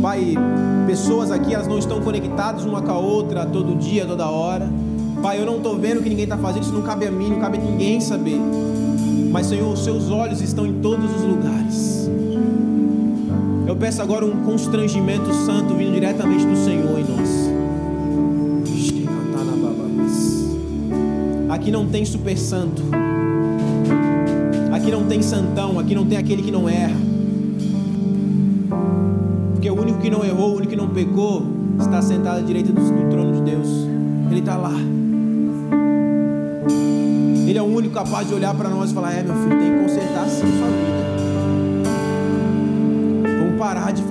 Pai, 0.00 0.36
pessoas 0.86 1.32
aqui 1.32 1.52
elas 1.52 1.66
não 1.66 1.78
estão 1.78 2.00
conectadas 2.00 2.64
uma 2.64 2.80
com 2.80 2.92
a 2.92 2.96
outra 2.96 3.44
todo 3.44 3.76
dia, 3.76 4.06
toda 4.06 4.30
hora. 4.30 4.70
Pai, 5.20 5.40
eu 5.40 5.44
não 5.44 5.56
estou 5.56 5.76
vendo 5.76 5.98
o 5.98 6.02
que 6.04 6.08
ninguém 6.08 6.26
está 6.26 6.38
fazendo, 6.38 6.62
isso 6.62 6.72
não 6.72 6.82
cabe 6.82 7.08
a 7.08 7.10
mim, 7.10 7.30
não 7.30 7.40
cabe 7.40 7.58
a 7.58 7.60
ninguém 7.60 8.00
saber. 8.00 8.38
Mas, 9.32 9.46
Senhor, 9.46 9.72
os 9.72 9.82
seus 9.82 10.10
olhos 10.10 10.40
estão 10.40 10.64
em 10.64 10.74
todos 10.74 11.12
os 11.12 11.22
lugares. 11.22 12.08
Eu 13.66 13.74
peço 13.74 14.00
agora 14.00 14.24
um 14.24 14.44
constrangimento 14.44 15.34
santo 15.44 15.74
vindo 15.74 15.92
diretamente 15.92 16.46
do 16.46 16.54
Senhor 16.54 17.00
em 17.00 17.04
nós. 17.04 17.41
Aqui 21.62 21.70
não 21.70 21.86
tem 21.86 22.04
super 22.04 22.36
santo. 22.36 22.82
Aqui 24.72 24.90
não 24.90 25.06
tem 25.06 25.22
santão. 25.22 25.78
Aqui 25.78 25.94
não 25.94 26.04
tem 26.04 26.18
aquele 26.18 26.42
que 26.42 26.50
não 26.50 26.68
erra. 26.68 26.96
Porque 29.52 29.70
o 29.70 29.80
único 29.80 30.00
que 30.00 30.10
não 30.10 30.24
errou, 30.24 30.54
o 30.54 30.56
único 30.56 30.70
que 30.70 30.76
não 30.76 30.88
pecou, 30.88 31.46
está 31.78 32.02
sentado 32.02 32.38
à 32.38 32.40
direita 32.40 32.72
do, 32.72 32.80
do 32.80 33.08
trono 33.08 33.32
de 33.34 33.42
Deus. 33.42 33.68
Ele 34.28 34.40
está 34.40 34.56
lá. 34.56 34.74
Ele 37.46 37.56
é 37.56 37.62
o 37.62 37.66
único 37.66 37.94
capaz 37.94 38.26
de 38.26 38.34
olhar 38.34 38.52
para 38.56 38.68
nós 38.68 38.90
e 38.90 38.94
falar: 38.94 39.12
É, 39.12 39.22
meu 39.22 39.36
filho, 39.36 39.56
tem 39.60 39.72
que 39.72 39.82
consertar 39.82 40.28
sim 40.28 40.40
sua 40.40 40.66
vida. 40.66 41.02
Vamos 43.38 43.56
parar 43.56 43.92
de 43.92 44.02